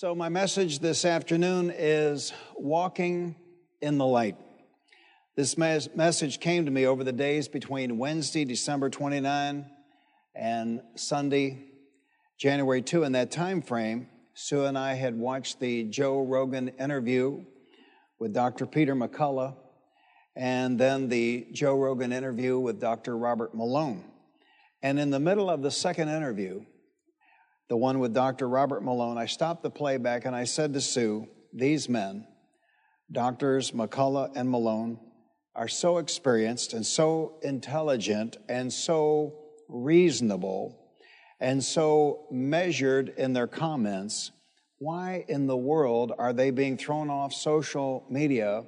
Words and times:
So, 0.00 0.14
my 0.14 0.30
message 0.30 0.78
this 0.78 1.04
afternoon 1.04 1.70
is 1.76 2.32
walking 2.56 3.36
in 3.82 3.98
the 3.98 4.06
light. 4.06 4.34
This 5.36 5.58
mes- 5.58 5.94
message 5.94 6.40
came 6.40 6.64
to 6.64 6.70
me 6.70 6.86
over 6.86 7.04
the 7.04 7.12
days 7.12 7.48
between 7.48 7.98
Wednesday, 7.98 8.46
December 8.46 8.88
29, 8.88 9.66
and 10.34 10.80
Sunday, 10.94 11.66
January 12.38 12.80
2. 12.80 13.04
In 13.04 13.12
that 13.12 13.30
time 13.30 13.60
frame, 13.60 14.08
Sue 14.32 14.64
and 14.64 14.78
I 14.78 14.94
had 14.94 15.18
watched 15.18 15.60
the 15.60 15.84
Joe 15.84 16.22
Rogan 16.22 16.68
interview 16.68 17.44
with 18.18 18.32
Dr. 18.32 18.64
Peter 18.64 18.96
McCullough, 18.96 19.54
and 20.34 20.80
then 20.80 21.10
the 21.10 21.46
Joe 21.52 21.76
Rogan 21.76 22.10
interview 22.10 22.58
with 22.58 22.80
Dr. 22.80 23.18
Robert 23.18 23.54
Malone. 23.54 24.02
And 24.82 24.98
in 24.98 25.10
the 25.10 25.20
middle 25.20 25.50
of 25.50 25.60
the 25.60 25.70
second 25.70 26.08
interview, 26.08 26.64
the 27.70 27.76
one 27.76 28.00
with 28.00 28.12
Dr. 28.12 28.48
Robert 28.48 28.82
Malone, 28.82 29.16
I 29.16 29.26
stopped 29.26 29.62
the 29.62 29.70
playback 29.70 30.24
and 30.24 30.34
I 30.34 30.42
said 30.42 30.74
to 30.74 30.80
Sue, 30.80 31.28
These 31.52 31.88
men, 31.88 32.26
Doctors 33.12 33.70
McCullough 33.70 34.32
and 34.34 34.50
Malone, 34.50 34.98
are 35.54 35.68
so 35.68 35.98
experienced 35.98 36.72
and 36.72 36.84
so 36.84 37.38
intelligent 37.42 38.38
and 38.48 38.72
so 38.72 39.38
reasonable 39.68 40.76
and 41.38 41.62
so 41.62 42.26
measured 42.32 43.14
in 43.16 43.34
their 43.34 43.46
comments. 43.46 44.32
Why 44.78 45.24
in 45.28 45.46
the 45.46 45.56
world 45.56 46.12
are 46.18 46.32
they 46.32 46.50
being 46.50 46.76
thrown 46.76 47.08
off 47.08 47.32
social 47.32 48.04
media 48.10 48.64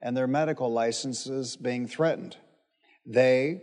and 0.00 0.16
their 0.16 0.28
medical 0.28 0.72
licenses 0.72 1.56
being 1.56 1.88
threatened? 1.88 2.36
They 3.04 3.62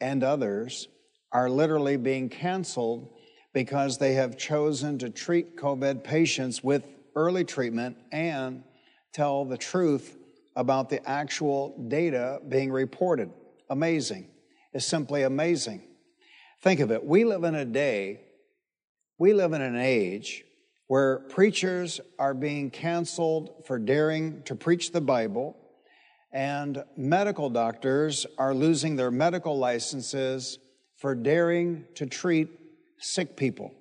and 0.00 0.22
others 0.22 0.86
are 1.32 1.50
literally 1.50 1.96
being 1.96 2.28
canceled 2.28 3.08
because 3.52 3.98
they 3.98 4.14
have 4.14 4.38
chosen 4.38 4.98
to 4.98 5.10
treat 5.10 5.56
COVID 5.56 6.02
patients 6.02 6.64
with 6.64 6.84
early 7.14 7.44
treatment 7.44 7.96
and 8.10 8.64
tell 9.12 9.44
the 9.44 9.58
truth 9.58 10.16
about 10.56 10.88
the 10.88 11.06
actual 11.08 11.76
data 11.88 12.40
being 12.48 12.70
reported. 12.70 13.30
Amazing. 13.68 14.28
It's 14.72 14.86
simply 14.86 15.22
amazing. 15.22 15.82
Think 16.62 16.80
of 16.80 16.90
it. 16.90 17.04
We 17.04 17.24
live 17.24 17.44
in 17.44 17.54
a 17.54 17.64
day, 17.64 18.20
we 19.18 19.34
live 19.34 19.52
in 19.52 19.62
an 19.62 19.76
age 19.76 20.44
where 20.86 21.20
preachers 21.20 22.00
are 22.18 22.34
being 22.34 22.70
canceled 22.70 23.64
for 23.66 23.78
daring 23.78 24.42
to 24.42 24.54
preach 24.54 24.92
the 24.92 25.00
Bible, 25.00 25.56
and 26.32 26.84
medical 26.96 27.50
doctors 27.50 28.26
are 28.38 28.54
losing 28.54 28.96
their 28.96 29.10
medical 29.10 29.58
licenses 29.58 30.58
for 30.96 31.14
daring 31.14 31.84
to 31.94 32.06
treat 32.06 32.48
sick 33.02 33.36
people. 33.36 33.74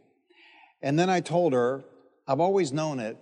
And 0.81 0.97
then 0.97 1.09
I 1.09 1.19
told 1.19 1.53
her, 1.53 1.83
I've 2.27 2.39
always 2.39 2.71
known 2.71 2.99
it, 2.99 3.17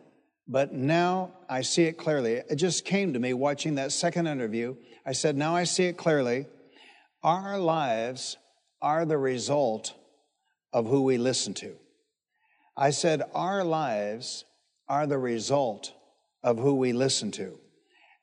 but 0.47 0.73
now 0.73 1.31
I 1.49 1.61
see 1.61 1.83
it 1.83 1.97
clearly. 1.97 2.33
It 2.33 2.55
just 2.55 2.85
came 2.85 3.13
to 3.13 3.19
me 3.19 3.33
watching 3.33 3.75
that 3.75 3.91
second 3.91 4.27
interview. 4.27 4.75
I 5.05 5.11
said, 5.11 5.37
Now 5.37 5.55
I 5.55 5.63
see 5.63 5.85
it 5.85 5.97
clearly. 5.97 6.47
Our 7.23 7.59
lives 7.59 8.37
are 8.81 9.05
the 9.05 9.17
result 9.17 9.93
of 10.71 10.87
who 10.87 11.03
we 11.03 11.17
listen 11.17 11.53
to. 11.55 11.75
I 12.77 12.91
said, 12.91 13.23
Our 13.33 13.63
lives 13.63 14.45
are 14.87 15.05
the 15.05 15.17
result 15.17 15.93
of 16.43 16.57
who 16.57 16.75
we 16.75 16.93
listen 16.93 17.31
to. 17.31 17.59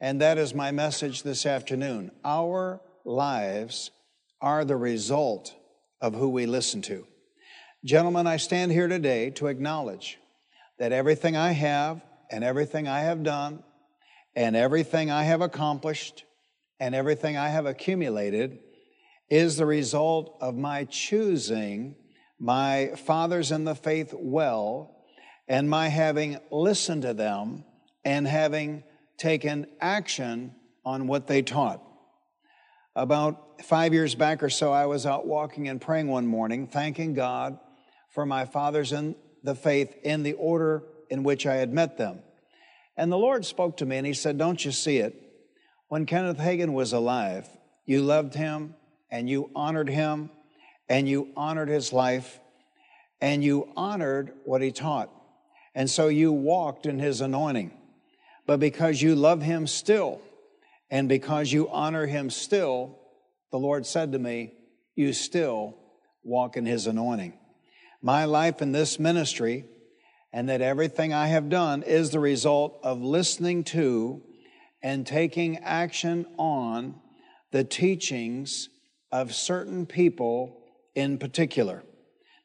And 0.01 0.21
that 0.21 0.39
is 0.39 0.55
my 0.55 0.71
message 0.73 1.23
this 1.23 1.47
afternoon. 1.47 2.11
Our 2.25 2.81
lives 3.05 3.91
are 4.41 4.65
the 4.65 4.77
result 4.77 5.55
of 6.01 6.15
who 6.15 6.29
we 6.29 6.47
listen 6.47 6.83
to. 6.83 7.07
Gentlemen, 7.87 8.27
I 8.27 8.39
stand 8.39 8.73
here 8.73 8.89
today 8.89 9.31
to 9.37 9.47
acknowledge 9.47 10.19
that 10.81 10.91
everything 10.91 11.37
I 11.37 11.53
have 11.53 12.03
and 12.33 12.43
everything 12.43 12.89
I 12.89 13.03
have 13.03 13.23
done 13.23 13.62
and 14.34 14.56
everything 14.56 15.09
I 15.09 15.23
have 15.23 15.41
accomplished 15.41 16.25
and 16.81 16.97
everything 16.97 17.37
I 17.37 17.47
have 17.47 17.65
accumulated 17.65 18.59
is 19.31 19.56
the 19.56 19.66
result 19.66 20.37
of 20.41 20.56
my 20.56 20.83
choosing 20.87 21.94
my 22.41 22.91
fathers 22.97 23.53
in 23.53 23.62
the 23.62 23.77
faith 23.77 24.12
well 24.12 24.97
and 25.47 25.71
my 25.71 25.87
having 25.87 26.41
listened 26.50 27.03
to 27.03 27.15
them 27.15 27.62
and 28.05 28.27
having 28.27 28.82
taken 29.16 29.65
action 29.81 30.56
on 30.84 31.06
what 31.06 31.28
they 31.28 31.41
taught. 31.41 31.81
About 32.97 33.62
five 33.62 33.94
years 33.94 34.16
back 34.16 34.43
or 34.43 34.50
so, 34.50 34.72
I 34.72 34.87
was 34.87 35.06
out 35.06 35.25
walking 35.25 35.69
and 35.69 35.81
praying 35.81 36.09
one 36.09 36.27
morning, 36.27 36.66
thanking 36.66 37.15
God 37.15 37.61
for 38.16 38.25
my 38.25 38.47
fathers 38.47 38.93
in 38.93 39.15
the 39.43 39.54
faith 39.54 39.94
in 40.03 40.22
the 40.22 40.32
order 40.32 40.82
in 41.10 41.22
which 41.22 41.47
I 41.47 41.56
had 41.56 41.71
met 41.71 41.99
them. 41.99 42.21
And 42.97 43.12
the 43.12 43.19
Lord 43.19 43.44
spoke 43.44 43.77
to 43.77 43.84
me 43.84 43.99
and 43.99 44.06
He 44.06 44.15
said, 44.15 44.38
Don't 44.38 44.65
you 44.65 44.72
see 44.72 44.97
it? 44.97 45.15
When 45.88 46.06
Kenneth 46.06 46.38
Hagin 46.38 46.72
was 46.72 46.94
alive, 46.94 47.47
you 47.84 48.00
loved 48.00 48.34
him 48.34 48.75
and 49.10 49.28
you 49.28 49.50
honored 49.55 49.91
him 49.91 50.31
and 50.88 51.06
you 51.06 51.28
honored 51.37 51.69
his 51.69 51.93
life 51.93 52.41
and 53.21 53.44
you 53.44 53.69
honored 53.76 54.32
what 54.47 54.62
he 54.62 54.72
taught. 54.72 55.10
And 55.75 55.91
so 55.91 56.09
you 56.09 56.32
walked 56.32 56.87
in 56.87 56.99
his 56.99 57.21
anointing. 57.21 57.71
But 58.47 58.60
because 58.60 59.03
you 59.03 59.15
love 59.15 59.43
him 59.43 59.66
still 59.66 60.22
and 60.91 61.06
because 61.06 61.53
you 61.53 61.69
honor 61.69 62.06
him 62.06 62.31
still, 62.31 62.99
the 63.53 63.59
Lord 63.59 63.84
said 63.84 64.12
to 64.12 64.19
me, 64.19 64.55
You 64.94 65.12
still 65.12 65.76
walk 66.25 66.56
in 66.56 66.65
his 66.65 66.87
anointing. 66.87 67.34
My 68.06 68.25
life 68.25 68.62
in 68.62 68.71
this 68.71 69.00
ministry 69.00 69.65
and 70.33 70.49
that 70.49 70.61
everything 70.61 71.12
I 71.12 71.27
have 71.27 71.49
done 71.49 71.83
is 71.83 72.11
the 72.11 72.21
result 72.21 72.78
of 72.84 73.03
listening 73.03 73.65
to 73.65 74.22
and 74.81 75.05
taking 75.05 75.59
action 75.59 76.25
on 76.39 77.00
the 77.50 77.65
teachings 77.65 78.69
of 79.11 79.34
certain 79.34 79.87
people 79.87 80.56
in 80.94 81.19
particular. 81.19 81.83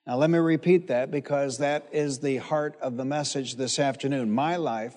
Now, 0.08 0.18
let 0.18 0.32
me 0.32 0.40
repeat 0.40 0.88
that 0.88 1.12
because 1.12 1.60
that 1.60 1.90
is 1.92 2.22
the 2.22 2.38
heart 2.38 2.76
of 2.82 2.98
the 2.98 3.06
message 3.06 3.56
this 3.56 3.78
afternoon. 3.78 4.32
My 4.32 4.56
life 4.56 4.96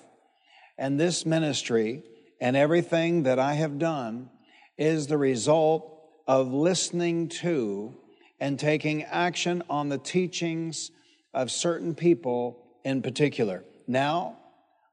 and 0.79 0.99
this 0.99 1.27
ministry 1.27 2.01
and 2.41 2.57
everything 2.57 3.21
that 3.21 3.37
I 3.37 3.53
have 3.53 3.77
done 3.77 4.31
is 4.79 5.05
the 5.05 5.19
result 5.19 5.95
of 6.25 6.51
listening 6.51 7.29
to 7.43 7.93
and 8.39 8.59
taking 8.59 9.03
action 9.03 9.63
on 9.69 9.89
the 9.89 9.97
teachings 9.97 10.91
of 11.33 11.51
certain 11.51 11.95
people 11.95 12.57
in 12.83 13.01
particular. 13.01 13.63
Now, 13.87 14.37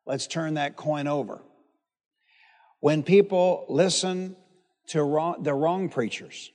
let's 0.06 0.26
turn 0.26 0.54
that 0.54 0.76
coin 0.76 1.06
over. 1.06 1.40
When 2.80 3.02
people 3.02 3.64
listen 3.68 4.36
to 4.88 5.02
wrong, 5.02 5.42
the 5.42 5.54
wrong 5.54 5.88
preachers, 5.88 6.50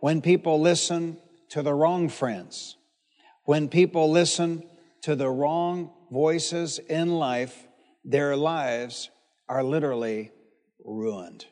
when 0.00 0.20
people 0.20 0.60
listen 0.60 1.18
to 1.50 1.62
the 1.62 1.72
wrong 1.72 2.08
friends, 2.08 2.76
when 3.44 3.68
people 3.68 4.10
listen 4.10 4.64
to 5.02 5.14
the 5.14 5.30
wrong 5.30 5.90
voices 6.10 6.78
in 6.78 7.18
life, 7.18 7.66
their 8.04 8.36
lives 8.36 9.10
are 9.48 9.62
literally 9.62 10.32
ruined. 10.84 11.46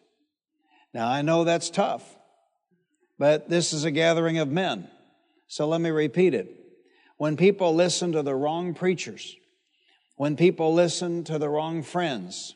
Now, 0.95 1.09
I 1.09 1.23
know 1.23 1.45
that's 1.45 1.71
tough, 1.71 2.17
but 3.19 3.49
this 3.49 3.73
is 3.73 3.85
a 3.85 3.91
gathering 3.91 4.39
of 4.39 4.49
men. 4.49 4.89
So 5.47 5.67
let 5.69 5.81
me 5.81 5.91
repeat 5.91 6.35
it. 6.35 6.49
When 7.17 7.37
people 7.37 7.75
listen 7.75 8.13
to 8.13 8.23
the 8.23 8.35
wrong 8.35 8.75
preachers, 8.75 9.37
when 10.17 10.37
people 10.37 10.75
listen 10.75 11.25
to 11.25 11.39
the 11.39 11.49
wrong 11.49 11.83
friends, 11.83 12.55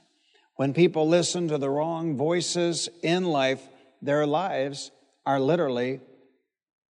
when 0.56 0.72
people 0.72 1.06
listen 1.06 1.48
to 1.48 1.58
the 1.58 1.70
wrong 1.70 2.16
voices 2.16 2.88
in 3.02 3.24
life, 3.24 3.62
their 4.00 4.26
lives 4.26 4.90
are 5.24 5.38
literally 5.38 6.00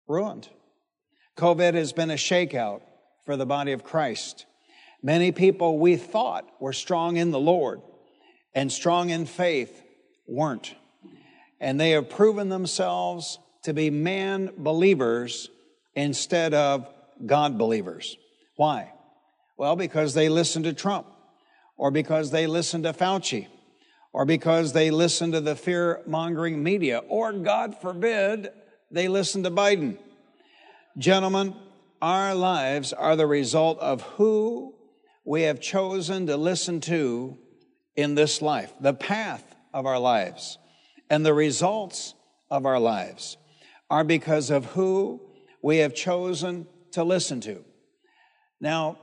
ruined. 0.08 0.50
COVID 1.38 1.74
has 1.76 1.94
been 1.94 2.12
a 2.12 2.16
shakeout 2.16 2.82
for 3.26 3.38
the 3.38 3.46
body 3.46 3.72
of 3.72 3.84
Christ. 3.84 4.46
Many 5.04 5.32
people 5.32 5.80
we 5.80 5.96
thought 5.96 6.48
were 6.60 6.74
strong 6.74 7.18
in 7.18 7.32
the 7.32 7.40
Lord 7.40 7.82
and 8.54 8.72
strong 8.72 9.10
in 9.10 9.26
faith 9.26 9.82
weren't. 10.28 10.76
And 11.60 11.80
they 11.80 11.92
have 11.92 12.10
proven 12.10 12.50
themselves 12.50 13.40
to 13.64 13.74
be 13.74 13.90
man 13.90 14.52
believers 14.58 15.50
instead 15.96 16.54
of 16.54 16.88
God 17.26 17.58
believers. 17.58 18.18
Why? 18.56 18.92
Well, 19.58 19.76
because 19.76 20.14
they 20.14 20.30
listen 20.30 20.64
to 20.64 20.74
Trump, 20.74 21.08
or 21.78 21.92
because 21.92 22.32
they 22.32 22.48
listen 22.48 22.84
to 22.84 22.94
Fauci, 22.94 23.48
or 24.14 24.26
because 24.26 24.74
they 24.74 24.92
listen 24.92 25.32
to 25.34 25.42
the 25.42 25.56
fear 25.56 26.02
mongering 26.08 26.64
media, 26.64 27.00
or 27.08 27.32
God 27.34 27.80
forbid, 27.80 28.50
they 28.90 29.08
listen 29.08 29.44
to 29.44 29.52
Biden. 29.52 29.98
Gentlemen, 30.98 31.56
our 32.02 32.34
lives 32.34 32.94
are 32.94 33.16
the 33.16 33.28
result 33.28 33.80
of 33.80 34.02
who 34.02 34.74
we 35.24 35.44
have 35.44 35.62
chosen 35.62 36.28
to 36.28 36.36
listen 36.36 36.82
to 36.82 37.38
in 37.96 38.16
this 38.16 38.42
life, 38.42 38.74
the 38.80 38.94
path 38.94 39.56
of 39.74 39.86
our 39.86 40.00
lives, 40.00 40.58
and 41.10 41.26
the 41.26 41.34
results 41.34 42.16
of 42.50 42.66
our 42.66 42.80
lives 42.80 43.38
are 43.92 44.06
because 44.06 44.50
of 44.50 44.66
who 44.68 45.20
we 45.62 45.80
have 45.80 45.94
chosen 45.94 46.66
to 46.94 47.04
listen 47.04 47.42
to. 47.42 47.62
Now, 48.62 48.98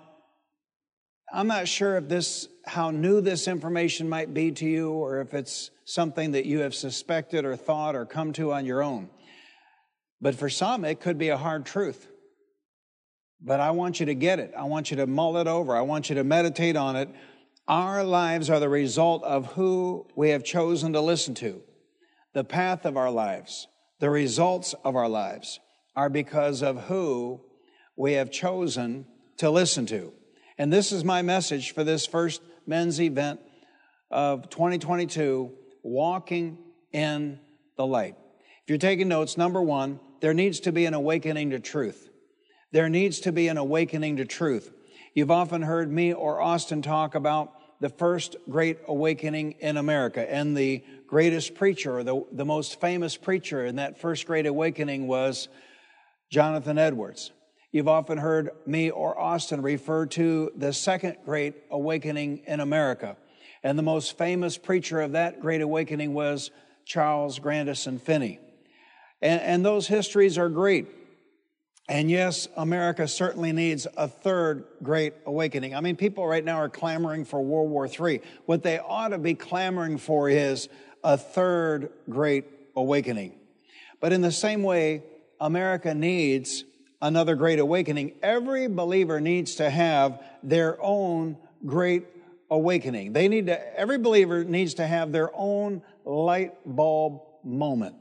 I'm 1.31 1.47
not 1.47 1.69
sure 1.69 1.99
if 1.99 2.09
this, 2.09 2.49
how 2.65 2.91
new 2.91 3.21
this 3.21 3.49
information 3.49 4.09
might 4.09 4.33
be 4.33 4.51
to 4.51 4.65
you, 4.65 4.91
or 4.91 5.21
if 5.21 5.35
it's 5.35 5.71
something 5.85 6.31
that 6.31 6.47
you 6.47 6.61
have 6.61 6.75
suspected 6.75 7.45
or 7.45 7.55
thought 7.55 7.95
or 7.95 8.07
come 8.07 8.33
to 8.33 8.55
on 8.55 8.65
your 8.65 8.83
own. 8.83 9.11
But 10.23 10.37
for 10.37 10.49
some, 10.49 10.87
it 10.87 11.01
could 11.01 11.19
be 11.19 11.29
a 11.29 11.37
hard 11.37 11.67
truth. 11.67 12.09
But 13.43 13.61
I 13.61 13.73
want 13.73 14.01
you 14.01 14.07
to 14.07 14.15
get 14.15 14.39
it. 14.39 14.55
I 14.57 14.65
want 14.65 14.91
you 14.91 14.97
to 14.97 15.07
mull 15.07 15.37
it 15.37 15.47
over. 15.47 15.77
I 15.77 15.83
want 15.83 16.09
you 16.09 16.15
to 16.15 16.25
meditate 16.25 16.77
on 16.77 16.97
it. 16.97 17.11
Our 17.69 18.03
lives 18.05 18.49
are 18.49 18.59
the 18.59 18.71
result 18.71 19.23
of 19.23 19.53
who 19.53 20.07
we 20.17 20.31
have 20.31 20.45
chosen 20.45 20.95
to 20.95 21.03
listen 21.03 21.35
to. 21.35 21.61
The 22.33 22.43
path 22.43 22.87
of 22.87 22.97
our 22.97 23.11
lives, 23.11 23.67
the 24.01 24.11
results 24.11 24.75
of 24.85 24.97
our 24.97 25.09
lives 25.09 25.61
are 25.97 26.09
because 26.09 26.63
of 26.63 26.85
who 26.85 27.41
we 27.97 28.13
have 28.13 28.31
chosen 28.31 29.07
to 29.39 29.51
listen 29.51 29.87
to. 29.87 30.13
And 30.57 30.73
this 30.73 30.93
is 30.93 31.05
my 31.05 31.23
message 31.23 31.73
for 31.73 31.85
this 31.85 32.07
first 32.07 32.43
men's 32.67 33.01
event 33.01 33.41
of 34.11 34.51
2022 34.51 35.53
walking 35.83 36.59
in 36.93 37.41
the 37.77 37.87
light. 37.87 38.17
If 38.63 38.69
you're 38.69 38.79
taking 38.79 39.09
notes, 39.09 39.37
number 39.37 39.63
one, 39.63 40.01
there 40.21 40.35
needs 40.35 40.61
to 40.61 40.73
be 40.73 40.87
an 40.87 40.95
awakening 40.95 41.51
to 41.51 41.61
truth. 41.61 42.09
There 42.73 42.89
needs 42.89 43.21
to 43.21 43.33
be 43.33 43.49
an 43.49 43.57
awakening 43.57 44.17
to 44.17 44.25
truth. 44.25 44.73
You've 45.15 45.31
often 45.31 45.63
heard 45.63 45.91
me 45.91 46.13
or 46.13 46.41
Austin 46.41 46.83
talk 46.83 47.15
about 47.15 47.53
the 47.81 47.89
first 47.89 48.37
great 48.49 48.79
awakening 48.87 49.53
in 49.61 49.77
America. 49.77 50.31
And 50.33 50.57
the 50.57 50.83
greatest 51.07 51.55
preacher, 51.55 51.99
or 51.99 52.05
the, 52.05 52.25
the 52.33 52.45
most 52.45 52.81
famous 52.81 53.17
preacher 53.17 53.65
in 53.65 53.77
that 53.77 54.01
first 54.01 54.27
great 54.27 54.47
awakening 54.47 55.07
was 55.07 55.49
Jonathan 56.31 56.79
Edwards. 56.79 57.33
You've 57.71 57.89
often 57.89 58.19
heard 58.19 58.51
me 58.67 58.91
or 58.91 59.19
Austin 59.19 59.63
refer 59.63 60.07
to 60.07 60.51
the 60.57 60.73
second 60.73 61.17
great 61.25 61.55
awakening 61.71 62.43
in 62.47 62.61
America. 62.61 63.17
And 63.63 63.79
the 63.79 63.83
most 63.83 64.17
famous 64.17 64.57
preacher 64.57 65.01
of 65.01 65.13
that 65.13 65.41
great 65.41 65.61
awakening 65.61 66.15
was 66.15 66.51
Charles 66.85 67.39
Grandison 67.39 67.99
Finney. 67.99 68.41
And, 69.21 69.41
and 69.41 69.65
those 69.65 69.87
histories 69.87 70.39
are 70.39 70.49
great. 70.49 70.87
And 71.89 72.11
yes, 72.11 72.49
America 72.57 73.09
certainly 73.09 73.53
needs 73.53 73.87
a 73.97 74.09
third 74.09 74.65
great 74.83 75.15
awakening. 75.25 75.75
I 75.75 75.81
mean, 75.81 75.97
people 75.97 76.27
right 76.27 76.45
now 76.45 76.57
are 76.57 76.69
clamoring 76.69 77.25
for 77.25 77.43
World 77.43 77.71
War 77.71 77.87
III. 77.89 78.21
What 78.45 78.63
they 78.63 78.79
ought 78.79 79.09
to 79.09 79.19
be 79.19 79.35
clamoring 79.35 79.97
for 79.97 80.29
is 80.29 80.69
a 81.03 81.17
third 81.17 81.91
great 82.11 82.45
awakening. 82.77 83.33
But 84.01 84.13
in 84.13 84.21
the 84.21 84.33
same 84.33 84.63
way, 84.63 85.03
America 85.41 85.95
needs 85.95 86.65
another 87.01 87.37
great 87.37 87.59
awakening. 87.59 88.13
Every 88.23 88.69
believer 88.69 89.21
needs 89.21 89.55
to 89.57 89.71
have 89.71 90.23
their 90.43 90.83
own 90.83 91.39
great 91.65 92.05
awakening. 92.51 93.15
They 93.15 93.29
need 93.29 93.47
to, 93.47 93.79
every 93.79 93.99
believer 93.99 94.45
needs 94.45 94.75
to 94.75 94.87
have 94.87 95.11
their 95.11 95.31
own 95.35 95.83
light 96.05 96.55
bulb 96.67 97.23
moment. 97.45 97.95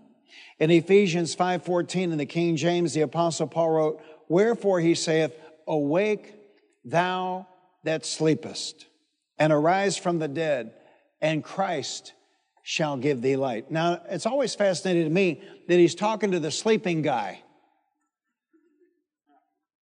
In 0.60 0.72
Ephesians 0.72 1.36
5:14 1.36 2.12
in 2.12 2.18
the 2.18 2.26
King 2.26 2.56
James, 2.56 2.94
the 2.94 3.02
apostle 3.02 3.48
Paul 3.48 3.70
wrote, 3.70 4.02
"Wherefore 4.28 4.80
he 4.80 4.96
saith, 4.96 5.38
Awake, 5.68 6.34
thou 6.86 7.48
that 7.84 8.06
sleepest, 8.06 8.88
and 9.38 9.52
arise 9.52 9.98
from 9.98 10.20
the 10.20 10.28
dead, 10.28 10.74
and 11.22 11.44
Christ 11.44 12.14
shall 12.64 12.98
give 12.98 13.22
thee 13.22 13.36
light." 13.36 13.70
Now, 13.70 14.02
it's 14.10 14.26
always 14.26 14.56
fascinating 14.56 15.04
to 15.04 15.10
me 15.10 15.42
that 15.68 15.78
he's 15.78 15.96
talking 15.96 16.32
to 16.32 16.40
the 16.40 16.52
sleeping 16.52 17.02
guy. 17.02 17.44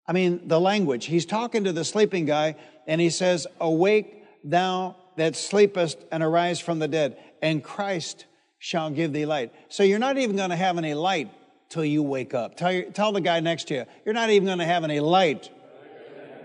I 0.06 0.12
mean, 0.12 0.48
the 0.48 0.60
language. 0.60 1.06
He's 1.06 1.24
talking 1.24 1.62
to 1.64 1.72
the 1.72 1.84
sleeping 1.84 2.24
guy 2.24 2.56
and 2.88 3.00
he 3.00 3.10
says, 3.10 3.46
Awake, 3.60 4.24
thou 4.42 4.96
that 5.16 5.36
sleepest, 5.36 5.98
and 6.10 6.22
arise 6.22 6.58
from 6.58 6.80
the 6.80 6.88
dead, 6.88 7.16
and 7.40 7.62
Christ 7.62 8.26
shall 8.60 8.90
give 8.90 9.12
thee 9.12 9.26
light. 9.26 9.52
So 9.68 9.82
you're 9.82 9.98
not 9.98 10.18
even 10.18 10.36
going 10.36 10.50
to 10.50 10.56
have 10.56 10.78
any 10.78 10.94
light 10.94 11.32
till 11.70 11.84
you 11.84 12.02
wake 12.02 12.34
up. 12.34 12.56
Tell, 12.56 12.70
your, 12.70 12.84
tell 12.84 13.10
the 13.10 13.20
guy 13.20 13.40
next 13.40 13.68
to 13.68 13.74
you, 13.74 13.84
you're 14.04 14.14
not 14.14 14.30
even 14.30 14.46
going 14.46 14.58
to 14.58 14.66
have 14.66 14.84
any 14.84 15.00
light 15.00 15.50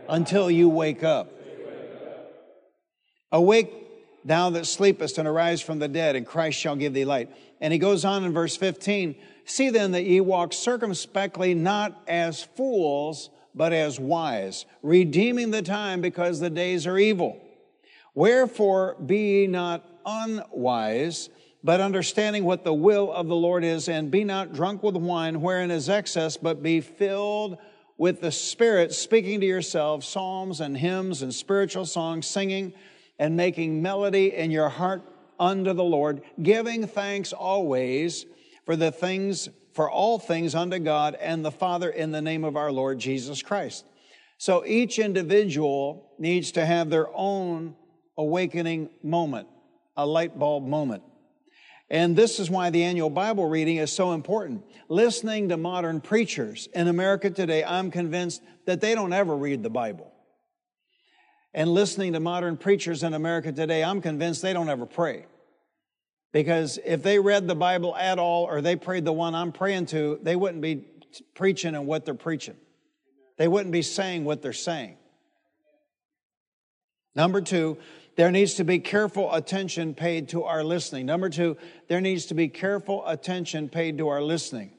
until 0.07 0.49
you 0.49 0.69
wake 0.69 1.03
up. 1.03 1.31
Awake, 3.31 3.73
thou 4.23 4.49
that 4.51 4.65
sleepest, 4.65 5.17
and 5.17 5.27
arise 5.27 5.61
from 5.61 5.79
the 5.79 5.89
dead, 5.89 6.15
and 6.15 6.25
Christ 6.25 6.57
shall 6.57 6.77
give 6.77 6.93
thee 6.93 7.05
light. 7.05 7.29
And 7.59 7.73
he 7.73 7.79
goes 7.79 8.05
on 8.05 8.23
in 8.23 8.33
verse 8.33 8.55
15 8.55 9.15
See 9.47 9.69
then 9.69 9.91
that 9.91 10.05
ye 10.05 10.21
walk 10.21 10.53
circumspectly, 10.53 11.53
not 11.53 12.01
as 12.07 12.43
fools 12.43 13.29
but 13.53 13.71
as 13.71 13.99
wise, 13.99 14.65
redeeming 14.81 15.51
the 15.51 15.61
time 15.61 16.01
because 16.01 16.39
the 16.39 16.49
days 16.49 16.87
are 16.87 16.97
evil. 16.97 17.39
Wherefore 18.13 18.95
be 19.05 19.41
ye 19.41 19.47
not 19.47 19.85
unwise, 20.05 21.29
but 21.65 21.81
understanding 21.81 22.43
what 22.43 22.63
the 22.63 22.73
will 22.73 23.11
of 23.11 23.27
the 23.27 23.35
Lord 23.35 23.63
is, 23.63 23.89
and 23.89 24.11
be 24.11 24.23
not 24.23 24.53
drunk 24.53 24.83
with 24.83 24.95
wine 24.95 25.41
wherein 25.41 25.71
is 25.71 25.89
excess, 25.89 26.37
but 26.37 26.61
be 26.61 26.79
filled 26.79 27.57
with 27.97 28.21
the 28.21 28.31
Spirit, 28.31 28.93
speaking 28.93 29.39
to 29.39 29.47
yourselves 29.47 30.07
psalms 30.07 30.61
and 30.61 30.77
hymns 30.77 31.23
and 31.23 31.33
spiritual 31.33 31.87
songs, 31.87 32.27
singing 32.27 32.71
and 33.17 33.35
making 33.35 33.81
melody 33.81 34.31
in 34.35 34.51
your 34.51 34.69
heart 34.69 35.01
unto 35.39 35.73
the 35.73 35.83
Lord, 35.83 36.21
giving 36.43 36.85
thanks 36.85 37.33
always 37.33 38.27
for 38.63 38.75
the 38.75 38.91
things 38.91 39.49
for 39.73 39.89
all 39.89 40.19
things 40.19 40.53
unto 40.53 40.77
God 40.77 41.17
and 41.19 41.43
the 41.43 41.51
Father 41.51 41.89
in 41.89 42.11
the 42.11 42.21
name 42.21 42.43
of 42.43 42.55
our 42.55 42.71
Lord 42.71 42.99
Jesus 42.99 43.41
Christ. 43.41 43.85
So 44.37 44.63
each 44.67 44.99
individual 44.99 46.11
needs 46.19 46.51
to 46.51 46.63
have 46.63 46.91
their 46.91 47.07
own 47.11 47.75
awakening 48.19 48.91
moment, 49.01 49.47
a 49.97 50.05
light 50.05 50.37
bulb 50.37 50.63
moment. 50.63 51.01
And 51.89 52.15
this 52.15 52.39
is 52.39 52.49
why 52.49 52.71
the 52.71 52.83
annual 52.83 53.09
Bible 53.09 53.47
reading 53.47 53.77
is 53.77 53.91
so 53.91 54.13
important. 54.13 54.63
Listening 54.89 55.49
to 55.49 55.57
modern 55.57 56.01
preachers 56.01 56.67
in 56.73 56.87
America 56.87 57.29
today, 57.29 57.63
I'm 57.63 57.91
convinced 57.91 58.41
that 58.65 58.81
they 58.81 58.95
don't 58.95 59.13
ever 59.13 59.35
read 59.35 59.61
the 59.61 59.69
Bible. 59.69 60.11
And 61.53 61.69
listening 61.69 62.13
to 62.13 62.19
modern 62.19 62.57
preachers 62.57 63.03
in 63.03 63.13
America 63.13 63.51
today, 63.51 63.83
I'm 63.83 64.01
convinced 64.01 64.41
they 64.41 64.53
don't 64.53 64.69
ever 64.69 64.85
pray. 64.85 65.25
Because 66.33 66.79
if 66.83 67.01
they 67.01 67.19
read 67.19 67.47
the 67.47 67.55
Bible 67.55 67.95
at 67.95 68.19
all 68.19 68.43
or 68.43 68.61
they 68.61 68.75
prayed 68.75 69.05
the 69.05 69.13
one 69.13 69.35
I'm 69.35 69.53
praying 69.53 69.85
to, 69.87 70.19
they 70.21 70.35
wouldn't 70.35 70.61
be 70.61 70.85
preaching 71.33 71.75
and 71.75 71.87
what 71.87 72.03
they're 72.03 72.13
preaching. 72.13 72.57
They 73.37 73.47
wouldn't 73.47 73.71
be 73.71 73.83
saying 73.83 74.25
what 74.25 74.41
they're 74.41 74.53
saying. 74.53 74.97
Number 77.15 77.39
two, 77.39 77.77
there 78.15 78.31
needs 78.31 78.55
to 78.55 78.63
be 78.63 78.79
careful 78.79 79.33
attention 79.33 79.93
paid 79.93 80.29
to 80.29 80.43
our 80.43 80.63
listening. 80.63 81.05
Number 81.05 81.29
two, 81.29 81.57
there 81.87 82.01
needs 82.01 82.25
to 82.27 82.33
be 82.33 82.47
careful 82.47 83.05
attention 83.07 83.69
paid 83.69 83.97
to 83.97 84.07
our 84.07 84.21
listening. 84.21 84.71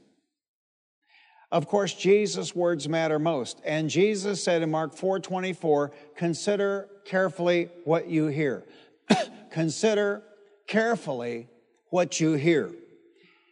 Of 1.52 1.69
course, 1.69 1.95
Jesus' 1.95 2.55
words 2.55 2.88
matter 2.88 3.19
most. 3.19 3.61
And 3.64 3.88
Jesus 3.88 4.43
said 4.43 4.62
in 4.62 4.71
Mark 4.71 4.95
4 4.95 5.21
24, 5.21 5.93
consider 6.16 6.88
carefully 7.05 7.69
what 7.85 8.09
you 8.09 8.26
hear. 8.26 8.64
consider 9.50 10.23
carefully 10.66 11.49
what 11.90 12.21
you 12.21 12.35
hear. 12.35 12.73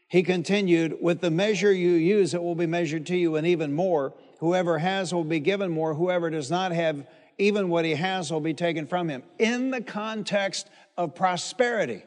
He 0.09 0.23
continued, 0.23 0.99
With 1.01 1.21
the 1.21 1.31
measure 1.31 1.73
you 1.73 1.93
use, 1.93 2.35
it 2.35 2.43
will 2.43 2.55
be 2.55 2.67
measured 2.67 3.07
to 3.07 3.17
you, 3.17 3.37
and 3.37 3.47
even 3.47 3.73
more. 3.73 4.15
Whoever 4.41 4.79
has 4.79 5.15
will 5.15 5.25
be 5.25 5.41
given 5.41 5.71
more. 5.71 5.95
Whoever 5.95 6.31
does 6.31 6.51
not 6.51 6.73
have, 6.73 7.07
even 7.39 7.69
what 7.69 7.85
he 7.85 7.95
has 7.95 8.31
will 8.31 8.41
be 8.41 8.55
taken 8.55 8.87
from 8.87 9.09
him. 9.09 9.23
In 9.39 9.71
the 9.71 9.81
context 9.81 10.69
of 10.97 11.15
prosperity, 11.15 12.03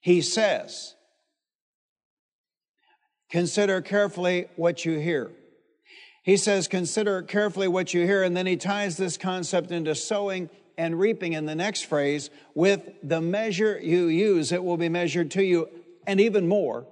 he 0.00 0.20
says, 0.20 0.94
Consider 3.30 3.80
carefully 3.80 4.46
what 4.56 4.84
you 4.84 4.98
hear. 4.98 5.32
He 6.22 6.36
says, 6.36 6.68
Consider 6.68 7.22
carefully 7.22 7.68
what 7.68 7.92
you 7.92 8.04
hear, 8.04 8.22
and 8.22 8.36
then 8.36 8.46
he 8.46 8.56
ties 8.56 8.96
this 8.96 9.16
concept 9.16 9.70
into 9.70 9.94
sowing 9.94 10.48
and 10.78 10.98
reaping 10.98 11.32
in 11.32 11.46
the 11.46 11.54
next 11.54 11.86
phrase, 11.86 12.30
with 12.54 12.88
the 13.02 13.20
measure 13.20 13.80
you 13.82 14.06
use, 14.06 14.52
it 14.52 14.62
will 14.62 14.76
be 14.76 14.88
measured 14.88 15.30
to 15.32 15.42
you, 15.42 15.68
and 16.06 16.20
even 16.20 16.46
more. 16.46 16.86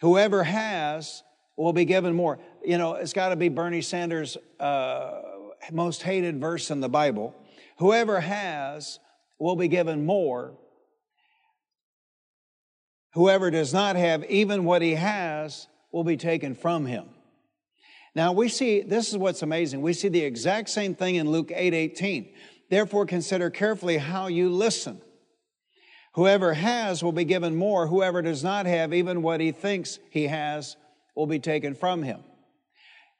Whoever 0.00 0.44
has 0.44 1.22
will 1.56 1.72
be 1.72 1.84
given 1.84 2.14
more. 2.14 2.38
You 2.64 2.78
know, 2.78 2.94
it's 2.94 3.12
got 3.12 3.28
to 3.28 3.36
be 3.36 3.48
Bernie 3.48 3.82
Sanders' 3.82 4.36
uh, 4.58 5.20
most 5.70 6.02
hated 6.02 6.40
verse 6.40 6.70
in 6.70 6.80
the 6.80 6.88
Bible. 6.88 7.34
Whoever 7.78 8.20
has 8.20 8.98
will 9.38 9.56
be 9.56 9.68
given 9.68 10.06
more. 10.06 10.54
Whoever 13.12 13.50
does 13.50 13.72
not 13.72 13.96
have, 13.96 14.24
even 14.24 14.64
what 14.64 14.82
he 14.82 14.94
has, 14.94 15.68
will 15.92 16.04
be 16.04 16.16
taken 16.16 16.54
from 16.54 16.86
him. 16.86 17.06
Now 18.14 18.32
we 18.32 18.48
see, 18.48 18.80
this 18.80 19.10
is 19.10 19.18
what's 19.18 19.42
amazing. 19.42 19.82
We 19.82 19.92
see 19.92 20.08
the 20.08 20.24
exact 20.24 20.68
same 20.68 20.94
thing 20.94 21.16
in 21.16 21.30
Luke 21.30 21.52
8 21.54 21.74
18. 21.74 22.32
Therefore, 22.70 23.06
consider 23.06 23.50
carefully 23.50 23.98
how 23.98 24.28
you 24.28 24.48
listen. 24.48 25.00
Whoever 26.14 26.54
has 26.54 27.02
will 27.02 27.12
be 27.12 27.24
given 27.24 27.56
more. 27.56 27.88
Whoever 27.88 28.22
does 28.22 28.42
not 28.42 28.66
have, 28.66 28.94
even 28.94 29.22
what 29.22 29.40
he 29.40 29.52
thinks 29.52 29.98
he 30.10 30.28
has, 30.28 30.76
will 31.14 31.26
be 31.26 31.40
taken 31.40 31.74
from 31.74 32.02
him. 32.02 32.22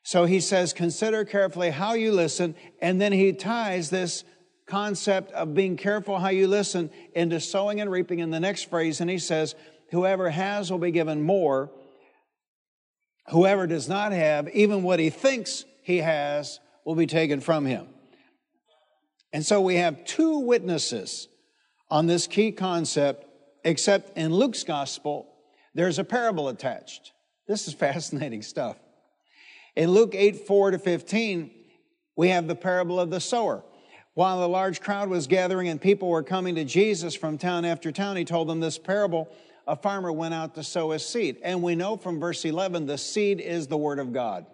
So 0.04 0.26
he 0.26 0.40
says, 0.40 0.74
consider 0.74 1.24
carefully 1.24 1.70
how 1.70 1.94
you 1.94 2.12
listen, 2.12 2.54
and 2.80 3.00
then 3.00 3.10
he 3.10 3.32
ties 3.32 3.88
this 3.88 4.22
concept 4.66 5.32
of 5.32 5.54
being 5.54 5.78
careful 5.78 6.18
how 6.18 6.28
you 6.28 6.46
listen 6.46 6.90
into 7.14 7.40
sowing 7.40 7.80
and 7.80 7.90
reaping 7.90 8.18
in 8.18 8.30
the 8.30 8.38
next 8.38 8.68
phrase, 8.68 9.00
and 9.00 9.10
he 9.10 9.18
says, 9.18 9.54
Whoever 9.90 10.28
has 10.28 10.70
will 10.70 10.78
be 10.78 10.90
given 10.90 11.22
more. 11.22 11.70
Whoever 13.28 13.66
does 13.66 13.88
not 13.88 14.12
have, 14.12 14.48
even 14.50 14.82
what 14.82 14.98
he 14.98 15.08
thinks 15.08 15.64
he 15.82 15.98
has, 15.98 16.60
will 16.84 16.94
be 16.94 17.06
taken 17.06 17.40
from 17.40 17.64
him. 17.64 17.86
And 19.32 19.44
so 19.44 19.62
we 19.62 19.76
have 19.76 20.04
two 20.04 20.40
witnesses 20.40 21.28
on 21.90 22.06
this 22.06 22.26
key 22.26 22.52
concept, 22.52 23.24
except 23.64 24.18
in 24.18 24.34
Luke's 24.34 24.64
gospel, 24.64 25.28
there's 25.74 25.98
a 25.98 26.04
parable 26.04 26.48
attached. 26.48 27.12
This 27.48 27.68
is 27.68 27.74
fascinating 27.86 28.42
stuff. 28.42 28.76
In 29.76 29.90
Luke 29.90 30.14
8 30.14 30.46
4 30.46 30.72
to 30.72 30.78
15, 30.78 31.50
we 32.16 32.28
have 32.28 32.46
the 32.46 32.54
parable 32.54 33.00
of 33.00 33.10
the 33.10 33.20
sower. 33.20 33.64
While 34.14 34.44
a 34.44 34.46
large 34.46 34.80
crowd 34.80 35.08
was 35.08 35.26
gathering 35.26 35.68
and 35.68 35.80
people 35.80 36.08
were 36.08 36.22
coming 36.22 36.54
to 36.54 36.64
Jesus 36.64 37.14
from 37.16 37.36
town 37.36 37.64
after 37.64 37.90
town, 37.90 38.16
he 38.16 38.24
told 38.24 38.48
them 38.48 38.60
this 38.60 38.78
parable. 38.78 39.28
A 39.66 39.74
farmer 39.74 40.12
went 40.12 40.34
out 40.34 40.54
to 40.54 40.62
sow 40.62 40.90
his 40.90 41.04
seed. 41.04 41.38
And 41.42 41.62
we 41.62 41.74
know 41.74 41.96
from 41.96 42.20
verse 42.20 42.44
11, 42.44 42.86
the 42.86 42.98
seed 42.98 43.40
is 43.40 43.66
the 43.66 43.76
word 43.76 43.98
of 43.98 44.12
God. 44.12 44.46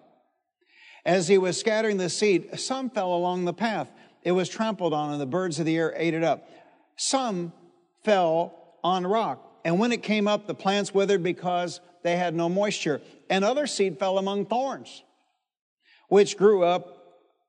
As 1.05 1.29
he 1.29 1.37
was 1.37 1.59
scattering 1.59 1.99
the 1.99 2.09
seed, 2.09 2.59
some 2.59 2.89
fell 2.89 3.13
along 3.13 3.45
the 3.45 3.53
path. 3.53 3.89
It 4.23 4.33
was 4.33 4.49
trampled 4.49 4.95
on, 4.95 5.13
and 5.13 5.21
the 5.21 5.27
birds 5.27 5.59
of 5.59 5.67
the 5.67 5.77
air 5.77 5.93
ate 5.97 6.15
it 6.15 6.23
up. 6.23 6.49
Some 6.97 7.53
fell 8.05 8.55
on 8.83 9.07
rock. 9.07 9.47
And 9.65 9.79
when 9.79 9.93
it 9.93 10.03
came 10.03 10.29
up, 10.29 10.47
the 10.47 10.55
plants 10.55 10.95
withered 10.95 11.23
because 11.23 11.81
they 12.03 12.17
had 12.17 12.35
no 12.35 12.49
moisture. 12.49 13.01
And 13.29 13.45
other 13.45 13.67
seed 13.67 13.99
fell 13.99 14.19
among 14.19 14.47
thorns, 14.47 15.03
which 16.11 16.37
grew 16.37 16.63
up 16.63 17.01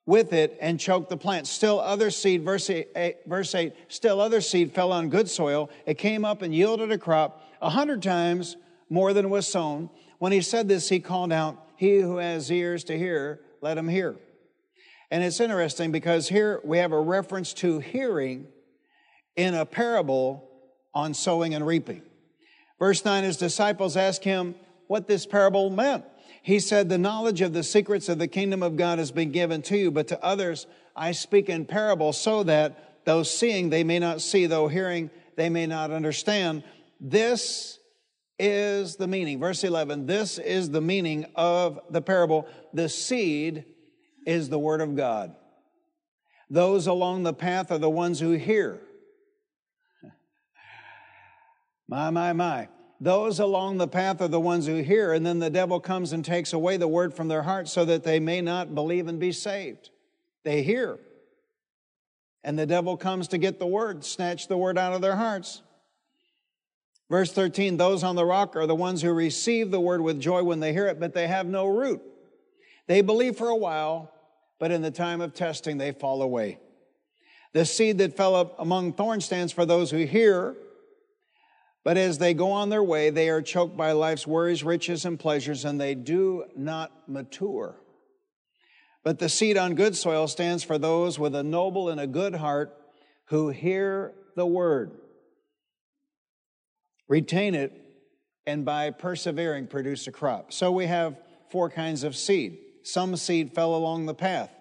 with 0.06 0.34
it 0.34 0.58
and 0.62 0.80
choked 0.80 1.10
the 1.10 1.18
plant. 1.18 1.48
Still 1.48 1.80
other 1.80 2.10
seed, 2.10 2.44
verse 2.44 2.70
8, 2.70 3.20
verse 3.26 3.54
8, 3.54 3.74
still 3.90 4.22
other 4.22 4.40
seed 4.40 4.74
fell 4.74 4.92
on 4.92 5.10
good 5.10 5.30
soil. 5.30 5.70
It 5.86 5.98
came 5.98 6.24
up 6.24 6.42
and 6.42 6.56
yielded 6.56 6.92
a 6.92 6.98
crop 6.98 7.44
a 7.62 7.70
hundred 7.70 8.02
times 8.02 8.56
more 8.90 9.14
than 9.14 9.30
was 9.30 9.48
sown. 9.48 9.90
When 10.20 10.32
he 10.32 10.42
said 10.42 10.68
this, 10.68 10.90
he 10.90 11.00
called 11.00 11.32
out, 11.32 11.68
He 11.76 12.00
who 12.00 12.18
has 12.18 12.52
ears 12.52 12.84
to 12.86 12.98
hear, 12.98 13.42
let 13.62 13.78
him 13.78 13.88
hear. 13.88 14.16
And 15.10 15.24
it's 15.24 15.40
interesting 15.40 15.92
because 15.92 16.30
here 16.30 16.62
we 16.64 16.78
have 16.78 16.92
a 16.92 17.02
reference 17.02 17.54
to 17.56 17.80
hearing 17.80 18.48
in 19.36 19.54
a 19.56 19.66
parable 19.66 20.48
on 20.94 21.14
sowing 21.14 21.54
and 21.54 21.66
reaping. 21.66 22.02
Verse 22.80 23.04
9, 23.04 23.24
his 23.24 23.38
disciples 23.38 23.98
asked 23.98 24.24
him 24.24 24.56
what 24.88 25.08
this 25.08 25.26
parable 25.26 25.70
meant. 25.70 26.06
He 26.42 26.60
said, 26.60 26.90
The 26.90 26.98
knowledge 26.98 27.42
of 27.42 27.54
the 27.54 27.64
secrets 27.64 28.10
of 28.10 28.18
the 28.18 28.28
kingdom 28.28 28.64
of 28.64 28.76
God 28.76 29.00
has 29.00 29.12
been 29.12 29.32
given 29.32 29.62
to 29.64 29.78
you, 29.78 29.92
but 29.92 30.08
to 30.10 30.24
others 30.24 30.66
I 30.96 31.12
speak 31.12 31.50
in 31.50 31.66
parables 31.66 32.20
so 32.20 32.44
that 32.44 33.06
though 33.06 33.24
seeing 33.24 33.70
they 33.70 33.84
may 33.84 34.00
not 34.00 34.22
see, 34.22 34.46
though 34.48 34.68
hearing 34.68 35.10
they 35.36 35.50
may 35.50 35.68
not 35.68 35.92
understand. 35.92 36.64
This 37.00 37.80
is 38.38 38.96
the 38.96 39.08
meaning. 39.08 39.40
Verse 39.40 39.64
11, 39.64 40.08
this 40.08 40.40
is 40.40 40.72
the 40.72 40.82
meaning 40.82 41.26
of 41.36 41.80
the 41.90 42.02
parable. 42.02 42.48
The 42.74 42.90
seed 42.90 43.66
is 44.26 44.50
the 44.50 44.60
word 44.60 44.82
of 44.82 44.96
God. 44.96 45.36
Those 46.50 46.88
along 46.88 47.24
the 47.24 47.34
path 47.34 47.72
are 47.72 47.78
the 47.78 47.90
ones 47.90 48.20
who 48.20 48.32
hear. 48.32 48.82
My, 51.88 52.10
my, 52.10 52.34
my. 52.34 52.68
Those 53.04 53.40
along 53.40 53.80
the 53.80 53.88
path 53.88 54.22
are 54.22 54.28
the 54.28 54.40
ones 54.40 54.68
who 54.68 54.76
hear, 54.84 55.12
and 55.12 55.26
then 55.26 55.40
the 55.40 55.50
devil 55.50 55.80
comes 55.80 56.14
and 56.14 56.24
takes 56.24 56.54
away 56.54 56.78
the 56.78 56.88
word 56.88 57.16
from 57.16 57.30
their 57.30 57.42
heart 57.42 57.68
so 57.68 57.84
that 57.86 58.04
they 58.04 58.20
may 58.20 58.42
not 58.42 58.76
believe 58.76 59.08
and 59.08 59.20
be 59.20 59.32
saved. 59.32 59.90
They 60.44 60.62
hear. 60.62 61.00
And 62.44 62.60
the 62.60 62.68
devil 62.68 62.98
comes 62.98 63.28
to 63.30 63.40
get 63.40 63.58
the 63.58 63.66
word, 63.66 64.06
snatch 64.06 64.48
the 64.48 64.58
word 64.58 64.78
out 64.78 64.94
of 64.94 65.02
their 65.02 65.16
hearts. 65.16 65.64
Verse 67.10 67.34
13, 67.34 67.76
those 67.76 68.04
on 68.04 68.16
the 68.16 68.24
rock 68.24 68.56
are 68.56 68.68
the 68.68 68.76
ones 68.76 69.02
who 69.02 69.12
receive 69.12 69.72
the 69.72 69.82
word 69.82 70.02
with 70.02 70.22
joy 70.22 70.44
when 70.44 70.60
they 70.60 70.72
hear 70.72 70.86
it, 70.86 71.00
but 71.00 71.16
they 71.16 71.28
have 71.28 71.48
no 71.48 71.66
root. 71.66 72.04
They 72.86 73.02
believe 73.02 73.36
for 73.36 73.50
a 73.50 73.56
while, 73.56 74.12
but 74.60 74.70
in 74.70 74.84
the 74.84 74.92
time 74.92 75.22
of 75.22 75.34
testing, 75.34 75.80
they 75.80 75.92
fall 75.92 76.22
away. 76.22 76.60
The 77.54 77.66
seed 77.66 77.98
that 77.98 78.16
fell 78.16 78.56
among 78.60 78.94
thorns 78.94 79.26
stands 79.26 79.52
for 79.52 79.66
those 79.66 79.90
who 79.90 80.06
hear, 80.06 80.56
but 81.84 81.98
as 81.98 82.18
they 82.18 82.34
go 82.34 82.52
on 82.52 82.70
their 82.70 82.84
way, 82.84 83.10
they 83.10 83.30
are 83.30 83.42
choked 83.42 83.76
by 83.76 83.92
life's 83.92 84.28
worries, 84.28 84.64
riches, 84.64 85.06
and 85.06 85.20
pleasures, 85.20 85.66
and 85.66 85.82
they 85.82 85.96
do 85.96 86.46
not 86.56 86.92
mature. 87.08 87.76
But 89.04 89.18
the 89.18 89.30
seed 89.30 89.58
on 89.58 89.74
good 89.74 89.96
soil 89.96 90.28
stands 90.28 90.64
for 90.64 90.78
those 90.78 91.18
with 91.18 91.34
a 91.34 91.44
noble 91.44 91.90
and 91.90 92.00
a 92.00 92.06
good 92.06 92.36
heart 92.36 92.78
who 93.26 93.50
hear 93.50 94.14
the 94.36 94.46
word, 94.46 94.92
retain 97.08 97.56
it, 97.56 97.74
and 98.46 98.64
by 98.64 98.92
persevering 98.92 99.68
produce 99.68 100.06
a 100.08 100.12
crop. 100.12 100.54
So 100.54 100.72
we 100.72 100.86
have 100.86 101.18
four 101.50 101.70
kinds 101.70 102.04
of 102.04 102.16
seed. 102.16 102.58
Some 102.84 103.16
seed 103.16 103.54
fell 103.54 103.76
along 103.76 104.06
the 104.06 104.14
path. 104.14 104.52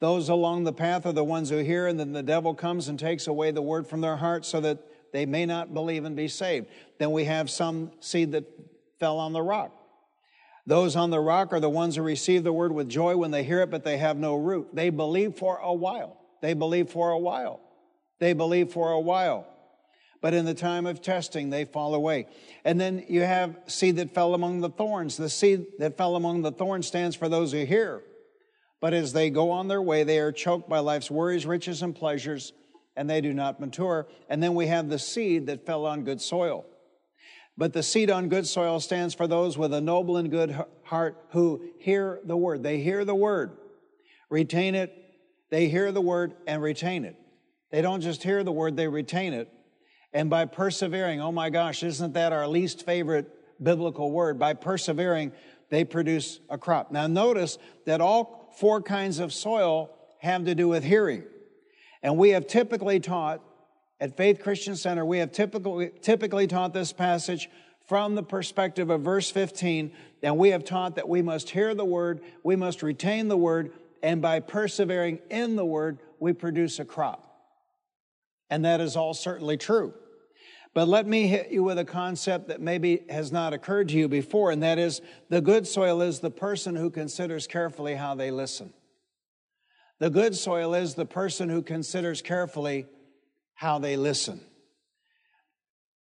Those 0.00 0.28
along 0.28 0.64
the 0.64 0.72
path 0.72 1.04
are 1.06 1.12
the 1.12 1.24
ones 1.24 1.50
who 1.50 1.58
hear, 1.58 1.86
and 1.86 2.00
then 2.00 2.12
the 2.12 2.22
devil 2.22 2.54
comes 2.54 2.88
and 2.88 2.98
takes 2.98 3.26
away 3.26 3.50
the 3.50 3.62
word 3.62 3.86
from 3.86 4.00
their 4.00 4.16
heart 4.16 4.44
so 4.44 4.60
that 4.60 4.78
they 5.12 5.26
may 5.26 5.46
not 5.46 5.74
believe 5.74 6.04
and 6.04 6.16
be 6.16 6.28
saved. 6.28 6.66
Then 6.98 7.12
we 7.12 7.24
have 7.24 7.50
some 7.50 7.92
seed 8.00 8.32
that 8.32 8.44
fell 8.98 9.18
on 9.18 9.32
the 9.32 9.42
rock. 9.42 9.72
Those 10.66 10.94
on 10.94 11.10
the 11.10 11.20
rock 11.20 11.52
are 11.52 11.60
the 11.60 11.68
ones 11.70 11.96
who 11.96 12.02
receive 12.02 12.44
the 12.44 12.52
word 12.52 12.72
with 12.72 12.88
joy 12.88 13.16
when 13.16 13.30
they 13.30 13.42
hear 13.42 13.60
it, 13.62 13.70
but 13.70 13.82
they 13.84 13.98
have 13.98 14.16
no 14.16 14.36
root. 14.36 14.68
They 14.72 14.90
believe 14.90 15.36
for 15.36 15.56
a 15.56 15.72
while. 15.72 16.16
They 16.42 16.54
believe 16.54 16.90
for 16.90 17.10
a 17.10 17.18
while. 17.18 17.60
They 18.18 18.34
believe 18.34 18.72
for 18.72 18.92
a 18.92 19.00
while. 19.00 19.46
But 20.20 20.34
in 20.34 20.44
the 20.44 20.54
time 20.54 20.86
of 20.86 21.00
testing, 21.00 21.48
they 21.48 21.64
fall 21.64 21.94
away. 21.94 22.26
And 22.64 22.78
then 22.78 23.04
you 23.08 23.22
have 23.22 23.56
seed 23.66 23.96
that 23.96 24.14
fell 24.14 24.34
among 24.34 24.60
the 24.60 24.68
thorns. 24.68 25.16
The 25.16 25.30
seed 25.30 25.66
that 25.78 25.96
fell 25.96 26.14
among 26.14 26.42
the 26.42 26.52
thorns 26.52 26.86
stands 26.86 27.16
for 27.16 27.28
those 27.28 27.52
who 27.52 27.64
hear. 27.64 28.02
But 28.80 28.92
as 28.92 29.12
they 29.12 29.30
go 29.30 29.50
on 29.50 29.68
their 29.68 29.82
way, 29.82 30.04
they 30.04 30.18
are 30.18 30.32
choked 30.32 30.68
by 30.68 30.78
life's 30.80 31.10
worries, 31.10 31.46
riches, 31.46 31.82
and 31.82 31.94
pleasures, 31.94 32.52
and 32.96 33.08
they 33.08 33.20
do 33.20 33.32
not 33.32 33.60
mature. 33.60 34.06
And 34.28 34.42
then 34.42 34.54
we 34.54 34.66
have 34.66 34.88
the 34.88 34.98
seed 34.98 35.46
that 35.46 35.66
fell 35.66 35.86
on 35.86 36.04
good 36.04 36.20
soil. 36.20 36.64
But 37.56 37.72
the 37.72 37.82
seed 37.82 38.10
on 38.10 38.28
good 38.28 38.46
soil 38.46 38.80
stands 38.80 39.14
for 39.14 39.26
those 39.26 39.58
with 39.58 39.74
a 39.74 39.80
noble 39.80 40.16
and 40.16 40.30
good 40.30 40.64
heart 40.84 41.16
who 41.30 41.62
hear 41.78 42.20
the 42.24 42.36
word. 42.36 42.62
They 42.62 42.78
hear 42.78 43.04
the 43.04 43.14
word, 43.14 43.56
retain 44.28 44.74
it. 44.74 44.96
They 45.50 45.68
hear 45.68 45.92
the 45.92 46.00
word 46.00 46.34
and 46.46 46.62
retain 46.62 47.04
it. 47.04 47.16
They 47.70 47.82
don't 47.82 48.00
just 48.00 48.22
hear 48.22 48.42
the 48.42 48.52
word, 48.52 48.76
they 48.76 48.88
retain 48.88 49.32
it. 49.32 49.48
And 50.12 50.30
by 50.30 50.46
persevering, 50.46 51.20
oh 51.20 51.32
my 51.32 51.50
gosh, 51.50 51.82
isn't 51.82 52.14
that 52.14 52.32
our 52.32 52.48
least 52.48 52.84
favorite 52.84 53.30
biblical 53.62 54.10
word? 54.10 54.38
By 54.38 54.54
persevering, 54.54 55.32
they 55.68 55.84
produce 55.84 56.40
a 56.48 56.58
crop. 56.58 56.90
Now 56.90 57.06
notice 57.06 57.58
that 57.86 58.00
all 58.00 58.52
four 58.58 58.82
kinds 58.82 59.18
of 59.18 59.32
soil 59.32 59.90
have 60.20 60.44
to 60.46 60.54
do 60.54 60.68
with 60.68 60.82
hearing. 60.82 61.24
And 62.02 62.16
we 62.16 62.30
have 62.30 62.46
typically 62.46 63.00
taught 63.00 63.42
at 64.00 64.16
Faith 64.16 64.42
Christian 64.42 64.76
Center, 64.76 65.04
we 65.04 65.18
have 65.18 65.30
typically, 65.30 65.90
typically 66.00 66.46
taught 66.46 66.72
this 66.72 66.92
passage 66.92 67.50
from 67.86 68.14
the 68.14 68.22
perspective 68.22 68.88
of 68.88 69.02
verse 69.02 69.30
15, 69.30 69.92
and 70.22 70.38
we 70.38 70.50
have 70.50 70.64
taught 70.64 70.94
that 70.94 71.08
we 71.08 71.22
must 71.22 71.50
hear 71.50 71.74
the 71.74 71.84
word, 71.84 72.20
we 72.42 72.56
must 72.56 72.82
retain 72.82 73.28
the 73.28 73.36
word, 73.36 73.72
and 74.02 74.22
by 74.22 74.40
persevering 74.40 75.18
in 75.28 75.56
the 75.56 75.64
word, 75.64 75.98
we 76.18 76.32
produce 76.32 76.78
a 76.78 76.84
crop. 76.84 77.26
And 78.48 78.64
that 78.64 78.80
is 78.80 78.96
all 78.96 79.12
certainly 79.12 79.56
true. 79.56 79.92
But 80.72 80.86
let 80.86 81.06
me 81.06 81.26
hit 81.26 81.50
you 81.50 81.64
with 81.64 81.78
a 81.78 81.84
concept 81.84 82.48
that 82.48 82.60
maybe 82.60 83.02
has 83.10 83.32
not 83.32 83.52
occurred 83.52 83.88
to 83.88 83.96
you 83.96 84.08
before, 84.08 84.50
and 84.50 84.62
that 84.62 84.78
is 84.78 85.02
the 85.28 85.40
good 85.40 85.66
soil 85.66 86.00
is 86.00 86.20
the 86.20 86.30
person 86.30 86.76
who 86.76 86.90
considers 86.90 87.46
carefully 87.46 87.96
how 87.96 88.14
they 88.14 88.30
listen. 88.30 88.72
The 90.00 90.10
good 90.10 90.34
soil 90.34 90.72
is 90.74 90.94
the 90.94 91.04
person 91.04 91.50
who 91.50 91.60
considers 91.60 92.22
carefully 92.22 92.86
how 93.54 93.78
they 93.78 93.98
listen. 93.98 94.40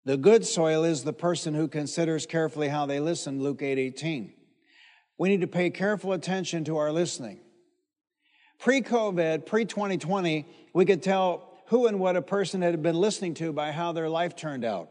The 0.03 0.17
good 0.17 0.45
soil 0.45 0.83
is 0.83 1.03
the 1.03 1.13
person 1.13 1.53
who 1.53 1.69
considers 1.69 2.25
carefully 2.25 2.67
how 2.67 2.85
they 2.85 2.99
listen, 2.99 3.41
Luke 3.41 3.61
8 3.61 3.79
18. 3.79 4.33
We 5.17 5.29
need 5.29 5.41
to 5.41 5.47
pay 5.47 5.69
careful 5.69 6.11
attention 6.11 6.65
to 6.65 6.77
our 6.77 6.91
listening. 6.91 7.39
Pre 8.59 8.81
COVID, 8.81 9.45
pre 9.45 9.63
2020, 9.63 10.45
we 10.73 10.85
could 10.85 11.01
tell 11.01 11.49
who 11.67 11.87
and 11.87 11.99
what 11.99 12.17
a 12.17 12.21
person 12.21 12.61
had 12.61 12.81
been 12.83 12.95
listening 12.95 13.35
to 13.35 13.53
by 13.53 13.71
how 13.71 13.93
their 13.93 14.09
life 14.09 14.35
turned 14.35 14.65
out. 14.65 14.89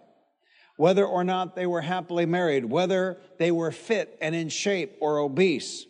Whether 0.78 1.04
or 1.04 1.24
not 1.24 1.54
they 1.54 1.66
were 1.66 1.82
happily 1.82 2.26
married, 2.26 2.64
whether 2.64 3.18
they 3.38 3.50
were 3.50 3.72
fit 3.72 4.16
and 4.20 4.34
in 4.34 4.48
shape 4.48 4.96
or 5.00 5.18
obese, 5.18 5.86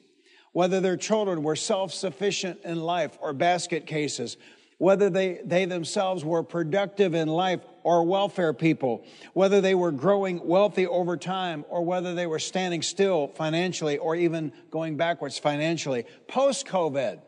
whether 0.57 0.81
their 0.81 0.97
children 0.97 1.43
were 1.43 1.55
self 1.55 1.93
sufficient 1.93 2.59
in 2.65 2.81
life 2.81 3.19
or 3.21 3.35
basket 3.35 3.85
cases, 3.87 4.39
whether 4.79 5.11
they, 5.11 5.39
they 5.45 5.67
themselves 5.67 6.25
were 6.25 6.43
productive 6.43 7.15
in 7.15 7.29
life 7.29 7.61
or 7.83 8.03
welfare 8.05 8.55
people, 8.55 9.05
whether 9.35 9.61
they 9.61 9.75
were 9.75 9.93
growing 9.93 10.41
wealthy 10.47 10.87
over 10.87 11.15
time 11.19 11.63
or 11.69 11.85
whether 11.85 12.15
they 12.15 12.27
were 12.27 12.39
standing 12.39 12.81
still 12.81 13.29
financially 13.29 13.99
or 13.99 14.17
even 14.17 14.51
going 14.71 14.97
backwards 14.97 15.39
financially. 15.39 16.07
Post 16.27 16.67
COVID, 16.67 17.21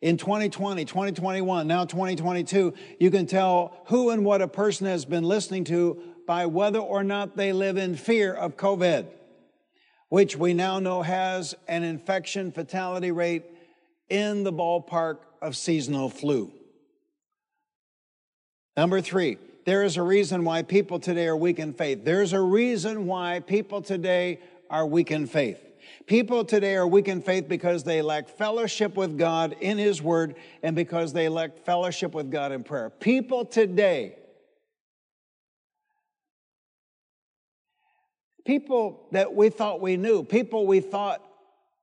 in 0.00 0.16
2020, 0.16 0.86
2021, 0.86 1.66
now 1.66 1.84
2022, 1.84 2.72
you 2.98 3.10
can 3.10 3.26
tell 3.26 3.76
who 3.88 4.08
and 4.08 4.24
what 4.24 4.40
a 4.40 4.48
person 4.48 4.86
has 4.86 5.04
been 5.04 5.24
listening 5.24 5.64
to 5.64 6.02
by 6.26 6.46
whether 6.46 6.78
or 6.78 7.04
not 7.04 7.36
they 7.36 7.52
live 7.52 7.76
in 7.76 7.94
fear 7.94 8.32
of 8.32 8.56
COVID, 8.56 9.06
which 10.12 10.36
we 10.36 10.52
now 10.52 10.78
know 10.78 11.00
has 11.00 11.54
an 11.68 11.82
infection 11.82 12.52
fatality 12.52 13.10
rate 13.10 13.44
in 14.10 14.44
the 14.44 14.52
ballpark 14.52 15.16
of 15.40 15.56
seasonal 15.56 16.10
flu. 16.10 16.52
Number 18.76 19.00
three, 19.00 19.38
there 19.64 19.82
is 19.84 19.96
a 19.96 20.02
reason 20.02 20.44
why 20.44 20.64
people 20.64 20.98
today 21.00 21.28
are 21.28 21.36
weak 21.36 21.58
in 21.58 21.72
faith. 21.72 22.04
There's 22.04 22.34
a 22.34 22.40
reason 22.42 23.06
why 23.06 23.40
people 23.40 23.80
today 23.80 24.40
are 24.68 24.84
weak 24.86 25.10
in 25.10 25.26
faith. 25.26 25.58
People 26.06 26.44
today 26.44 26.76
are 26.76 26.86
weak 26.86 27.08
in 27.08 27.22
faith 27.22 27.48
because 27.48 27.82
they 27.82 28.02
lack 28.02 28.28
fellowship 28.28 28.94
with 28.96 29.16
God 29.16 29.56
in 29.62 29.78
His 29.78 30.02
Word 30.02 30.34
and 30.62 30.76
because 30.76 31.14
they 31.14 31.30
lack 31.30 31.64
fellowship 31.64 32.12
with 32.12 32.30
God 32.30 32.52
in 32.52 32.64
prayer. 32.64 32.90
People 32.90 33.46
today, 33.46 34.16
people 38.44 39.06
that 39.12 39.34
we 39.34 39.48
thought 39.48 39.80
we 39.80 39.96
knew, 39.96 40.22
people 40.22 40.66
we 40.66 40.80
thought 40.80 41.22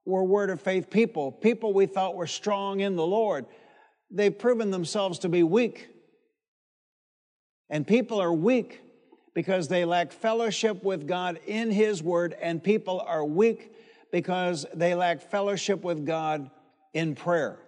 were 0.06 0.24
Word 0.24 0.50
of 0.50 0.62
faith 0.62 0.90
people, 0.90 1.32
people 1.32 1.74
we 1.74 1.86
thought 1.86 2.16
were 2.16 2.28
strong 2.28 2.80
in 2.80 2.96
the 2.96 3.06
Lord, 3.06 3.46
they've 4.12 4.38
proven 4.38 4.72
themselves 4.72 5.20
to 5.20 5.30
be 5.30 5.44
weak. 5.44 5.88
And 7.70 7.86
people 7.86 8.20
are 8.20 8.34
weak 8.34 8.82
because 9.36 9.68
they 9.68 9.86
lack 9.86 10.12
fellowship 10.12 10.84
with 10.84 11.08
God 11.08 11.40
in 11.46 11.70
His 11.70 12.02
Word, 12.02 12.36
and 12.42 12.64
people 12.64 13.00
are 13.02 13.24
weak 13.24 13.74
because 14.12 14.66
they 14.74 14.96
lack 14.96 15.22
fellowship 15.22 15.84
with 15.84 16.06
God 16.06 16.50
in 16.94 17.14
prayer. 17.16 17.60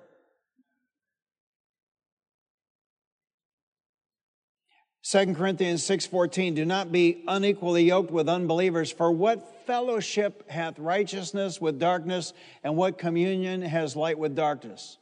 Second 5.04 5.36
Corinthians 5.36 5.84
6:14 5.84 6.56
Do 6.56 6.66
not 6.66 6.92
be 6.92 7.24
unequally 7.28 7.84
yoked 7.84 8.12
with 8.12 8.30
unbelievers 8.30 8.92
for 8.92 9.12
what 9.12 9.66
fellowship 9.66 10.50
hath 10.50 10.78
righteousness 10.78 11.60
with 11.60 11.80
darkness 11.80 12.34
and 12.64 12.78
what 12.78 12.98
communion 12.98 13.62
has 13.62 13.96
light 13.96 14.20
with 14.20 14.36
darkness 14.36 14.98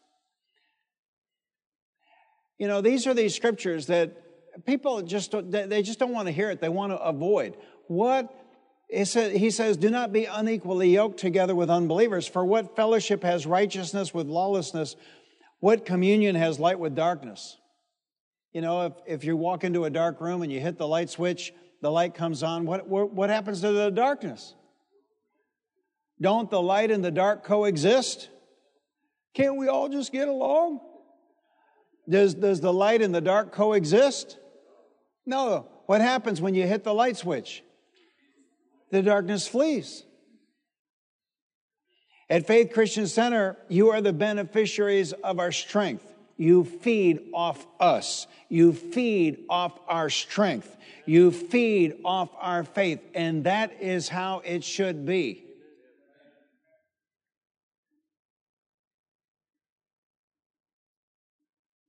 You 2.58 2.68
know 2.68 2.82
these 2.82 3.08
are 3.08 3.14
these 3.14 3.36
scriptures 3.36 3.88
that 3.88 4.66
people 4.66 5.02
just 5.02 5.34
they 5.52 5.82
just 5.82 6.00
don't 6.00 6.14
want 6.14 6.28
to 6.28 6.34
hear 6.34 6.50
it 6.50 6.62
they 6.62 6.70
want 6.70 6.92
to 6.94 6.98
avoid 6.98 7.56
what 7.88 8.34
he 8.90 9.52
says, 9.52 9.78
Do 9.78 9.90
not 9.92 10.12
be 10.12 10.26
unequally 10.26 10.90
yoked 10.90 11.20
together 11.20 11.54
with 11.54 11.70
unbelievers, 11.70 12.28
for 12.28 12.44
what 12.44 12.76
fellowship 12.76 13.24
has 13.24 13.46
righteousness 13.46 14.14
with 14.14 14.28
lawlessness? 14.28 14.96
What 15.60 15.86
communion 15.86 16.36
has 16.36 16.60
light 16.60 16.80
with 16.80 16.96
darkness? 16.96 17.58
You 18.54 18.62
know, 18.62 18.88
if, 18.88 18.94
if 19.06 19.24
you 19.24 19.38
walk 19.38 19.64
into 19.64 19.86
a 19.86 19.90
dark 19.90 20.22
room 20.22 20.42
and 20.42 20.52
you 20.52 20.60
hit 20.60 20.78
the 20.78 20.88
light 20.88 21.10
switch, 21.10 21.54
the 21.82 21.92
light 21.92 22.14
comes 22.14 22.44
on, 22.44 22.66
what, 22.66 22.88
what, 22.88 23.14
what 23.14 23.30
happens 23.30 23.62
to 23.62 23.72
the 23.72 23.90
darkness? 23.90 24.56
Don't 26.22 26.50
the 26.50 26.62
light 26.62 26.92
and 26.92 27.04
the 27.04 27.12
dark 27.12 27.44
coexist? 27.44 28.30
Can't 29.34 29.58
we 29.58 29.68
all 29.68 29.88
just 29.88 30.12
get 30.12 30.28
along? 30.28 30.82
Does, 32.10 32.34
does 32.34 32.60
the 32.60 32.74
light 32.74 33.02
and 33.02 33.14
the 33.14 33.22
dark 33.22 33.52
coexist? 33.52 34.38
No. 35.26 35.68
What 35.86 36.02
happens 36.02 36.42
when 36.42 36.56
you 36.56 36.68
hit 36.68 36.84
the 36.84 36.94
light 36.94 37.18
switch? 37.18 37.64
the 38.92 39.02
darkness 39.02 39.48
flees. 39.48 40.04
At 42.30 42.46
Faith 42.46 42.72
Christian 42.74 43.08
Center, 43.08 43.58
you 43.70 43.90
are 43.90 44.02
the 44.02 44.14
beneficiaries 44.14 45.14
of 45.14 45.40
our 45.40 45.52
strength. 45.52 46.09
You 46.40 46.64
feed 46.64 47.32
off 47.34 47.68
us. 47.82 48.26
You 48.48 48.72
feed 48.72 49.44
off 49.50 49.78
our 49.90 50.10
strength. 50.10 50.78
You 51.06 51.32
feed 51.32 51.98
off 52.06 52.30
our 52.40 52.64
faith. 52.64 53.02
And 53.14 53.44
that 53.44 53.74
is 53.82 54.08
how 54.08 54.42
it 54.46 54.64
should 54.64 55.06
be. 55.06 55.44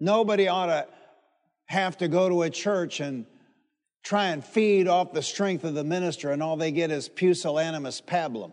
Nobody 0.01 0.49
ought 0.49 0.67
to 0.67 0.89
have 1.67 1.99
to 1.99 2.09
go 2.09 2.29
to 2.29 2.43
a 2.43 2.51
church 2.51 2.99
and 2.99 3.27
try 4.03 4.31
and 4.31 4.45
feed 4.45 4.89
off 4.89 5.13
the 5.13 5.23
strength 5.23 5.63
of 5.63 5.75
the 5.75 5.85
minister, 5.85 6.33
and 6.33 6.43
all 6.43 6.57
they 6.57 6.73
get 6.73 6.91
is 6.91 7.09
pusillanimous 7.09 8.01
pablum. 8.01 8.53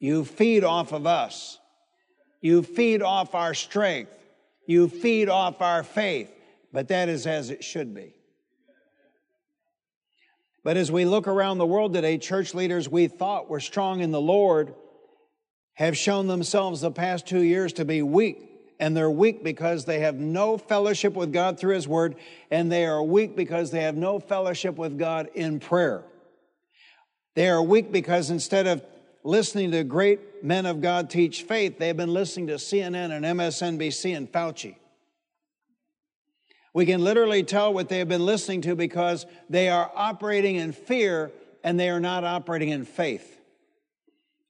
You 0.00 0.24
feed 0.24 0.64
off 0.64 0.92
of 0.92 1.06
us. 1.06 1.60
You 2.44 2.62
feed 2.62 3.00
off 3.00 3.34
our 3.34 3.54
strength. 3.54 4.12
You 4.66 4.88
feed 4.88 5.30
off 5.30 5.62
our 5.62 5.82
faith. 5.82 6.28
But 6.74 6.88
that 6.88 7.08
is 7.08 7.26
as 7.26 7.48
it 7.48 7.64
should 7.64 7.94
be. 7.94 8.12
But 10.62 10.76
as 10.76 10.92
we 10.92 11.06
look 11.06 11.26
around 11.26 11.56
the 11.56 11.64
world 11.64 11.94
today, 11.94 12.18
church 12.18 12.52
leaders 12.52 12.86
we 12.86 13.08
thought 13.08 13.48
were 13.48 13.60
strong 13.60 14.00
in 14.00 14.10
the 14.10 14.20
Lord 14.20 14.74
have 15.72 15.96
shown 15.96 16.26
themselves 16.26 16.82
the 16.82 16.90
past 16.90 17.26
two 17.26 17.40
years 17.40 17.72
to 17.74 17.86
be 17.86 18.02
weak 18.02 18.46
and 18.78 18.94
they're 18.94 19.10
weak 19.10 19.42
because 19.42 19.86
they 19.86 20.00
have 20.00 20.16
no 20.16 20.58
fellowship 20.58 21.14
with 21.14 21.32
God 21.32 21.58
through 21.58 21.76
His 21.76 21.88
Word, 21.88 22.16
and 22.50 22.70
they 22.70 22.84
are 22.84 23.02
weak 23.02 23.36
because 23.36 23.70
they 23.70 23.84
have 23.84 23.96
no 23.96 24.18
fellowship 24.18 24.76
with 24.76 24.98
God 24.98 25.30
in 25.34 25.60
prayer. 25.60 26.02
They 27.36 27.48
are 27.48 27.62
weak 27.62 27.90
because 27.90 28.28
instead 28.28 28.66
of 28.66 28.84
listening 29.24 29.70
to 29.72 29.82
great 29.82 30.44
men 30.44 30.66
of 30.66 30.80
God 30.80 31.08
teach 31.10 31.42
faith, 31.42 31.78
they've 31.78 31.96
been 31.96 32.12
listening 32.12 32.46
to 32.48 32.54
CNN 32.54 33.10
and 33.10 33.24
MSNBC 33.24 34.16
and 34.16 34.30
Fauci. 34.30 34.76
We 36.74 36.86
can 36.86 37.02
literally 37.02 37.42
tell 37.42 37.72
what 37.72 37.88
they 37.88 37.98
have 37.98 38.08
been 38.08 38.26
listening 38.26 38.60
to 38.62 38.76
because 38.76 39.26
they 39.48 39.68
are 39.68 39.90
operating 39.94 40.56
in 40.56 40.72
fear 40.72 41.32
and 41.62 41.80
they 41.80 41.88
are 41.88 42.00
not 42.00 42.24
operating 42.24 42.68
in 42.68 42.84
faith. 42.84 43.40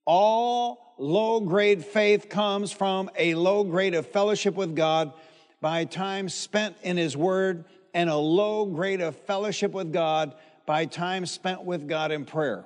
All 0.05 0.95
low 0.99 1.41
grade 1.41 1.85
faith 1.85 2.29
comes 2.29 2.73
from 2.73 3.11
a 3.17 3.35
low 3.35 3.63
grade 3.63 3.95
of 3.95 4.07
fellowship 4.07 4.55
with 4.55 4.75
God 4.75 5.13
by 5.61 5.85
time 5.85 6.29
spent 6.29 6.77
in 6.83 6.97
His 6.97 7.17
Word 7.17 7.65
and 7.93 8.11
a 8.11 8.17
low 8.17 8.67
grade 8.67 9.01
of 9.01 9.17
fellowship 9.17 9.73
with 9.73 9.93
God 9.93 10.35
by 10.67 10.87
time 10.87 11.27
spent 11.27 11.63
with 11.63 11.87
God 11.87 12.11
in 12.11 12.25
prayer. 12.25 12.65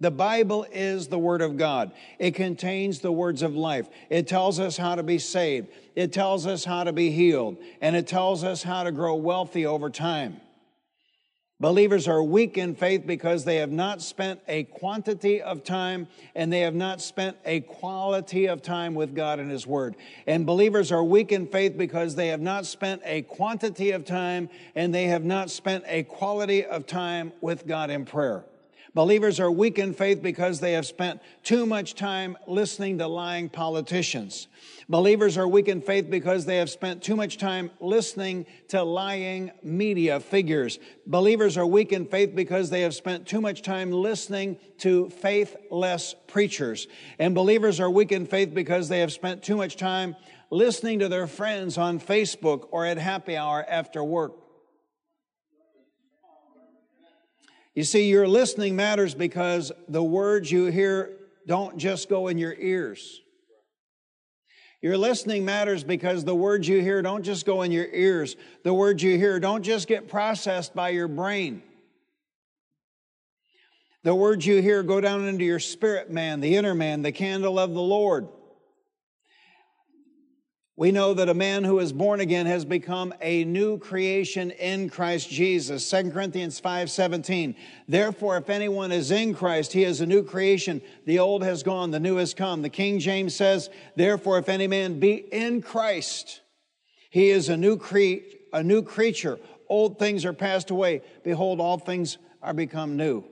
The 0.00 0.10
Bible 0.12 0.64
is 0.70 1.08
the 1.08 1.18
Word 1.18 1.42
of 1.42 1.56
God. 1.56 1.90
It 2.20 2.36
contains 2.36 3.00
the 3.00 3.10
words 3.10 3.42
of 3.42 3.56
life. 3.56 3.88
It 4.10 4.28
tells 4.28 4.60
us 4.60 4.76
how 4.76 4.94
to 4.94 5.02
be 5.02 5.18
saved. 5.18 5.68
It 5.96 6.12
tells 6.12 6.46
us 6.46 6.64
how 6.64 6.84
to 6.84 6.92
be 6.92 7.10
healed. 7.10 7.56
And 7.80 7.96
it 7.96 8.06
tells 8.06 8.44
us 8.44 8.62
how 8.62 8.84
to 8.84 8.92
grow 8.92 9.16
wealthy 9.16 9.66
over 9.66 9.90
time. 9.90 10.40
Believers 11.60 12.06
are 12.06 12.22
weak 12.22 12.56
in 12.56 12.76
faith 12.76 13.04
because 13.04 13.44
they 13.44 13.56
have 13.56 13.72
not 13.72 14.00
spent 14.00 14.38
a 14.46 14.62
quantity 14.62 15.42
of 15.42 15.64
time 15.64 16.06
and 16.36 16.52
they 16.52 16.60
have 16.60 16.76
not 16.76 17.00
spent 17.00 17.36
a 17.44 17.58
quality 17.58 18.46
of 18.46 18.62
time 18.62 18.94
with 18.94 19.16
God 19.16 19.40
and 19.40 19.50
His 19.50 19.66
Word. 19.66 19.96
And 20.28 20.46
believers 20.46 20.92
are 20.92 21.02
weak 21.02 21.32
in 21.32 21.48
faith 21.48 21.76
because 21.76 22.14
they 22.14 22.28
have 22.28 22.40
not 22.40 22.64
spent 22.64 23.02
a 23.04 23.22
quantity 23.22 23.90
of 23.90 24.04
time 24.04 24.48
and 24.76 24.94
they 24.94 25.06
have 25.06 25.24
not 25.24 25.50
spent 25.50 25.82
a 25.88 26.04
quality 26.04 26.64
of 26.64 26.86
time 26.86 27.32
with 27.40 27.66
God 27.66 27.90
in 27.90 28.04
prayer. 28.04 28.44
Believers 28.94 29.38
are 29.38 29.50
weak 29.50 29.78
in 29.78 29.92
faith 29.92 30.22
because 30.22 30.60
they 30.60 30.72
have 30.72 30.86
spent 30.86 31.20
too 31.42 31.66
much 31.66 31.94
time 31.94 32.36
listening 32.46 32.98
to 32.98 33.06
lying 33.06 33.48
politicians. 33.48 34.48
Believers 34.88 35.36
are 35.36 35.46
weak 35.46 35.68
in 35.68 35.82
faith 35.82 36.08
because 36.08 36.46
they 36.46 36.56
have 36.56 36.70
spent 36.70 37.02
too 37.02 37.14
much 37.14 37.36
time 37.36 37.70
listening 37.80 38.46
to 38.68 38.82
lying 38.82 39.50
media 39.62 40.18
figures. 40.18 40.78
Believers 41.06 41.58
are 41.58 41.66
weak 41.66 41.92
in 41.92 42.06
faith 42.06 42.34
because 42.34 42.70
they 42.70 42.80
have 42.80 42.94
spent 42.94 43.26
too 43.26 43.40
much 43.40 43.60
time 43.60 43.90
listening 43.90 44.56
to 44.78 45.10
faithless 45.10 46.14
preachers. 46.26 46.88
And 47.18 47.34
believers 47.34 47.80
are 47.80 47.90
weak 47.90 48.12
in 48.12 48.26
faith 48.26 48.54
because 48.54 48.88
they 48.88 49.00
have 49.00 49.12
spent 49.12 49.42
too 49.42 49.56
much 49.56 49.76
time 49.76 50.16
listening 50.50 51.00
to 51.00 51.08
their 51.08 51.26
friends 51.26 51.76
on 51.76 52.00
Facebook 52.00 52.68
or 52.70 52.86
at 52.86 52.96
happy 52.96 53.36
hour 53.36 53.64
after 53.68 54.02
work. 54.02 54.47
You 57.78 57.84
see, 57.84 58.08
your 58.08 58.26
listening 58.26 58.74
matters 58.74 59.14
because 59.14 59.70
the 59.86 60.02
words 60.02 60.50
you 60.50 60.66
hear 60.66 61.12
don't 61.46 61.78
just 61.78 62.08
go 62.08 62.26
in 62.26 62.36
your 62.36 62.52
ears. 62.54 63.20
Your 64.82 64.98
listening 64.98 65.44
matters 65.44 65.84
because 65.84 66.24
the 66.24 66.34
words 66.34 66.66
you 66.66 66.80
hear 66.80 67.02
don't 67.02 67.22
just 67.22 67.46
go 67.46 67.62
in 67.62 67.70
your 67.70 67.86
ears. 67.86 68.34
The 68.64 68.74
words 68.74 69.00
you 69.04 69.16
hear 69.16 69.38
don't 69.38 69.62
just 69.62 69.86
get 69.86 70.08
processed 70.08 70.74
by 70.74 70.88
your 70.88 71.06
brain. 71.06 71.62
The 74.02 74.12
words 74.12 74.44
you 74.44 74.60
hear 74.60 74.82
go 74.82 75.00
down 75.00 75.26
into 75.26 75.44
your 75.44 75.60
spirit 75.60 76.10
man, 76.10 76.40
the 76.40 76.56
inner 76.56 76.74
man, 76.74 77.02
the 77.02 77.12
candle 77.12 77.60
of 77.60 77.74
the 77.74 77.80
Lord. 77.80 78.26
We 80.78 80.92
know 80.92 81.12
that 81.12 81.28
a 81.28 81.34
man 81.34 81.64
who 81.64 81.80
is 81.80 81.92
born 81.92 82.20
again 82.20 82.46
has 82.46 82.64
become 82.64 83.12
a 83.20 83.42
new 83.44 83.78
creation 83.78 84.52
in 84.52 84.88
Christ 84.88 85.28
Jesus. 85.28 85.84
2 85.90 86.12
Corinthians 86.12 86.60
5:17. 86.60 87.56
Therefore 87.88 88.36
if 88.36 88.48
anyone 88.48 88.92
is 88.92 89.10
in 89.10 89.34
Christ, 89.34 89.72
he 89.72 89.82
is 89.82 90.00
a 90.00 90.06
new 90.06 90.22
creation. 90.22 90.80
The 91.04 91.18
old 91.18 91.42
has 91.42 91.64
gone, 91.64 91.90
the 91.90 91.98
new 91.98 92.14
has 92.18 92.32
come. 92.32 92.62
The 92.62 92.68
King 92.68 93.00
James 93.00 93.34
says, 93.34 93.70
therefore 93.96 94.38
if 94.38 94.48
any 94.48 94.68
man 94.68 95.00
be 95.00 95.14
in 95.14 95.62
Christ, 95.62 96.42
he 97.10 97.30
is 97.30 97.48
a 97.48 97.56
new 97.56 97.76
cre- 97.76 98.22
a 98.52 98.62
new 98.62 98.82
creature. 98.82 99.40
Old 99.68 99.98
things 99.98 100.24
are 100.24 100.32
passed 100.32 100.70
away. 100.70 101.02
Behold 101.24 101.58
all 101.60 101.78
things 101.78 102.18
are 102.40 102.54
become 102.54 102.96
new. 102.96 103.24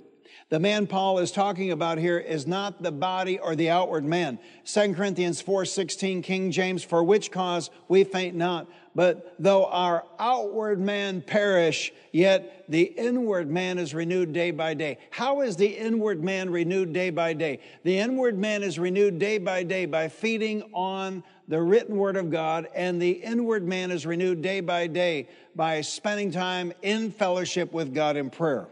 The 0.49 0.61
man 0.61 0.87
Paul 0.87 1.19
is 1.19 1.33
talking 1.33 1.73
about 1.73 1.99
here 1.99 2.19
is 2.19 2.47
not 2.47 2.81
the 2.81 2.93
body 2.93 3.41
or 3.41 3.57
the 3.57 3.71
outward 3.71 4.05
man. 4.05 4.39
2 4.65 4.95
Corinthians 4.95 5.43
4:16 5.43 6.23
King 6.23 6.53
James 6.53 6.85
for 6.85 7.03
which 7.03 7.33
cause 7.33 7.69
we 7.89 8.05
faint 8.05 8.37
not 8.37 8.69
but 8.97 9.35
though 9.39 9.67
our 9.67 10.05
outward 10.19 10.81
man 10.81 11.21
perish 11.21 11.93
yet 12.13 12.65
the 12.69 12.83
inward 12.83 13.51
man 13.51 13.77
is 13.79 13.93
renewed 13.93 14.33
day 14.33 14.51
by 14.51 14.73
day. 14.73 14.97
How 15.11 15.43
is 15.43 15.57
the 15.57 15.67
inward 15.67 16.25
man 16.25 16.49
renewed 16.49 16.95
day 16.95 17.11
by 17.11 17.35
day? 17.35 17.61
The 17.83 17.99
inward 17.99 18.39
man 18.39 18.63
is 18.63 18.79
renewed 18.79 19.19
day 19.19 19.37
by 19.37 19.65
day 19.65 19.85
by 19.85 20.09
feeding 20.09 20.63
on 20.73 21.25
the 21.47 21.61
written 21.61 21.97
word 21.97 22.17
of 22.17 22.31
God 22.31 22.69
and 22.75 23.01
the 23.01 23.11
inward 23.11 23.69
man 23.69 23.91
is 23.91 24.07
renewed 24.07 24.41
day 24.41 24.61
by 24.61 24.87
day 24.87 25.29
by 25.55 25.83
spending 25.83 26.31
time 26.31 26.73
in 26.83 27.11
fellowship 27.11 27.73
with 27.73 27.93
God 27.93 28.17
in 28.17 28.31
prayer. 28.31 28.69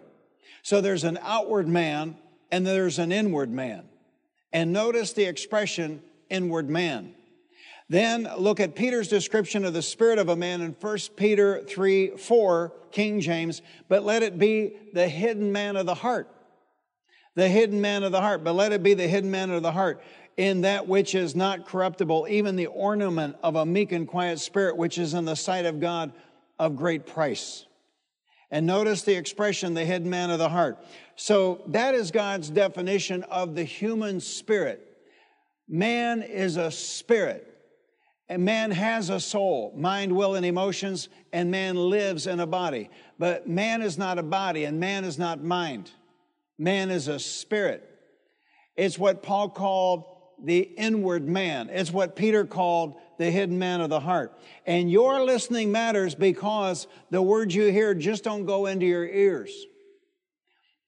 So 0.64 0.80
there's 0.80 1.04
an 1.04 1.18
outward 1.20 1.68
man 1.68 2.16
and 2.50 2.66
there's 2.66 2.98
an 2.98 3.12
inward 3.12 3.50
man. 3.50 3.84
And 4.50 4.72
notice 4.72 5.12
the 5.12 5.24
expression 5.24 6.02
inward 6.30 6.70
man. 6.70 7.14
Then 7.90 8.26
look 8.38 8.60
at 8.60 8.74
Peter's 8.74 9.08
description 9.08 9.66
of 9.66 9.74
the 9.74 9.82
spirit 9.82 10.18
of 10.18 10.30
a 10.30 10.36
man 10.36 10.62
in 10.62 10.72
1 10.72 10.98
Peter 11.16 11.62
3 11.62 12.16
4, 12.16 12.72
King 12.92 13.20
James, 13.20 13.60
but 13.88 14.04
let 14.04 14.22
it 14.22 14.38
be 14.38 14.76
the 14.94 15.06
hidden 15.06 15.52
man 15.52 15.76
of 15.76 15.84
the 15.84 15.94
heart. 15.94 16.30
The 17.34 17.48
hidden 17.48 17.82
man 17.82 18.02
of 18.02 18.12
the 18.12 18.22
heart, 18.22 18.42
but 18.42 18.54
let 18.54 18.72
it 18.72 18.82
be 18.82 18.94
the 18.94 19.06
hidden 19.06 19.30
man 19.30 19.50
of 19.50 19.62
the 19.62 19.72
heart 19.72 20.00
in 20.38 20.62
that 20.62 20.88
which 20.88 21.14
is 21.14 21.36
not 21.36 21.66
corruptible, 21.66 22.26
even 22.30 22.56
the 22.56 22.68
ornament 22.68 23.36
of 23.42 23.56
a 23.56 23.66
meek 23.66 23.92
and 23.92 24.08
quiet 24.08 24.38
spirit, 24.38 24.78
which 24.78 24.96
is 24.96 25.12
in 25.12 25.26
the 25.26 25.36
sight 25.36 25.66
of 25.66 25.78
God 25.78 26.12
of 26.58 26.74
great 26.74 27.06
price. 27.06 27.66
And 28.54 28.68
notice 28.68 29.02
the 29.02 29.16
expression, 29.16 29.74
the 29.74 29.84
hidden 29.84 30.08
man 30.08 30.30
of 30.30 30.38
the 30.38 30.48
heart. 30.48 30.78
So 31.16 31.62
that 31.66 31.96
is 31.96 32.12
God's 32.12 32.48
definition 32.48 33.24
of 33.24 33.56
the 33.56 33.64
human 33.64 34.20
spirit. 34.20 34.96
Man 35.68 36.22
is 36.22 36.56
a 36.56 36.70
spirit. 36.70 37.52
And 38.28 38.44
man 38.44 38.70
has 38.70 39.10
a 39.10 39.18
soul, 39.18 39.74
mind, 39.76 40.14
will, 40.14 40.36
and 40.36 40.46
emotions, 40.46 41.08
and 41.32 41.50
man 41.50 41.74
lives 41.74 42.28
in 42.28 42.38
a 42.38 42.46
body. 42.46 42.90
But 43.18 43.48
man 43.48 43.82
is 43.82 43.98
not 43.98 44.20
a 44.20 44.22
body, 44.22 44.66
and 44.66 44.78
man 44.78 45.02
is 45.02 45.18
not 45.18 45.42
mind. 45.42 45.90
Man 46.56 46.92
is 46.92 47.08
a 47.08 47.18
spirit. 47.18 47.82
It's 48.76 48.96
what 48.96 49.24
Paul 49.24 49.48
called 49.48 50.04
the 50.42 50.60
inward 50.60 51.28
man. 51.28 51.70
It's 51.70 51.92
what 51.92 52.16
Peter 52.16 52.44
called 52.44 52.94
the 53.18 53.30
hidden 53.30 53.58
man 53.58 53.80
of 53.80 53.90
the 53.90 54.00
heart. 54.00 54.38
And 54.66 54.90
your 54.90 55.22
listening 55.24 55.72
matters 55.72 56.14
because 56.14 56.86
the 57.10 57.22
words 57.22 57.54
you 57.54 57.70
hear 57.70 57.94
just 57.94 58.24
don't 58.24 58.44
go 58.44 58.66
into 58.66 58.86
your 58.86 59.06
ears. 59.06 59.66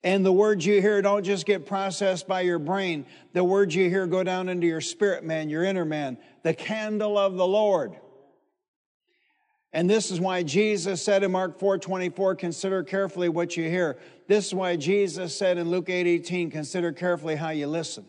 And 0.03 0.25
the 0.25 0.33
words 0.33 0.65
you 0.65 0.81
hear 0.81 1.03
don't 1.03 1.25
just 1.25 1.47
get 1.47 1.67
processed 1.67 2.29
by 2.29 2.43
your 2.43 2.59
brain. 2.59 3.07
The 3.33 3.43
words 3.43 3.75
you 3.75 3.89
hear 3.89 4.07
go 4.07 4.23
down 4.23 4.49
into 4.49 4.67
your 4.67 4.81
spirit 4.81 5.25
man, 5.25 5.49
your 5.49 5.65
inner 5.65 5.85
man, 5.85 6.19
the 6.43 6.55
candle 6.55 7.19
of 7.19 7.35
the 7.35 7.47
Lord. 7.47 7.97
And 9.73 9.91
this 9.91 10.11
is 10.11 10.21
why 10.21 10.43
Jesus 10.43 11.03
said 11.03 11.23
in 11.23 11.33
Mark 11.33 11.59
4 11.59 11.79
24, 11.79 12.37
consider 12.37 12.83
carefully 12.83 13.29
what 13.29 13.57
you 13.57 13.65
hear. 13.65 13.99
This 14.29 14.47
is 14.47 14.55
why 14.55 14.77
Jesus 14.77 15.37
said 15.37 15.59
in 15.59 15.71
Luke 15.71 15.91
8 15.91 16.07
18, 16.07 16.51
consider 16.51 16.93
carefully 16.93 17.37
how 17.37 17.51
you 17.51 17.67
listen. 17.67 18.07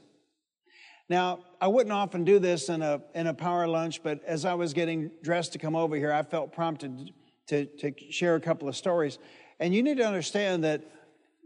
Now, 1.10 1.40
I 1.62 1.68
wouldn't 1.68 1.94
often 1.94 2.26
do 2.26 2.38
this 2.38 2.70
in 2.70 2.82
a, 2.82 3.02
in 3.16 3.28
a 3.28 3.34
power 3.34 3.68
lunch, 3.68 4.04
but 4.04 4.24
as 4.26 4.44
I 4.44 4.56
was 4.56 4.74
getting 4.74 5.10
dressed 5.24 5.54
to 5.54 5.60
come 5.60 5.76
over 5.76 5.96
here, 5.96 6.12
I 6.12 6.22
felt 6.24 6.52
prompted 6.52 7.12
to, 7.48 7.66
to 7.66 7.94
share 8.10 8.36
a 8.36 8.42
couple 8.42 8.68
of 8.68 8.76
stories. 8.76 9.18
And 9.60 9.74
you 9.74 9.82
need 9.84 9.98
to 9.98 10.06
understand 10.06 10.64
that 10.66 10.84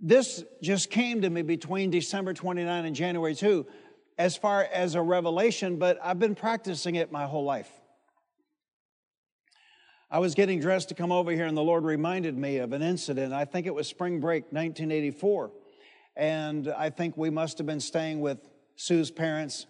this 0.02 0.44
just 0.64 0.90
came 0.90 1.22
to 1.22 1.30
me 1.30 1.44
between 1.44 1.92
December 1.92 2.34
29 2.34 2.86
and 2.86 2.96
January 2.96 3.36
2 3.36 3.66
as 4.18 4.36
far 4.36 4.68
as 4.74 4.96
a 4.96 5.02
revelation, 5.02 5.78
but 5.78 6.00
I've 6.04 6.20
been 6.20 6.36
practicing 6.36 6.96
it 6.96 7.12
my 7.12 7.26
whole 7.26 7.44
life. 7.44 7.72
I 10.10 10.20
was 10.20 10.36
getting 10.36 10.60
dressed 10.60 10.90
to 10.90 10.96
come 10.96 11.12
over 11.12 11.32
here, 11.32 11.46
and 11.46 11.56
the 11.56 11.64
Lord 11.64 11.86
reminded 11.86 12.38
me 12.38 12.58
of 12.58 12.74
an 12.74 12.82
incident. 12.82 13.32
I 13.32 13.46
think 13.46 13.66
it 13.66 13.74
was 13.74 13.88
spring 13.88 14.20
break 14.20 14.44
1984. 14.52 15.52
And 16.18 16.68
I 16.68 16.90
think 16.90 17.16
we 17.16 17.30
must 17.30 17.58
have 17.60 17.66
been 17.66 17.80
staying 17.80 18.20
with 18.20 18.40
Sue's 18.82 19.12
parents, 19.12 19.68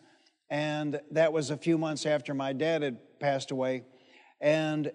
and 0.50 1.02
that 1.12 1.34
was 1.34 1.50
a 1.50 1.58
few 1.58 1.78
months 1.78 2.06
after 2.06 2.34
my 2.34 2.54
dad 2.54 2.82
had 2.82 2.98
passed 3.20 3.52
away. 3.52 3.84
And 4.40 4.90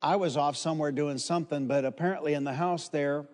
I 0.00 0.14
was 0.14 0.36
off 0.36 0.56
somewhere 0.56 0.92
doing 0.92 1.18
something, 1.18 1.66
but 1.66 1.84
apparently 1.84 2.34
in 2.34 2.44
the 2.44 2.52
house 2.52 2.88
there, 2.88 3.26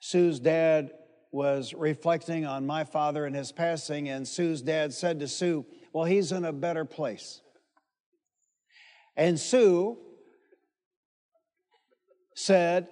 Sue's 0.00 0.40
dad 0.40 0.90
was 1.30 1.74
reflecting 1.74 2.44
on 2.44 2.66
my 2.66 2.82
father 2.82 3.24
and 3.24 3.36
his 3.36 3.52
passing, 3.52 4.08
and 4.08 4.26
Sue's 4.26 4.62
dad 4.62 4.92
said 4.92 5.20
to 5.20 5.28
Sue, 5.28 5.64
Well, 5.92 6.06
he's 6.06 6.32
in 6.32 6.44
a 6.44 6.52
better 6.52 6.84
place. 6.84 7.40
And 9.16 9.38
Sue 9.38 9.96
said, 12.34 12.88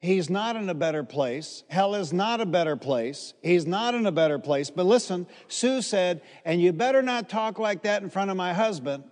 He's 0.00 0.30
not 0.30 0.54
in 0.54 0.68
a 0.68 0.74
better 0.74 1.02
place. 1.02 1.64
Hell 1.68 1.96
is 1.96 2.12
not 2.12 2.40
a 2.40 2.46
better 2.46 2.76
place. 2.76 3.34
He's 3.42 3.66
not 3.66 3.94
in 3.94 4.06
a 4.06 4.12
better 4.12 4.38
place. 4.38 4.70
But 4.70 4.86
listen, 4.86 5.26
Sue 5.48 5.82
said, 5.82 6.22
and 6.44 6.62
you 6.62 6.72
better 6.72 7.02
not 7.02 7.28
talk 7.28 7.58
like 7.58 7.82
that 7.82 8.02
in 8.02 8.10
front 8.10 8.30
of 8.30 8.36
my 8.36 8.54
husband 8.54 9.02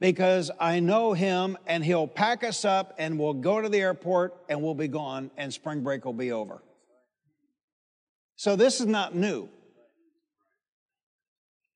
because 0.00 0.50
I 0.60 0.80
know 0.80 1.14
him 1.14 1.56
and 1.66 1.82
he'll 1.82 2.06
pack 2.06 2.44
us 2.44 2.66
up 2.66 2.94
and 2.98 3.18
we'll 3.18 3.32
go 3.32 3.62
to 3.62 3.70
the 3.70 3.80
airport 3.80 4.36
and 4.50 4.62
we'll 4.62 4.74
be 4.74 4.88
gone 4.88 5.30
and 5.38 5.50
spring 5.52 5.82
break 5.82 6.04
will 6.04 6.12
be 6.12 6.30
over. 6.30 6.62
So 8.36 8.56
this 8.56 8.80
is 8.80 8.86
not 8.86 9.14
new. 9.14 9.48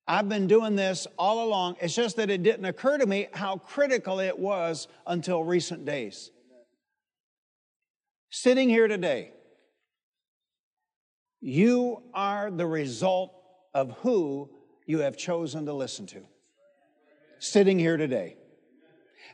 I've 0.07 0.29
been 0.29 0.45
doing 0.45 0.75
this 0.75 1.07
all 1.17 1.47
along. 1.47 1.77
It's 1.81 1.95
just 1.95 2.17
that 2.17 2.29
it 2.29 2.43
didn't 2.43 2.65
occur 2.65 2.99
to 2.99 3.05
me 3.05 3.29
how 3.31 3.57
critical 3.57 4.19
it 4.19 4.37
was 4.37 4.87
until 5.07 5.43
recent 5.43 5.85
days 5.85 6.29
sitting 8.29 8.69
here 8.69 8.87
today, 8.87 9.31
you 11.41 12.03
are 12.13 12.51
the 12.51 12.65
result 12.65 13.33
of 13.73 13.91
who 13.99 14.49
you 14.85 14.99
have 14.99 15.15
chosen 15.15 15.65
to 15.65 15.73
listen 15.73 16.05
to. 16.07 16.21
Sitting 17.39 17.79
here 17.79 17.95
today. 17.95 18.35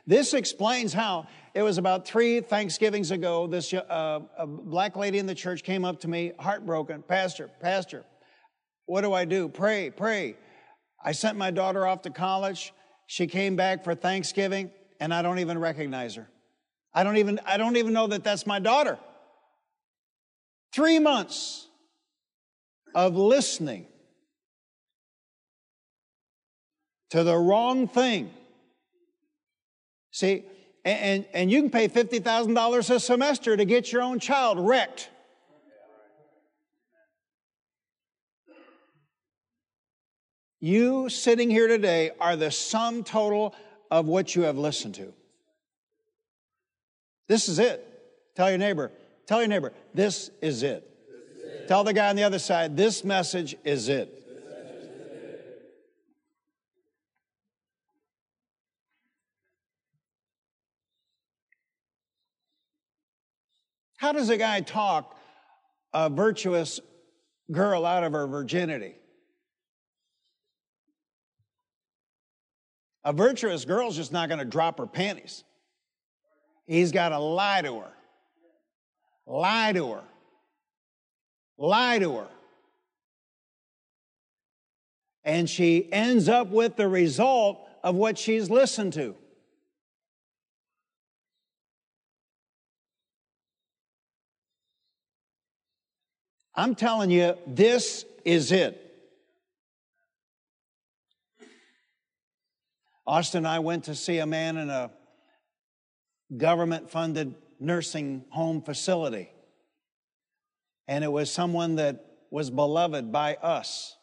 This 0.06 0.34
explains 0.34 0.92
how 0.92 1.26
it 1.54 1.62
was 1.62 1.78
about 1.78 2.06
three 2.06 2.40
Thanksgivings 2.40 3.10
ago. 3.10 3.46
This 3.46 3.72
uh, 3.74 4.20
black 4.46 4.94
lady 4.94 5.18
in 5.18 5.26
the 5.26 5.34
church 5.34 5.64
came 5.64 5.84
up 5.84 6.00
to 6.00 6.08
me, 6.08 6.32
heartbroken. 6.38 7.02
Pastor, 7.02 7.50
Pastor, 7.60 8.04
what 8.84 9.00
do 9.00 9.12
I 9.12 9.24
do? 9.24 9.48
Pray, 9.48 9.90
pray. 9.90 10.36
I 11.02 11.12
sent 11.12 11.36
my 11.36 11.50
daughter 11.50 11.86
off 11.86 12.02
to 12.02 12.10
college. 12.10 12.72
She 13.08 13.26
came 13.26 13.56
back 13.56 13.82
for 13.82 13.94
Thanksgiving, 13.94 14.70
and 15.00 15.12
I 15.12 15.22
don't 15.22 15.40
even 15.40 15.58
recognize 15.58 16.14
her. 16.14 16.28
I 16.96 17.04
don't 17.04 17.18
even, 17.18 17.38
I 17.44 17.58
don't 17.58 17.76
even 17.76 17.92
know 17.92 18.06
that 18.06 18.24
that's 18.24 18.46
my 18.46 18.58
daughter. 18.58 18.98
Three 20.72 20.98
months 20.98 21.68
of 22.94 23.14
listening 23.14 23.86
to 27.10 27.22
the 27.22 27.36
wrong 27.36 27.86
thing. 27.86 28.30
See, 30.10 30.44
and, 30.86 31.26
and 31.34 31.50
you 31.50 31.60
can 31.60 31.70
pay 31.70 31.86
$50,000 31.86 32.90
a 32.90 32.98
semester 33.00 33.58
to 33.58 33.64
get 33.66 33.92
your 33.92 34.00
own 34.00 34.18
child 34.18 34.58
wrecked. 34.58 35.10
You 40.60 41.10
sitting 41.10 41.50
here 41.50 41.68
today 41.68 42.12
are 42.18 42.36
the 42.36 42.50
sum 42.50 43.04
total 43.04 43.54
of 43.90 44.06
what 44.06 44.34
you 44.34 44.42
have 44.42 44.56
listened 44.56 44.94
to. 44.94 45.12
This 47.28 47.48
is 47.48 47.58
it. 47.58 47.82
Tell 48.34 48.48
your 48.50 48.58
neighbor, 48.58 48.92
tell 49.26 49.40
your 49.40 49.48
neighbor, 49.48 49.72
this 49.94 50.30
is 50.42 50.62
it. 50.62 50.88
Tell 51.68 51.82
the 51.82 51.92
guy 51.92 52.10
on 52.10 52.16
the 52.16 52.22
other 52.22 52.38
side, 52.38 52.76
this 52.76 53.02
message 53.02 53.56
is 53.64 53.88
it. 53.88 54.12
How 63.96 64.12
does 64.12 64.28
a 64.28 64.36
guy 64.36 64.60
talk 64.60 65.18
a 65.92 66.08
virtuous 66.08 66.78
girl 67.50 67.84
out 67.84 68.04
of 68.04 68.12
her 68.12 68.26
virginity? 68.26 68.94
A 73.02 73.12
virtuous 73.12 73.64
girl's 73.64 73.96
just 73.96 74.12
not 74.12 74.28
going 74.28 74.38
to 74.38 74.44
drop 74.44 74.78
her 74.78 74.86
panties. 74.86 75.42
He's 76.66 76.92
got 76.92 77.10
to 77.10 77.18
lie 77.18 77.62
to 77.62 77.80
her. 77.80 77.92
Lie 79.26 79.72
to 79.72 79.92
her. 79.92 80.02
Lie 81.58 81.98
to 82.00 82.16
her. 82.16 82.28
And 85.24 85.48
she 85.48 85.90
ends 85.92 86.28
up 86.28 86.48
with 86.48 86.76
the 86.76 86.88
result 86.88 87.60
of 87.82 87.94
what 87.94 88.18
she's 88.18 88.50
listened 88.50 88.92
to. 88.94 89.14
I'm 96.54 96.74
telling 96.74 97.10
you, 97.10 97.36
this 97.46 98.04
is 98.24 98.50
it. 98.50 98.82
Austin 103.06 103.38
and 103.38 103.48
I 103.48 103.58
went 103.58 103.84
to 103.84 103.94
see 103.94 104.18
a 104.18 104.26
man 104.26 104.56
in 104.56 104.70
a 104.70 104.90
government 106.34 106.90
funded 106.90 107.34
nursing 107.60 108.24
home 108.30 108.62
facility. 108.62 109.30
And 110.88 111.02
it 111.04 111.10
was 111.10 111.30
someone 111.30 111.76
that 111.76 112.04
was 112.30 112.50
beloved 112.50 113.12
by 113.12 113.34
us. 113.36 113.96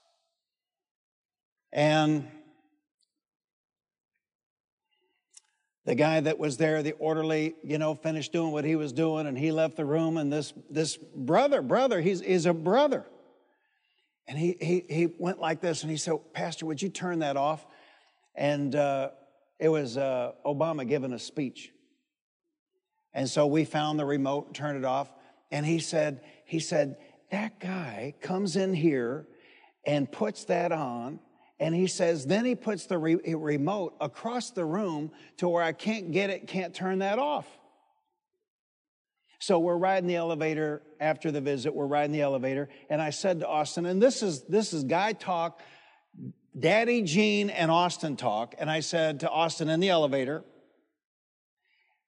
And 1.72 2.28
the 5.86 5.96
guy 5.96 6.22
that 6.22 6.40
was 6.40 6.58
there, 6.58 6.82
the 6.82 6.94
orderly, 6.94 7.56
you 7.64 7.78
know, 7.78 7.96
finished 7.96 8.32
doing 8.32 8.52
what 8.52 8.64
he 8.64 8.76
was 8.76 8.94
doing 8.94 9.28
and 9.28 9.38
he 9.38 9.52
left 9.52 9.76
the 9.76 9.86
room. 9.86 10.18
And 10.18 10.32
this, 10.32 10.54
this 10.70 10.98
brother, 10.98 11.62
brother, 11.62 12.00
he's, 12.00 12.22
he's 12.22 12.46
a 12.46 12.54
brother. 12.54 13.06
And 14.28 14.38
he, 14.38 14.56
he, 14.62 14.86
he 14.90 15.08
went 15.18 15.40
like 15.40 15.60
this 15.60 15.82
and 15.82 15.92
he 15.92 15.98
said, 15.98 16.18
Pastor, 16.34 16.66
would 16.66 16.82
you 16.82 16.90
turn 16.90 17.20
that 17.20 17.36
off? 17.36 17.66
And 18.36 18.74
uh, 18.76 19.10
it 19.60 19.68
was 19.68 19.98
uh, 19.98 20.32
Obama 20.46 20.88
giving 20.88 21.12
a 21.12 21.20
speech. 21.20 21.73
And 23.14 23.30
so 23.30 23.46
we 23.46 23.66
found 23.66 24.00
the 24.00 24.06
remote, 24.06 24.54
turned 24.54 24.78
it 24.78 24.86
off. 24.86 25.12
And 25.52 25.66
he 25.66 25.80
said, 25.80 26.22
he 26.46 26.60
said, 26.60 26.98
that 27.32 27.60
guy 27.60 28.16
comes 28.22 28.56
in 28.56 28.74
here 28.74 29.28
and 29.86 30.12
puts 30.12 30.46
that 30.46 30.72
on. 30.72 31.20
And 31.60 31.74
he 31.74 31.88
says, 31.88 32.26
then 32.26 32.46
he 32.46 32.56
puts 32.56 32.88
the 32.88 32.98
re- 32.98 33.36
remote 33.36 33.96
across 34.02 34.52
the 34.52 34.66
room 34.66 35.12
to 35.38 35.48
where 35.48 35.64
I 35.64 35.72
can't 35.72 36.12
get 36.12 36.30
it, 36.30 36.48
can't 36.48 36.74
turn 36.74 37.00
that 37.00 37.20
off. 37.20 37.48
So 39.40 39.60
we're 39.60 39.78
riding 39.78 40.08
the 40.08 40.16
elevator 40.16 40.82
after 41.00 41.30
the 41.30 41.42
visit. 41.42 41.76
We're 41.76 41.86
riding 41.86 42.14
the 42.14 42.22
elevator. 42.22 42.70
And 42.90 43.02
I 43.02 43.10
said 43.10 43.42
to 43.42 43.48
Austin, 43.48 43.86
and 43.86 44.02
this 44.02 44.24
is, 44.24 44.44
this 44.44 44.74
is 44.74 44.86
guy 44.86 45.14
talk, 45.14 45.60
Daddy 46.58 47.02
Gene 47.02 47.50
and 47.50 47.70
Austin 47.70 48.16
talk. 48.16 48.56
And 48.58 48.72
I 48.72 48.80
said 48.80 49.20
to 49.20 49.30
Austin 49.30 49.70
in 49.70 49.80
the 49.80 49.90
elevator, 49.90 50.44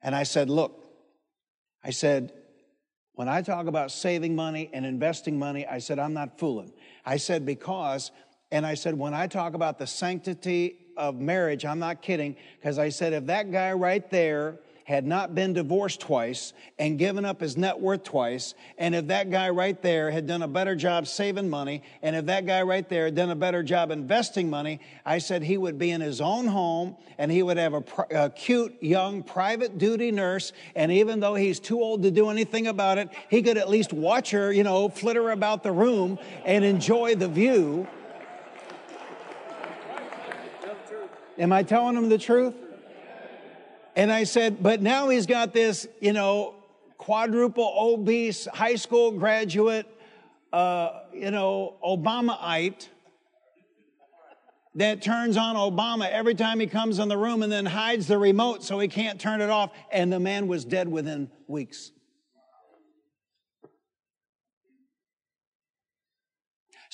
and 0.02 0.16
I 0.16 0.24
said, 0.24 0.50
look, 0.50 0.85
I 1.86 1.92
said, 1.92 2.34
when 3.14 3.30
I 3.30 3.44
talk 3.44 3.68
about 3.68 3.92
saving 3.92 4.36
money 4.36 4.72
and 4.74 4.86
investing 4.86 5.38
money, 5.38 5.68
I 5.68 5.78
said, 5.78 6.00
I'm 6.00 6.14
not 6.14 6.40
fooling. 6.40 6.74
I 7.06 7.18
said, 7.18 7.46
because, 7.46 8.10
and 8.52 8.66
I 8.66 8.74
said, 8.74 8.98
when 8.98 9.14
I 9.14 9.28
talk 9.28 9.54
about 9.54 9.78
the 9.78 9.86
sanctity 9.86 10.80
of 10.98 11.16
marriage, 11.16 11.64
I'm 11.64 11.78
not 11.78 12.02
kidding, 12.02 12.38
because 12.60 12.80
I 12.80 12.90
said, 12.90 13.14
if 13.14 13.28
that 13.28 13.52
guy 13.52 13.72
right 13.74 14.10
there 14.10 14.58
had 14.86 15.06
not 15.06 15.34
been 15.34 15.52
divorced 15.52 16.00
twice 16.00 16.54
and 16.78 16.98
given 16.98 17.26
up 17.26 17.42
his 17.42 17.58
net 17.58 17.80
worth 17.80 18.04
twice, 18.04 18.54
and 18.78 18.94
if 18.94 19.08
that 19.08 19.32
guy 19.32 19.50
right 19.50 19.82
there 19.82 20.12
had 20.12 20.28
done 20.28 20.44
a 20.44 20.48
better 20.48 20.76
job 20.76 21.08
saving 21.08 21.50
money, 21.50 21.82
and 22.04 22.16
if 22.16 22.28
that 22.28 22.46
guy 22.46 22.62
right 22.62 22.88
there 22.88 23.06
had 23.06 23.16
done 23.16 23.32
a 23.32 23.36
better 23.36 23.64
job 23.64 23.90
investing 23.90 24.48
money, 24.48 24.80
I 25.04 25.18
said 25.18 25.42
he 25.42 25.58
would 25.58 25.80
be 25.80 25.90
in 25.90 26.02
his 26.02 26.22
own 26.22 26.46
home 26.46 26.96
and 27.18 27.32
he 27.32 27.42
would 27.42 27.58
have 27.58 27.74
a, 27.74 27.84
a 28.12 28.30
cute, 28.30 28.76
young, 28.82 29.24
private 29.24 29.80
duty 29.80 30.12
nurse. 30.12 30.54
And 30.76 30.92
even 30.92 31.20
though 31.20 31.36
he's 31.36 31.60
too 31.60 31.82
old 31.82 32.04
to 32.04 32.12
do 32.12 32.30
anything 32.30 32.68
about 32.68 33.00
it, 33.00 33.10
he 33.30 33.42
could 33.42 33.58
at 33.58 33.70
least 33.70 33.92
watch 33.92 34.30
her, 34.32 34.54
you 34.54 34.64
know, 34.64 34.90
flitter 34.90 35.32
about 35.32 35.64
the 35.64 35.72
room 35.72 36.20
and 36.46 36.64
enjoy 36.64 37.16
the 37.16 37.28
view. 37.28 37.88
Am 41.38 41.52
I 41.52 41.64
telling 41.64 41.98
him 41.98 42.08
the 42.08 42.18
truth? 42.18 42.54
And 43.96 44.12
I 44.12 44.26
said, 44.26 44.62
but 44.62 44.82
now 44.82 45.10
he's 45.10 45.26
got 45.26 45.54
this, 45.54 45.88
you 46.02 46.14
know, 46.14 46.56
quadruple 46.98 47.74
obese 47.78 48.48
high 48.54 48.76
school 48.76 49.12
graduate, 49.12 49.88
uh, 50.52 51.02
you 51.14 51.32
know, 51.32 51.76
Obamaite 51.84 52.90
that 54.76 55.02
turns 55.02 55.38
on 55.38 55.56
Obama 55.56 56.10
every 56.10 56.36
time 56.36 56.60
he 56.60 56.68
comes 56.68 57.00
in 57.00 57.08
the 57.08 57.18
room 57.18 57.44
and 57.44 57.52
then 57.52 57.66
hides 57.66 58.08
the 58.08 58.18
remote 58.18 58.62
so 58.62 58.78
he 58.80 58.90
can't 58.90 59.20
turn 59.20 59.40
it 59.40 59.50
off. 59.50 59.72
And 59.92 60.12
the 60.12 60.20
man 60.20 60.48
was 60.48 60.66
dead 60.66 60.90
within 60.90 61.32
weeks. 61.48 61.92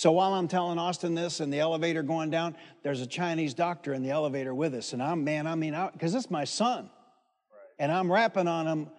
So 0.02 0.12
while 0.12 0.34
I'm 0.34 0.48
telling 0.48 0.80
Austin 0.80 1.14
this 1.14 1.42
and 1.42 1.54
the 1.54 1.60
elevator 1.60 2.02
going 2.02 2.32
down, 2.32 2.56
there's 2.82 3.02
a 3.02 3.06
Chinese 3.06 3.54
doctor 3.54 3.94
in 3.94 4.02
the 4.02 4.10
elevator 4.10 4.52
with 4.52 4.74
us. 4.74 4.94
And 4.94 5.04
I'm, 5.04 5.24
man, 5.24 5.46
I 5.46 5.54
mean, 5.54 5.78
because 5.94 6.16
it's 6.16 6.32
my 6.32 6.44
son. 6.44 6.90
And 7.78 7.92
I'm 7.92 8.12
rapping 8.12 8.48
on 8.48 8.66
him 8.66 8.90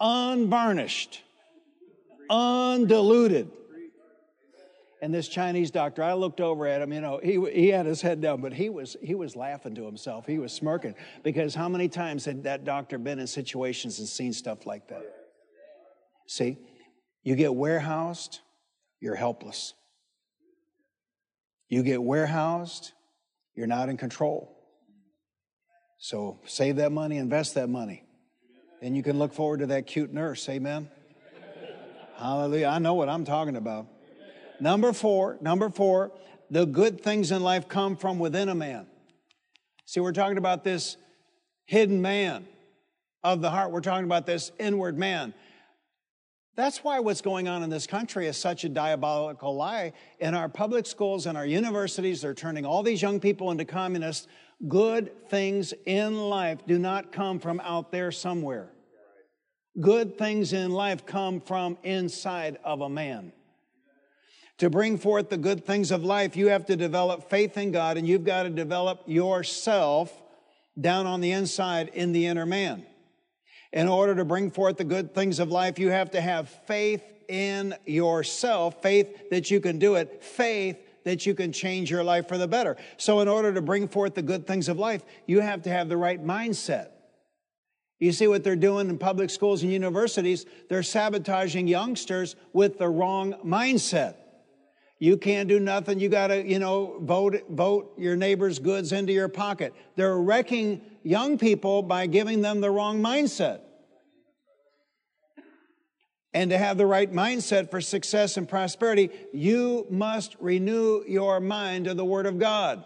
unvarnished, 0.00 1.22
undiluted. 2.28 3.48
And 5.02 5.14
this 5.14 5.28
Chinese 5.28 5.70
doctor, 5.70 6.02
I 6.02 6.14
looked 6.14 6.40
over 6.40 6.66
at 6.66 6.82
him, 6.82 6.92
you 6.92 7.00
know, 7.00 7.20
he, 7.22 7.38
he 7.52 7.68
had 7.68 7.86
his 7.86 8.02
head 8.02 8.20
down, 8.20 8.40
but 8.40 8.52
he 8.52 8.70
was, 8.70 8.96
he 9.00 9.14
was 9.14 9.36
laughing 9.36 9.76
to 9.76 9.86
himself. 9.86 10.26
He 10.26 10.40
was 10.40 10.52
smirking 10.52 10.96
because 11.22 11.54
how 11.54 11.68
many 11.68 11.88
times 11.88 12.24
had 12.24 12.42
that 12.42 12.64
doctor 12.64 12.98
been 12.98 13.20
in 13.20 13.28
situations 13.28 14.00
and 14.00 14.08
seen 14.08 14.32
stuff 14.32 14.66
like 14.66 14.88
that? 14.88 15.04
See, 16.26 16.58
you 17.22 17.36
get 17.36 17.54
warehoused, 17.54 18.40
you're 19.00 19.14
helpless. 19.14 19.74
You 21.72 21.82
get 21.82 22.02
warehoused, 22.02 22.92
you're 23.54 23.66
not 23.66 23.88
in 23.88 23.96
control. 23.96 24.54
So 25.96 26.38
save 26.44 26.76
that 26.76 26.92
money, 26.92 27.16
invest 27.16 27.54
that 27.54 27.70
money. 27.70 28.04
And 28.82 28.94
you 28.94 29.02
can 29.02 29.18
look 29.18 29.32
forward 29.32 29.60
to 29.60 29.66
that 29.68 29.86
cute 29.86 30.12
nurse. 30.12 30.46
Amen. 30.50 30.90
Hallelujah. 32.18 32.66
I 32.66 32.78
know 32.78 32.92
what 32.92 33.08
I'm 33.08 33.24
talking 33.24 33.56
about. 33.56 33.86
Number 34.60 34.92
four, 34.92 35.38
number 35.40 35.70
four, 35.70 36.12
the 36.50 36.66
good 36.66 37.00
things 37.00 37.30
in 37.30 37.42
life 37.42 37.68
come 37.68 37.96
from 37.96 38.18
within 38.18 38.50
a 38.50 38.54
man. 38.54 38.86
See, 39.86 40.00
we're 40.00 40.12
talking 40.12 40.36
about 40.36 40.64
this 40.64 40.98
hidden 41.64 42.02
man 42.02 42.46
of 43.24 43.40
the 43.40 43.48
heart. 43.48 43.70
We're 43.70 43.80
talking 43.80 44.04
about 44.04 44.26
this 44.26 44.52
inward 44.60 44.98
man. 44.98 45.32
That's 46.54 46.84
why 46.84 47.00
what's 47.00 47.22
going 47.22 47.48
on 47.48 47.62
in 47.62 47.70
this 47.70 47.86
country 47.86 48.26
is 48.26 48.36
such 48.36 48.64
a 48.64 48.68
diabolical 48.68 49.54
lie. 49.56 49.94
In 50.20 50.34
our 50.34 50.50
public 50.50 50.84
schools 50.86 51.26
and 51.26 51.38
our 51.38 51.46
universities, 51.46 52.20
they're 52.20 52.34
turning 52.34 52.66
all 52.66 52.82
these 52.82 53.00
young 53.00 53.20
people 53.20 53.50
into 53.50 53.64
communists. 53.64 54.28
Good 54.68 55.28
things 55.28 55.72
in 55.86 56.28
life 56.28 56.58
do 56.66 56.78
not 56.78 57.10
come 57.10 57.38
from 57.40 57.58
out 57.60 57.90
there 57.90 58.12
somewhere. 58.12 58.70
Good 59.80 60.18
things 60.18 60.52
in 60.52 60.72
life 60.72 61.06
come 61.06 61.40
from 61.40 61.78
inside 61.82 62.58
of 62.62 62.82
a 62.82 62.88
man. 62.90 63.32
To 64.58 64.68
bring 64.68 64.98
forth 64.98 65.30
the 65.30 65.38
good 65.38 65.64
things 65.64 65.90
of 65.90 66.04
life, 66.04 66.36
you 66.36 66.48
have 66.48 66.66
to 66.66 66.76
develop 66.76 67.30
faith 67.30 67.56
in 67.56 67.72
God 67.72 67.96
and 67.96 68.06
you've 68.06 68.24
got 68.24 68.42
to 68.42 68.50
develop 68.50 69.02
yourself 69.06 70.12
down 70.78 71.06
on 71.06 71.22
the 71.22 71.32
inside 71.32 71.88
in 71.94 72.12
the 72.12 72.26
inner 72.26 72.44
man. 72.44 72.84
In 73.72 73.88
order 73.88 74.14
to 74.14 74.24
bring 74.24 74.50
forth 74.50 74.76
the 74.76 74.84
good 74.84 75.14
things 75.14 75.38
of 75.38 75.50
life, 75.50 75.78
you 75.78 75.90
have 75.90 76.10
to 76.10 76.20
have 76.20 76.48
faith 76.48 77.02
in 77.28 77.74
yourself, 77.86 78.82
faith 78.82 79.30
that 79.30 79.50
you 79.50 79.60
can 79.60 79.78
do 79.78 79.94
it, 79.94 80.22
faith 80.22 80.76
that 81.04 81.26
you 81.26 81.34
can 81.34 81.52
change 81.52 81.90
your 81.90 82.04
life 82.04 82.28
for 82.28 82.38
the 82.38 82.46
better. 82.46 82.76
So, 82.96 83.20
in 83.20 83.28
order 83.28 83.52
to 83.54 83.62
bring 83.62 83.88
forth 83.88 84.14
the 84.14 84.22
good 84.22 84.46
things 84.46 84.68
of 84.68 84.78
life, 84.78 85.02
you 85.26 85.40
have 85.40 85.62
to 85.62 85.70
have 85.70 85.88
the 85.88 85.96
right 85.96 86.22
mindset. 86.22 86.88
You 87.98 88.12
see 88.12 88.26
what 88.26 88.42
they're 88.42 88.56
doing 88.56 88.90
in 88.90 88.98
public 88.98 89.30
schools 89.30 89.62
and 89.62 89.72
universities? 89.72 90.44
They're 90.68 90.82
sabotaging 90.82 91.68
youngsters 91.68 92.36
with 92.52 92.78
the 92.78 92.88
wrong 92.88 93.34
mindset. 93.44 94.16
You 94.98 95.16
can't 95.16 95.48
do 95.48 95.58
nothing. 95.58 95.98
You 95.98 96.08
got 96.08 96.28
to, 96.28 96.46
you 96.46 96.58
know, 96.58 96.98
vote, 97.00 97.42
vote 97.48 97.94
your 97.98 98.16
neighbor's 98.16 98.58
goods 98.58 98.92
into 98.92 99.12
your 99.12 99.28
pocket. 99.28 99.72
They're 99.96 100.18
wrecking 100.18 100.80
young 101.02 101.38
people 101.38 101.82
by 101.82 102.06
giving 102.06 102.40
them 102.40 102.60
the 102.60 102.70
wrong 102.70 103.00
mindset. 103.02 103.60
And 106.34 106.50
to 106.50 106.56
have 106.56 106.78
the 106.78 106.86
right 106.86 107.12
mindset 107.12 107.70
for 107.70 107.80
success 107.80 108.36
and 108.36 108.48
prosperity, 108.48 109.10
you 109.32 109.86
must 109.90 110.34
renew 110.40 111.04
your 111.06 111.40
mind 111.40 111.84
to 111.84 111.94
the 111.94 112.04
Word 112.04 112.26
of 112.26 112.38
God. 112.38 112.84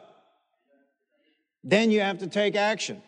Then 1.62 1.90
you 1.90 2.00
have 2.00 2.18
to 2.18 2.26
take 2.26 2.56
action. 2.56 3.02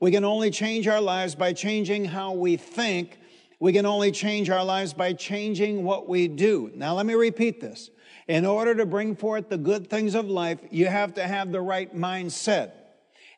We 0.00 0.10
can 0.10 0.24
only 0.24 0.50
change 0.50 0.86
our 0.88 1.00
lives 1.00 1.34
by 1.34 1.52
changing 1.52 2.06
how 2.06 2.32
we 2.32 2.56
think. 2.56 3.18
We 3.60 3.72
can 3.72 3.84
only 3.84 4.12
change 4.12 4.48
our 4.48 4.64
lives 4.64 4.94
by 4.94 5.12
changing 5.12 5.84
what 5.84 6.08
we 6.08 6.28
do. 6.28 6.70
Now, 6.74 6.94
let 6.94 7.04
me 7.04 7.14
repeat 7.14 7.60
this. 7.60 7.90
In 8.26 8.46
order 8.46 8.74
to 8.74 8.86
bring 8.86 9.16
forth 9.16 9.48
the 9.48 9.58
good 9.58 9.90
things 9.90 10.14
of 10.14 10.28
life, 10.28 10.60
you 10.70 10.86
have 10.86 11.14
to 11.14 11.26
have 11.26 11.50
the 11.50 11.60
right 11.60 11.94
mindset. 11.94 12.72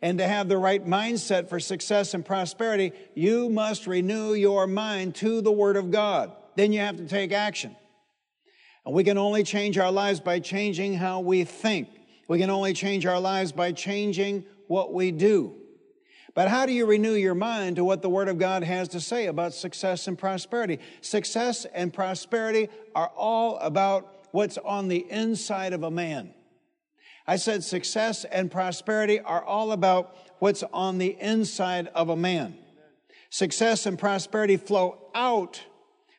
And 0.03 0.19
to 0.19 0.27
have 0.27 0.49
the 0.49 0.57
right 0.57 0.85
mindset 0.85 1.49
for 1.49 1.61
success 1.61 2.15
and 2.15 2.25
prosperity, 2.25 2.93
you 3.15 3.51
must 3.51 3.87
renew 3.87 4.33
your 4.33 4.67
mind 4.67 5.15
to 5.17 5.43
the 5.43 5.53
Word 5.53 5.77
of 5.77 5.91
God. 5.91 6.33
Then 6.57 6.73
you 6.73 6.81
have 6.81 6.97
to 6.97 7.07
take 7.07 7.33
action. 7.33 7.77
And 8.87 8.95
we 8.95 9.05
can 9.05 9.19
only 9.19 9.43
change 9.43 9.77
our 9.77 9.93
lives 9.93 10.21
by 10.21 10.41
changing 10.41 10.95
how 10.95 11.21
we 11.21 11.45
think. 11.45 11.89
We 12.29 12.39
can 12.39 12.49
only 12.49 12.73
change 12.73 13.05
our 13.05 13.21
lives 13.21 13.53
by 13.53 13.73
changing 13.73 14.45
what 14.69 14.95
we 14.95 15.11
do. 15.11 15.57
But 16.35 16.49
how 16.49 16.65
do 16.65 16.73
you 16.73 16.87
renew 16.87 17.15
your 17.15 17.35
mind 17.35 17.77
to 17.77 17.85
what 17.85 18.03
the 18.03 18.09
Word 18.09 18.29
of 18.29 18.39
God 18.39 18.63
has 18.63 18.89
to 18.89 19.01
say 19.01 19.27
about 19.27 19.53
success 19.53 20.07
and 20.07 20.17
prosperity? 20.17 20.79
Success 21.01 21.67
and 21.75 21.93
prosperity 21.93 22.69
are 22.95 23.11
all 23.17 23.59
about 23.59 24.27
what's 24.31 24.57
on 24.59 24.89
the 24.89 25.05
inside 25.11 25.73
of 25.73 25.83
a 25.83 25.91
man. 25.91 26.33
I 27.31 27.37
said 27.37 27.63
success 27.63 28.25
and 28.25 28.51
prosperity 28.51 29.21
are 29.21 29.45
all 29.45 29.71
about 29.71 30.17
what's 30.41 30.65
on 30.73 30.99
the 30.99 31.17
inside 31.21 31.87
of 31.95 32.09
a 32.09 32.17
man. 32.17 32.59
Success 33.31 33.87
and 33.87 33.97
prosperity 33.97 34.57
flow 34.57 34.99
out 35.15 35.63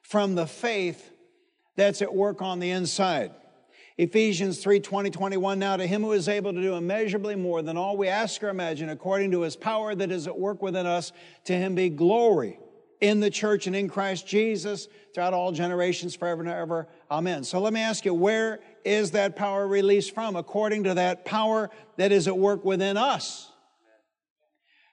from 0.03 0.35
the 0.35 0.47
faith 0.47 1.11
that's 1.75 2.01
at 2.01 2.15
work 2.15 2.41
on 2.41 2.61
the 2.61 2.71
inside. 2.71 3.33
Ephesians 3.97 4.63
3 4.63 4.79
20, 4.79 5.09
21. 5.09 5.59
Now 5.59 5.75
to 5.75 5.85
him 5.85 6.01
who 6.01 6.13
is 6.13 6.29
able 6.29 6.53
to 6.53 6.61
do 6.61 6.75
immeasurably 6.75 7.35
more 7.35 7.61
than 7.61 7.75
all 7.75 7.97
we 7.97 8.07
ask 8.07 8.41
or 8.41 8.47
imagine, 8.47 8.87
according 8.87 9.31
to 9.31 9.41
his 9.41 9.57
power 9.57 9.93
that 9.93 10.11
is 10.11 10.27
at 10.27 10.39
work 10.39 10.61
within 10.61 10.85
us, 10.85 11.11
to 11.43 11.51
him 11.51 11.75
be 11.75 11.89
glory 11.89 12.57
in 13.01 13.19
the 13.19 13.29
church 13.29 13.67
and 13.67 13.75
in 13.75 13.89
Christ 13.89 14.27
Jesus 14.27 14.87
throughout 15.13 15.33
all 15.33 15.51
generations, 15.51 16.15
forever 16.15 16.41
and 16.41 16.49
ever. 16.49 16.87
Amen. 17.09 17.43
So 17.43 17.59
let 17.59 17.73
me 17.73 17.81
ask 17.81 18.05
you, 18.05 18.13
where 18.13 18.61
is 18.85 19.11
that 19.11 19.35
power 19.35 19.67
released 19.67 20.13
from? 20.13 20.35
According 20.35 20.85
to 20.85 20.93
that 20.93 21.25
power 21.25 21.69
that 21.97 22.11
is 22.11 22.27
at 22.27 22.37
work 22.37 22.63
within 22.63 22.95
us. 22.95 23.51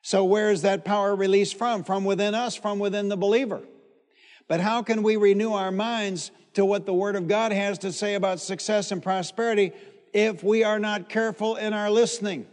So 0.02 0.24
where 0.24 0.50
is 0.50 0.62
that 0.62 0.84
power 0.84 1.14
released 1.14 1.58
from? 1.58 1.84
From 1.84 2.04
within 2.04 2.34
us, 2.34 2.56
from 2.56 2.78
within 2.78 3.08
the 3.08 3.16
believer. 3.16 3.60
But 4.48 4.60
how 4.60 4.82
can 4.82 5.02
we 5.02 5.16
renew 5.16 5.52
our 5.52 5.70
minds 5.70 6.30
to 6.54 6.64
what 6.64 6.86
the 6.86 6.94
Word 6.94 7.14
of 7.14 7.28
God 7.28 7.52
has 7.52 7.78
to 7.80 7.92
say 7.92 8.14
about 8.14 8.40
success 8.40 8.90
and 8.90 9.02
prosperity 9.02 9.72
if 10.14 10.42
we 10.42 10.64
are 10.64 10.78
not 10.78 11.10
careful 11.10 11.56
in 11.56 11.74
our 11.74 11.90
listening? 11.90 12.46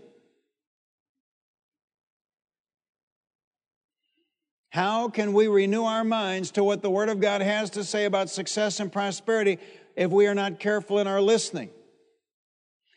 How 4.76 5.08
can 5.08 5.32
we 5.32 5.48
renew 5.48 5.86
our 5.86 6.04
minds 6.04 6.52
to 6.52 6.64
what 6.66 6.82
the 6.82 6.90
Word 6.90 7.08
of 7.08 7.22
God 7.22 7.42
has 7.42 7.70
to 7.70 7.84
say 7.86 8.04
about 8.04 8.30
success 8.30 8.82
and 8.82 8.92
prosperity 8.92 9.58
if 9.96 10.12
we 10.12 10.28
are 10.28 10.36
not 10.36 10.60
careful 10.60 11.00
in 11.00 11.08
our 11.08 11.22
listening? 11.22 11.70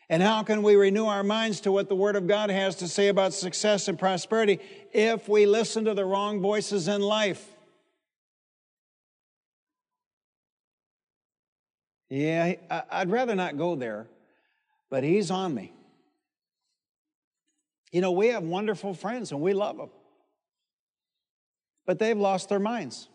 And 0.09 0.21
how 0.21 0.43
can 0.43 0.61
we 0.61 0.75
renew 0.75 1.05
our 1.05 1.23
minds 1.23 1.61
to 1.61 1.71
what 1.71 1.87
the 1.87 1.95
Word 1.95 2.17
of 2.17 2.27
God 2.27 2.49
has 2.49 2.75
to 2.75 2.89
say 2.89 3.07
about 3.07 3.33
success 3.33 3.87
and 3.87 3.97
prosperity 3.97 4.59
if 4.91 5.29
we 5.29 5.45
listen 5.45 5.85
to 5.85 5.93
the 5.93 6.03
wrong 6.03 6.41
voices 6.41 6.89
in 6.89 6.99
life? 6.99 7.47
Yeah, 12.09 12.55
I'd 12.91 13.09
rather 13.09 13.35
not 13.35 13.57
go 13.57 13.77
there, 13.77 14.05
but 14.89 15.05
he's 15.05 15.31
on 15.31 15.55
me. 15.55 15.71
You 17.93 18.01
know, 18.01 18.11
we 18.11 18.27
have 18.27 18.43
wonderful 18.43 18.93
friends 18.93 19.31
and 19.31 19.39
we 19.39 19.53
love 19.53 19.77
them 19.77 19.91
but 21.89 21.97
they've 21.97 22.19
lost 22.19 22.49
their 22.49 22.59
minds. 22.59 23.09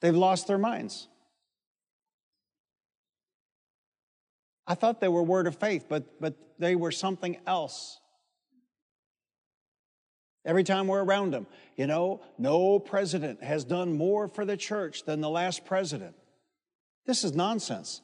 They've 0.00 0.14
lost 0.14 0.46
their 0.46 0.56
minds. 0.56 1.08
I 4.64 4.76
thought 4.76 5.00
they 5.00 5.08
were 5.08 5.24
word 5.24 5.48
of 5.48 5.56
faith, 5.56 5.86
but, 5.88 6.20
but 6.20 6.36
they 6.60 6.76
were 6.76 6.92
something 6.92 7.38
else. 7.44 7.98
Every 10.44 10.62
time 10.62 10.86
we're 10.86 11.02
around 11.02 11.32
them, 11.32 11.48
you 11.76 11.88
know, 11.88 12.22
no 12.38 12.78
president 12.78 13.42
has 13.42 13.64
done 13.64 13.92
more 13.92 14.28
for 14.28 14.44
the 14.44 14.56
church 14.56 15.02
than 15.06 15.20
the 15.20 15.30
last 15.30 15.64
president. 15.64 16.14
This 17.04 17.24
is 17.24 17.34
nonsense. 17.34 18.00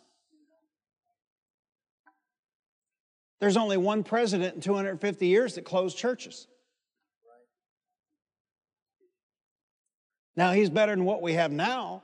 There's 3.39 3.57
only 3.57 3.77
one 3.77 4.03
president 4.03 4.57
in 4.57 4.61
250 4.61 5.25
years 5.29 5.55
that 5.55 5.65
closed 5.65 5.97
churches. 5.97 6.49
Now, 10.37 10.53
he's 10.53 10.71
better 10.71 10.93
than 10.93 11.05
what 11.05 11.23
we 11.23 11.35
have 11.35 11.51
now, 11.51 12.03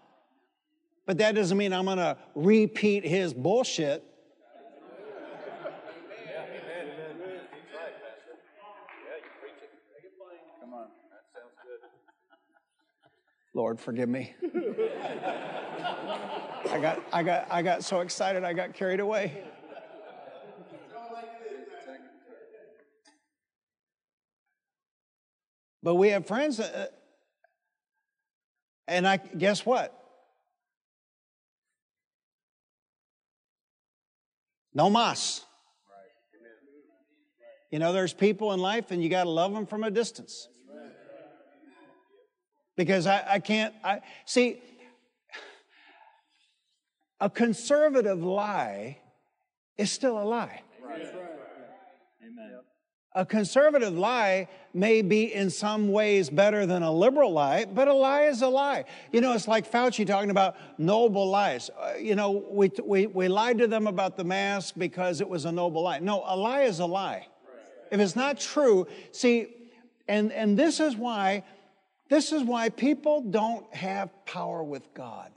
but 1.06 1.18
that 1.18 1.34
doesn't 1.34 1.56
mean 1.56 1.72
I'm 1.72 1.84
going 1.84 1.98
to 1.98 2.16
repeat 2.34 3.04
his 3.04 3.32
bullshit. 3.32 4.04
Lord, 13.54 13.80
forgive 13.80 14.10
me. 14.10 14.34
I 16.70 16.78
got, 16.78 17.02
I 17.10 17.22
got, 17.22 17.46
I 17.50 17.62
got 17.62 17.82
so 17.82 18.00
excited, 18.00 18.44
I 18.44 18.52
got 18.52 18.74
carried 18.74 19.00
away. 19.00 19.42
But 25.82 25.94
we 25.94 26.10
have 26.10 26.26
friends 26.26 26.60
and 28.88 29.06
I 29.06 29.16
guess 29.16 29.64
what? 29.64 29.92
No 34.74 34.90
mas. 34.90 35.42
You 37.70 37.78
know, 37.78 37.92
there's 37.92 38.12
people 38.12 38.52
in 38.52 38.60
life 38.60 38.90
and 38.90 39.02
you 39.02 39.08
got 39.08 39.24
to 39.24 39.30
love 39.30 39.52
them 39.52 39.66
from 39.66 39.84
a 39.84 39.90
distance. 39.90 40.48
Because 42.76 43.06
I, 43.06 43.24
I 43.26 43.38
can't, 43.38 43.74
I 43.82 44.00
see, 44.26 44.60
a 47.20 47.30
conservative 47.30 48.22
lie 48.22 48.98
is 49.78 49.90
still 49.90 50.20
a 50.20 50.24
lie. 50.24 50.60
Right. 50.84 51.06
Amen. 52.22 52.55
A 53.16 53.24
conservative 53.24 53.96
lie 53.96 54.46
may 54.74 55.00
be 55.00 55.32
in 55.32 55.48
some 55.48 55.88
ways 55.88 56.28
better 56.28 56.66
than 56.66 56.82
a 56.82 56.92
liberal 56.92 57.32
lie, 57.32 57.64
but 57.64 57.88
a 57.88 57.94
lie 57.94 58.24
is 58.24 58.42
a 58.42 58.48
lie. 58.48 58.84
You 59.10 59.22
know, 59.22 59.32
it's 59.32 59.48
like 59.48 59.72
Fauci 59.72 60.06
talking 60.06 60.28
about 60.28 60.54
noble 60.76 61.30
lies. 61.30 61.70
Uh, 61.70 61.94
you 61.98 62.14
know, 62.14 62.44
we, 62.50 62.70
we, 62.84 63.06
we 63.06 63.28
lied 63.28 63.56
to 63.56 63.66
them 63.68 63.86
about 63.86 64.18
the 64.18 64.24
mask 64.24 64.74
because 64.76 65.22
it 65.22 65.28
was 65.30 65.46
a 65.46 65.50
noble 65.50 65.82
lie. 65.82 65.98
No, 65.98 66.24
a 66.26 66.36
lie 66.36 66.64
is 66.64 66.78
a 66.80 66.84
lie. 66.84 67.26
If 67.90 68.00
it's 68.00 68.16
not 68.16 68.38
true, 68.38 68.86
see, 69.12 69.46
and, 70.06 70.30
and 70.30 70.58
this 70.58 70.78
is 70.78 70.94
why, 70.94 71.42
this 72.10 72.32
is 72.32 72.42
why 72.42 72.68
people 72.68 73.22
don't 73.22 73.74
have 73.74 74.10
power 74.26 74.62
with 74.62 74.92
God. 74.92 75.32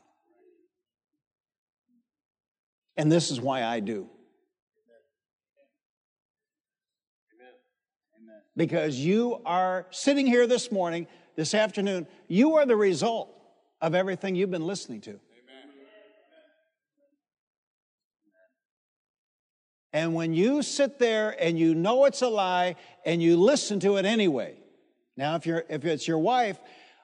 And 2.98 3.10
this 3.10 3.32
is 3.32 3.40
why 3.40 3.64
I 3.64 3.80
do. 3.80 4.10
Because 8.60 9.00
you 9.00 9.42
are 9.46 9.88
sitting 9.90 10.28
here 10.28 10.46
this 10.46 10.70
morning, 10.70 11.08
this 11.38 11.54
afternoon, 11.54 12.06
you 12.28 12.56
are 12.56 12.66
the 12.66 12.76
result 12.76 13.34
of 13.80 13.96
everything 13.96 14.36
you've 14.36 14.52
been 14.52 14.68
listening 14.68 15.00
to. 15.00 15.18
And 19.94 20.14
when 20.14 20.34
you 20.34 20.62
sit 20.62 21.00
there 21.00 21.38
and 21.42 21.58
you 21.58 21.74
know 21.74 22.04
it's 22.04 22.22
a 22.22 22.28
lie 22.28 22.76
and 23.06 23.24
you 23.24 23.38
listen 23.38 23.80
to 23.80 23.96
it 23.96 24.06
anyway. 24.06 24.58
Now, 25.16 25.36
if 25.36 25.46
you're, 25.46 25.64
if 25.70 25.86
it's 25.86 26.06
your 26.06 26.20
wife, 26.20 26.60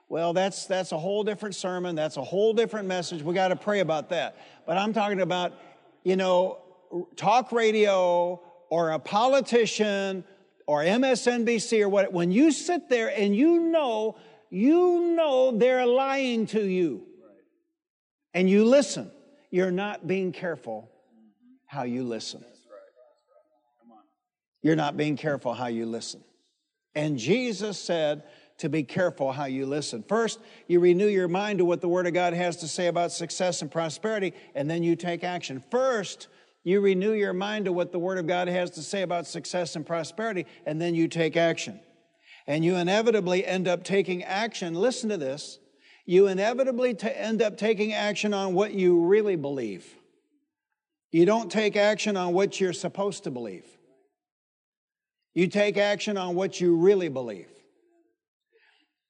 well, 0.09 0.33
that's, 0.33 0.65
that's 0.65 0.91
a 0.91 0.97
whole 0.97 1.23
different 1.23 1.55
sermon. 1.55 1.95
That's 1.95 2.17
a 2.17 2.23
whole 2.23 2.53
different 2.53 2.89
message. 2.89 3.23
We 3.23 3.33
got 3.33 3.47
to 3.47 3.55
pray 3.55 3.79
about 3.79 4.09
that. 4.09 4.35
But 4.67 4.77
I'm 4.77 4.91
talking 4.91 5.21
about, 5.21 5.53
you 6.03 6.17
know, 6.17 6.57
talk 7.15 7.53
radio 7.53 8.41
or 8.69 8.89
a 8.89 8.99
politician 8.99 10.25
or 10.67 10.81
MSNBC 10.83 11.81
or 11.81 11.89
what, 11.89 12.11
when 12.11 12.31
you 12.31 12.51
sit 12.51 12.89
there 12.89 13.07
and 13.07 13.35
you 13.35 13.59
know, 13.59 14.17
you 14.49 15.15
know 15.15 15.57
they're 15.57 15.85
lying 15.85 16.47
to 16.47 16.65
you 16.65 17.03
and 18.33 18.49
you 18.49 18.65
listen, 18.65 19.11
you're 19.49 19.71
not 19.71 20.07
being 20.07 20.31
careful 20.31 20.89
how 21.65 21.83
you 21.83 22.03
listen. 22.03 22.43
You're 24.61 24.75
not 24.75 24.97
being 24.97 25.15
careful 25.15 25.53
how 25.53 25.67
you 25.67 25.85
listen. 25.85 26.23
And 26.95 27.19
Jesus 27.19 27.77
said 27.77 28.23
to 28.57 28.69
be 28.69 28.83
careful 28.83 29.31
how 29.31 29.45
you 29.45 29.65
listen. 29.65 30.03
First, 30.03 30.39
you 30.67 30.79
renew 30.79 31.07
your 31.07 31.27
mind 31.27 31.59
to 31.59 31.65
what 31.65 31.81
the 31.81 31.87
Word 31.87 32.07
of 32.07 32.13
God 32.13 32.33
has 32.33 32.57
to 32.57 32.67
say 32.67 32.87
about 32.87 33.11
success 33.11 33.61
and 33.61 33.69
prosperity, 33.69 34.33
and 34.55 34.69
then 34.69 34.81
you 34.81 34.95
take 34.95 35.23
action. 35.23 35.63
First, 35.69 36.27
you 36.65 36.81
renew 36.81 37.13
your 37.13 37.31
mind 37.31 37.65
to 37.65 37.71
what 37.71 37.91
the 37.91 37.99
Word 37.99 38.17
of 38.17 38.25
God 38.25 38.47
has 38.47 38.71
to 38.71 38.81
say 38.81 39.03
about 39.03 39.27
success 39.27 39.75
and 39.75 39.85
prosperity, 39.85 40.47
and 40.65 40.81
then 40.81 40.95
you 40.95 41.07
take 41.07 41.37
action. 41.37 41.79
And 42.47 42.65
you 42.65 42.75
inevitably 42.75 43.45
end 43.45 43.67
up 43.67 43.83
taking 43.83 44.23
action. 44.23 44.73
Listen 44.73 45.09
to 45.09 45.17
this. 45.17 45.59
You 46.07 46.25
inevitably 46.25 46.95
t- 46.95 47.07
end 47.13 47.43
up 47.43 47.57
taking 47.57 47.93
action 47.93 48.33
on 48.33 48.55
what 48.55 48.73
you 48.73 49.05
really 49.05 49.35
believe. 49.35 49.85
You 51.11 51.27
don't 51.27 51.51
take 51.51 51.75
action 51.75 52.17
on 52.17 52.33
what 52.33 52.59
you're 52.59 52.73
supposed 52.73 53.25
to 53.25 53.31
believe. 53.31 53.65
You 55.35 55.47
take 55.47 55.77
action 55.77 56.17
on 56.17 56.33
what 56.33 56.59
you 56.59 56.75
really 56.75 57.09
believe. 57.09 57.49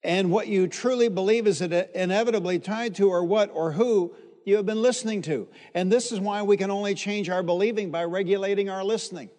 And 0.03 0.30
what 0.30 0.47
you 0.47 0.68
truly 0.68 1.08
believe 1.08 1.47
is 1.47 1.62
inevitably 1.62 2.60
tied 2.60 2.95
to 2.95 3.10
or 3.10 3.24
what 3.24 3.49
or 3.53 3.72
who 3.72 4.14
you 4.46 4.56
have 4.58 4.66
been 4.66 4.82
listening 4.82 5.22
to. 5.24 5.48
And 5.74 5.91
this 5.91 6.12
is 6.12 6.20
why 6.20 6.43
we 6.43 6.58
can 6.58 6.72
only 6.72 6.96
change 6.96 7.30
our 7.30 7.43
believing 7.43 7.91
by 7.91 8.04
regulating 8.04 8.70
our 8.70 8.84
listening. 8.84 9.30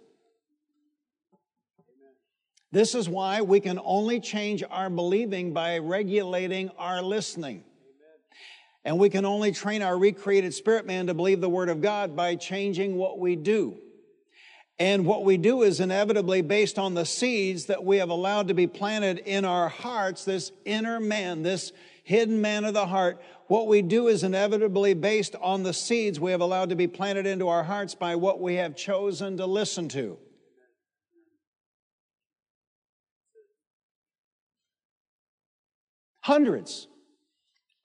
This 2.73 2.95
is 2.95 3.09
why 3.09 3.43
we 3.43 3.61
can 3.61 3.81
only 3.83 4.21
change 4.21 4.63
our 4.69 4.91
believing 4.91 5.53
by 5.53 5.79
regulating 5.79 6.71
our 6.79 7.01
listening. 7.01 7.65
And 8.85 8.99
we 8.99 9.09
can 9.09 9.25
only 9.25 9.51
train 9.53 9.83
our 9.83 9.99
recreated 9.99 10.55
spirit 10.55 10.87
man 10.87 11.07
to 11.07 11.15
believe 11.15 11.41
the 11.41 11.49
word 11.49 11.69
of 11.69 11.81
God 11.81 12.15
by 12.15 12.37
changing 12.37 12.97
what 12.97 13.19
we 13.19 13.35
do. 13.35 13.79
And 14.79 15.07
what 15.07 15.25
we 15.25 15.39
do 15.39 15.63
is 15.63 15.81
inevitably 15.81 16.43
based 16.43 16.79
on 16.79 16.95
the 16.95 17.07
seeds 17.07 17.67
that 17.67 17.83
we 17.83 17.97
have 17.97 18.11
allowed 18.11 18.49
to 18.49 18.55
be 18.55 18.67
planted 18.67 19.19
in 19.19 19.45
our 19.45 19.69
hearts, 19.69 20.25
this 20.25 20.53
inner 20.65 21.01
man, 21.01 21.43
this 21.43 21.73
hidden 22.05 22.41
man 22.41 22.65
of 22.65 22.75
the 22.75 22.87
heart. 22.87 23.21
What 23.49 23.69
we 23.69 23.81
do 23.81 24.09
is 24.09 24.25
inevitably 24.25 24.95
based 24.95 25.37
on 25.41 25.63
the 25.63 25.73
seeds 25.73 26.19
we 26.19 26.33
have 26.33 26.41
allowed 26.41 26.71
to 26.71 26.77
be 26.77 26.89
planted 26.89 27.27
into 27.27 27.49
our 27.49 27.63
hearts 27.63 27.95
by 27.95 28.17
what 28.17 28.41
we 28.41 28.57
have 28.57 28.75
chosen 28.75 29.37
to 29.37 29.47
listen 29.47 29.89
to. 29.91 30.19
Hundreds 36.23 36.89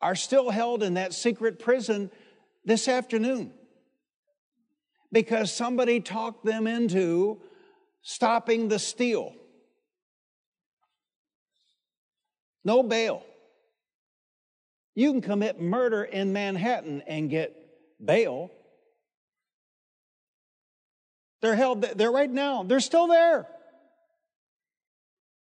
are 0.01 0.15
still 0.15 0.49
held 0.49 0.81
in 0.81 0.95
that 0.95 1.13
secret 1.13 1.59
prison 1.59 2.09
this 2.65 2.87
afternoon 2.87 3.53
because 5.11 5.53
somebody 5.53 5.99
talked 5.99 6.43
them 6.43 6.65
into 6.65 7.39
stopping 8.01 8.67
the 8.67 8.79
steal. 8.79 9.35
No 12.63 12.81
bail. 12.81 13.23
You 14.95 15.11
can 15.11 15.21
commit 15.21 15.59
murder 15.59 16.03
in 16.03 16.33
Manhattan 16.33 17.01
and 17.07 17.29
get 17.29 17.55
bail. 18.03 18.51
They're 21.41 21.55
held 21.55 21.81
there 21.81 21.93
they're 21.95 22.11
right 22.11 22.29
now. 22.29 22.63
They're 22.63 22.79
still 22.79 23.07
there 23.07 23.47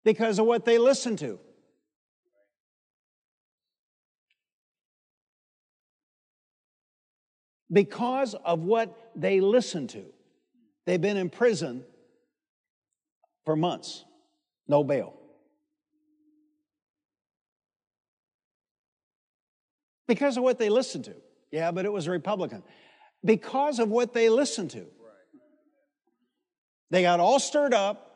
because 0.05 0.39
of 0.39 0.45
what 0.45 0.65
they 0.65 0.77
listen 0.77 1.17
to. 1.17 1.39
because 7.71 8.33
of 8.33 8.61
what 8.61 9.11
they 9.15 9.41
listen 9.41 9.87
to. 9.87 10.05
They've 10.85 10.99
been 10.99 11.17
in 11.17 11.29
prison 11.29 11.83
for 13.45 13.55
months, 13.55 14.05
no 14.67 14.83
bail. 14.83 15.18
Because 20.09 20.37
of 20.37 20.43
what 20.43 20.57
they 20.57 20.69
listened 20.69 21.05
to. 21.05 21.13
Yeah, 21.51 21.71
but 21.71 21.85
it 21.85 21.93
was 21.93 22.07
a 22.07 22.11
Republican. 22.11 22.63
Because 23.23 23.77
of 23.77 23.89
what 23.89 24.11
they 24.11 24.27
listened 24.27 24.71
to. 24.71 24.87
They 26.89 27.03
got 27.03 27.19
all 27.19 27.39
stirred 27.39 27.75
up. 27.75 28.07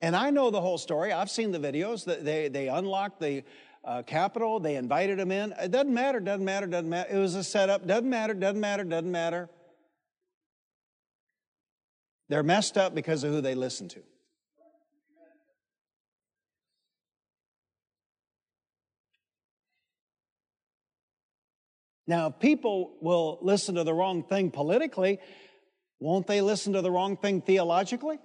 And 0.00 0.14
I 0.14 0.30
know 0.30 0.50
the 0.50 0.60
whole 0.60 0.78
story. 0.78 1.12
I've 1.12 1.30
seen 1.30 1.50
the 1.50 1.58
videos. 1.58 2.04
They, 2.04 2.46
they 2.46 2.68
unlocked 2.68 3.18
the 3.18 3.42
uh, 3.84 4.02
Capitol. 4.02 4.60
They 4.60 4.76
invited 4.76 5.18
them 5.18 5.32
in. 5.32 5.52
It 5.60 5.72
doesn't 5.72 5.92
matter, 5.92 6.20
doesn't 6.20 6.44
matter, 6.44 6.68
doesn't 6.68 6.88
matter. 6.88 7.12
It 7.12 7.18
was 7.18 7.34
a 7.34 7.42
setup. 7.42 7.84
Doesn't 7.84 8.08
matter, 8.08 8.34
doesn't 8.34 8.60
matter, 8.60 8.84
doesn't 8.84 9.10
matter. 9.10 9.48
They're 12.28 12.44
messed 12.44 12.78
up 12.78 12.94
because 12.94 13.24
of 13.24 13.32
who 13.32 13.40
they 13.40 13.56
listen 13.56 13.88
to. 13.88 14.02
Now, 22.06 22.30
people 22.30 22.92
will 23.00 23.38
listen 23.42 23.74
to 23.74 23.84
the 23.84 23.94
wrong 23.94 24.22
thing 24.22 24.50
politically, 24.50 25.18
won't 25.98 26.26
they 26.26 26.40
listen 26.40 26.74
to 26.74 26.82
the 26.82 26.90
wrong 26.90 27.16
thing 27.16 27.40
theologically? 27.40 28.18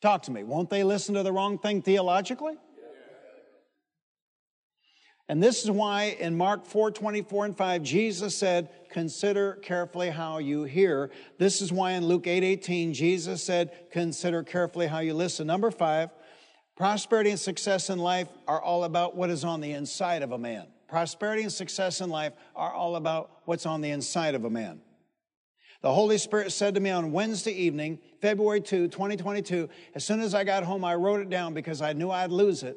Talk 0.00 0.22
to 0.22 0.30
me. 0.30 0.44
Won't 0.44 0.70
they 0.70 0.84
listen 0.84 1.14
to 1.14 1.22
the 1.22 1.32
wrong 1.32 1.58
thing 1.58 1.82
theologically? 1.82 2.54
And 5.28 5.40
this 5.40 5.62
is 5.62 5.70
why 5.70 6.16
in 6.18 6.36
Mark 6.36 6.66
4 6.66 6.90
24 6.90 7.44
and 7.44 7.56
5, 7.56 7.82
Jesus 7.82 8.36
said, 8.36 8.68
Consider 8.90 9.54
carefully 9.62 10.10
how 10.10 10.38
you 10.38 10.64
hear. 10.64 11.12
This 11.38 11.62
is 11.62 11.72
why 11.72 11.92
in 11.92 12.06
Luke 12.06 12.26
8 12.26 12.42
18, 12.42 12.94
Jesus 12.94 13.42
said, 13.42 13.70
Consider 13.92 14.42
carefully 14.42 14.88
how 14.88 14.98
you 14.98 15.14
listen. 15.14 15.46
Number 15.46 15.70
five, 15.70 16.10
prosperity 16.76 17.30
and 17.30 17.38
success 17.38 17.90
in 17.90 18.00
life 18.00 18.26
are 18.48 18.60
all 18.60 18.82
about 18.82 19.14
what 19.14 19.30
is 19.30 19.44
on 19.44 19.60
the 19.60 19.70
inside 19.70 20.22
of 20.22 20.32
a 20.32 20.38
man. 20.38 20.66
Prosperity 20.90 21.42
and 21.44 21.52
success 21.52 22.00
in 22.00 22.10
life 22.10 22.32
are 22.56 22.72
all 22.72 22.96
about 22.96 23.30
what's 23.44 23.64
on 23.64 23.80
the 23.80 23.90
inside 23.90 24.34
of 24.34 24.44
a 24.44 24.50
man. 24.50 24.80
The 25.82 25.94
Holy 25.94 26.18
Spirit 26.18 26.50
said 26.50 26.74
to 26.74 26.80
me 26.80 26.90
on 26.90 27.12
Wednesday 27.12 27.52
evening, 27.52 28.00
February 28.20 28.60
2, 28.60 28.88
2022, 28.88 29.68
as 29.94 30.04
soon 30.04 30.20
as 30.20 30.34
I 30.34 30.42
got 30.42 30.64
home, 30.64 30.84
I 30.84 30.96
wrote 30.96 31.20
it 31.20 31.30
down 31.30 31.54
because 31.54 31.80
I 31.80 31.92
knew 31.92 32.10
I'd 32.10 32.32
lose 32.32 32.64
it. 32.64 32.76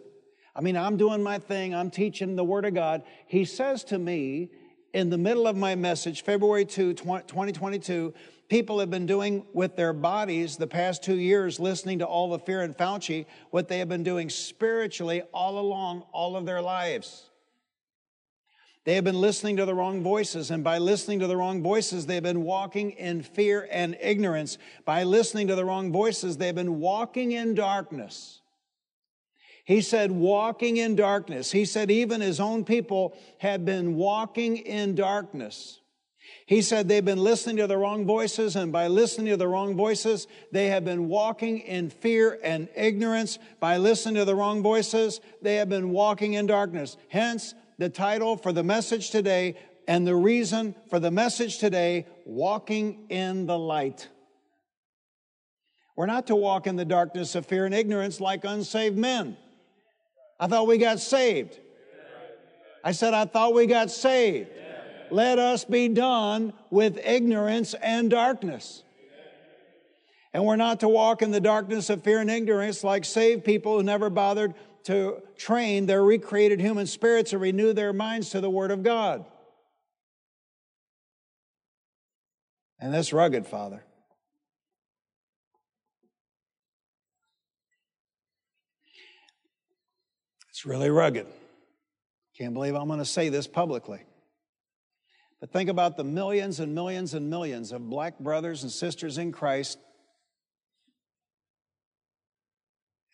I 0.55 0.61
mean, 0.61 0.77
I'm 0.77 0.95
doing 0.95 1.23
my 1.23 1.39
thing, 1.39 1.73
I'm 1.73 1.89
teaching 1.89 2.35
the 2.35 2.43
Word 2.43 2.65
of 2.65 2.75
God. 2.75 3.01
He 3.25 3.45
says 3.45 3.83
to 3.85 3.97
me 3.97 4.51
in 4.93 5.09
the 5.09 5.17
middle 5.17 5.47
of 5.47 5.57
my 5.57 5.73
message, 5.73 6.23
February 6.23 6.65
2, 6.65 6.93
2022, 6.93 8.13
people 8.47 8.79
have 8.79 8.91
been 8.91 9.07
doing 9.07 9.43
with 9.53 9.75
their 9.75 9.91
bodies 9.91 10.55
the 10.57 10.67
past 10.67 11.03
two 11.03 11.17
years, 11.17 11.59
listening 11.59 11.97
to 11.97 12.05
all 12.05 12.29
the 12.29 12.37
fear 12.37 12.61
and 12.61 12.77
Fauci, 12.77 13.25
what 13.49 13.67
they 13.67 13.79
have 13.79 13.89
been 13.89 14.03
doing 14.03 14.29
spiritually 14.29 15.23
all 15.33 15.57
along 15.57 16.03
all 16.11 16.37
of 16.37 16.45
their 16.45 16.61
lives. 16.61 17.31
They 18.85 18.95
have 18.95 19.05
been 19.05 19.21
listening 19.21 19.57
to 19.57 19.65
the 19.65 19.73
wrong 19.73 20.03
voices, 20.03 20.51
and 20.51 20.61
by 20.63 20.77
listening 20.77 21.19
to 21.19 21.27
the 21.27 21.37
wrong 21.37 21.63
voices, 21.63 22.05
they've 22.05 22.21
been 22.21 22.43
walking 22.43 22.91
in 22.91 23.21
fear 23.23 23.67
and 23.71 23.97
ignorance. 24.01 24.57
By 24.83 25.03
listening 25.03 25.47
to 25.47 25.55
the 25.55 25.63
wrong 25.63 25.91
voices, 25.93 26.35
they've 26.35 26.53
been 26.53 26.79
walking 26.81 27.31
in 27.31 27.55
darkness. 27.55 28.41
He 29.63 29.79
said, 29.79 30.11
walking 30.11 30.75
in 30.75 30.97
darkness. 30.97 31.53
He 31.53 31.63
said, 31.63 31.89
even 31.89 32.19
his 32.19 32.41
own 32.41 32.65
people 32.65 33.17
had 33.37 33.63
been 33.63 33.95
walking 33.95 34.57
in 34.57 34.95
darkness. 34.95 35.79
He 36.45 36.61
said 36.61 36.89
they've 36.89 37.05
been 37.05 37.23
listening 37.23 37.55
to 37.57 37.67
the 37.67 37.77
wrong 37.77 38.05
voices, 38.05 38.57
and 38.57 38.73
by 38.73 38.87
listening 38.87 39.27
to 39.27 39.37
the 39.37 39.47
wrong 39.47 39.77
voices, 39.77 40.27
they 40.51 40.67
have 40.67 40.83
been 40.83 41.07
walking 41.07 41.59
in 41.59 41.89
fear 41.89 42.37
and 42.43 42.67
ignorance. 42.75 43.39
By 43.61 43.77
listening 43.77 44.15
to 44.15 44.25
the 44.25 44.35
wrong 44.35 44.61
voices, 44.61 45.21
they 45.41 45.55
have 45.55 45.69
been 45.69 45.91
walking 45.91 46.33
in 46.33 46.47
darkness. 46.47 46.97
Hence, 47.07 47.53
the 47.83 47.89
title 47.89 48.37
for 48.37 48.53
the 48.53 48.63
message 48.63 49.09
today 49.09 49.57
and 49.89 50.07
the 50.07 50.15
reason 50.15 50.73
for 50.89 50.99
the 50.99 51.11
message 51.11 51.57
today 51.57 52.07
walking 52.25 53.07
in 53.09 53.45
the 53.45 53.59
light. 53.59 54.07
We're 55.97 56.05
not 56.05 56.27
to 56.27 56.35
walk 56.37 56.65
in 56.65 56.77
the 56.77 56.85
darkness 56.85 57.35
of 57.35 57.45
fear 57.45 57.65
and 57.65 57.75
ignorance 57.75 58.21
like 58.21 58.45
unsaved 58.45 58.97
men. 58.97 59.35
I 60.39 60.47
thought 60.47 60.65
we 60.65 60.77
got 60.77 61.01
saved. 61.01 61.59
I 62.85 62.93
said, 62.93 63.13
I 63.13 63.25
thought 63.25 63.53
we 63.53 63.65
got 63.65 63.91
saved. 63.91 64.47
Let 65.11 65.37
us 65.37 65.65
be 65.65 65.89
done 65.89 66.53
with 66.69 66.97
ignorance 67.03 67.73
and 67.73 68.09
darkness. 68.09 68.81
And 70.31 70.45
we're 70.45 70.55
not 70.55 70.79
to 70.79 70.87
walk 70.87 71.21
in 71.21 71.31
the 71.31 71.41
darkness 71.41 71.89
of 71.89 72.01
fear 72.01 72.19
and 72.19 72.31
ignorance 72.31 72.81
like 72.81 73.03
saved 73.03 73.43
people 73.43 73.75
who 73.75 73.83
never 73.83 74.09
bothered 74.09 74.53
to 74.83 75.21
train 75.37 75.85
their 75.85 76.03
recreated 76.03 76.59
human 76.59 76.87
spirits 76.87 77.33
and 77.33 77.41
renew 77.41 77.73
their 77.73 77.93
minds 77.93 78.29
to 78.31 78.41
the 78.41 78.49
Word 78.49 78.71
of 78.71 78.83
God. 78.83 79.25
And 82.79 82.93
that's 82.93 83.13
rugged, 83.13 83.47
Father. 83.47 83.83
It's 90.49 90.65
really 90.65 90.89
rugged. 90.89 91.27
Can't 92.37 92.53
believe 92.53 92.75
I'm 92.75 92.87
going 92.87 92.99
to 92.99 93.05
say 93.05 93.29
this 93.29 93.47
publicly. 93.47 94.01
But 95.39 95.51
think 95.51 95.69
about 95.69 95.97
the 95.97 96.03
millions 96.03 96.59
and 96.59 96.73
millions 96.73 97.13
and 97.13 97.29
millions 97.29 97.71
of 97.71 97.89
black 97.89 98.19
brothers 98.19 98.63
and 98.63 98.71
sisters 98.71 99.17
in 99.17 99.31
Christ. 99.31 99.77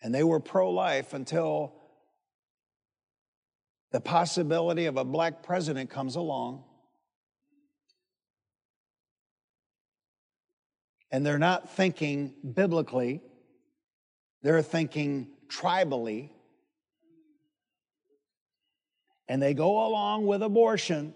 And 0.02 0.14
they 0.14 0.24
were 0.24 0.40
pro 0.40 0.70
life 0.70 1.12
until 1.12 1.74
the 3.92 4.00
possibility 4.00 4.86
of 4.86 4.96
a 4.96 5.04
black 5.04 5.42
president 5.42 5.90
comes 5.90 6.16
along. 6.16 6.64
And 11.10 11.26
they're 11.26 11.38
not 11.38 11.70
thinking 11.70 12.34
biblically, 12.54 13.20
they're 14.42 14.62
thinking 14.62 15.28
tribally 15.48 16.30
and 19.30 19.40
they 19.40 19.54
go 19.54 19.86
along 19.86 20.26
with 20.26 20.42
abortion 20.42 21.14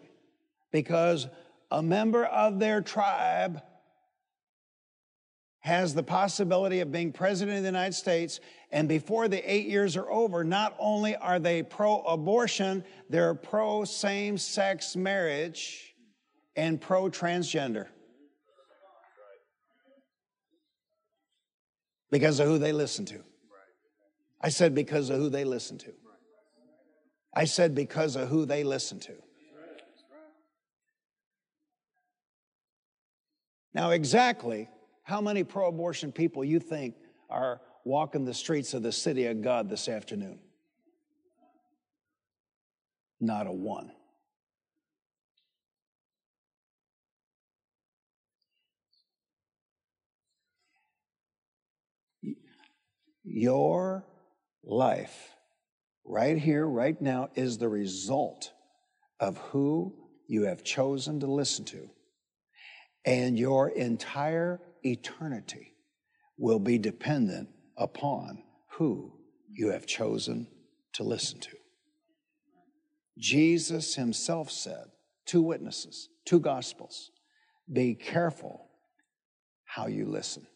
because 0.70 1.26
a 1.72 1.82
member 1.82 2.24
of 2.24 2.60
their 2.60 2.80
tribe 2.80 3.60
has 5.64 5.94
the 5.94 6.02
possibility 6.02 6.80
of 6.80 6.92
being 6.92 7.10
president 7.10 7.56
of 7.56 7.62
the 7.62 7.68
United 7.68 7.94
States, 7.94 8.38
and 8.70 8.86
before 8.86 9.28
the 9.28 9.50
eight 9.50 9.66
years 9.66 9.96
are 9.96 10.10
over, 10.10 10.44
not 10.44 10.76
only 10.78 11.16
are 11.16 11.38
they 11.38 11.62
pro 11.62 12.02
abortion, 12.02 12.84
they're 13.08 13.34
pro 13.34 13.82
same 13.84 14.36
sex 14.36 14.94
marriage 14.94 15.94
and 16.54 16.78
pro 16.78 17.04
transgender. 17.08 17.86
Because 22.10 22.40
of 22.40 22.46
who 22.46 22.58
they 22.58 22.72
listen 22.72 23.06
to. 23.06 23.24
I 24.42 24.50
said 24.50 24.74
because 24.74 25.08
of 25.08 25.16
who 25.16 25.30
they 25.30 25.44
listen 25.44 25.78
to. 25.78 25.92
I 27.34 27.46
said 27.46 27.74
because 27.74 28.16
of 28.16 28.28
who 28.28 28.44
they 28.44 28.64
listen 28.64 29.00
to. 29.00 29.14
Now, 33.72 33.90
exactly 33.90 34.68
how 35.04 35.20
many 35.20 35.44
pro 35.44 35.68
abortion 35.68 36.12
people 36.12 36.44
you 36.44 36.58
think 36.58 36.94
are 37.30 37.60
walking 37.84 38.24
the 38.24 38.34
streets 38.34 38.74
of 38.74 38.82
the 38.82 38.92
city 38.92 39.26
of 39.26 39.42
God 39.42 39.68
this 39.68 39.88
afternoon? 39.88 40.38
Not 43.20 43.46
a 43.46 43.52
one. 43.52 43.92
Your 53.22 54.04
life, 54.62 55.30
right 56.04 56.38
here, 56.38 56.66
right 56.66 57.00
now, 57.00 57.30
is 57.34 57.58
the 57.58 57.68
result 57.68 58.52
of 59.20 59.38
who 59.38 59.94
you 60.26 60.44
have 60.44 60.64
chosen 60.64 61.20
to 61.20 61.26
listen 61.26 61.64
to 61.66 61.90
and 63.04 63.38
your 63.38 63.68
entire 63.68 64.60
eternity 64.84 65.74
will 66.36 66.58
be 66.58 66.78
dependent 66.78 67.48
upon 67.76 68.42
who 68.72 69.12
you 69.50 69.70
have 69.70 69.86
chosen 69.86 70.48
to 70.92 71.02
listen 71.02 71.40
to. 71.40 71.56
Jesus 73.18 73.94
himself 73.94 74.50
said, 74.50 74.84
two 75.26 75.42
witnesses, 75.42 76.08
two 76.24 76.40
gospels, 76.40 77.10
be 77.72 77.94
careful 77.94 78.68
how 79.64 79.86
you 79.86 80.06
listen. 80.06 80.46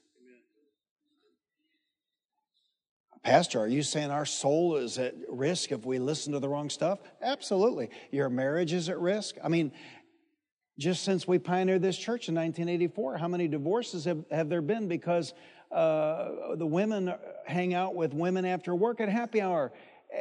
Pastor, 3.22 3.60
are 3.60 3.68
you 3.68 3.82
saying 3.82 4.10
our 4.10 4.24
soul 4.24 4.76
is 4.76 4.96
at 4.96 5.14
risk 5.28 5.72
if 5.72 5.84
we 5.84 5.98
listen 5.98 6.32
to 6.32 6.38
the 6.38 6.48
wrong 6.48 6.70
stuff? 6.70 7.00
Absolutely. 7.20 7.90
Your 8.10 8.28
marriage 8.30 8.72
is 8.72 8.88
at 8.88 8.98
risk. 8.98 9.36
I 9.42 9.48
mean, 9.48 9.72
just 10.78 11.02
since 11.02 11.26
we 11.26 11.38
pioneered 11.38 11.82
this 11.82 11.96
church 11.96 12.28
in 12.28 12.36
1984, 12.36 13.18
how 13.18 13.28
many 13.28 13.48
divorces 13.48 14.04
have, 14.04 14.24
have 14.30 14.48
there 14.48 14.62
been 14.62 14.86
because 14.86 15.34
uh, 15.72 16.54
the 16.54 16.66
women 16.66 17.12
hang 17.46 17.74
out 17.74 17.94
with 17.94 18.14
women 18.14 18.44
after 18.44 18.74
work 18.74 19.00
at 19.00 19.08
happy 19.08 19.40
hour? 19.40 19.72
Uh, 20.16 20.20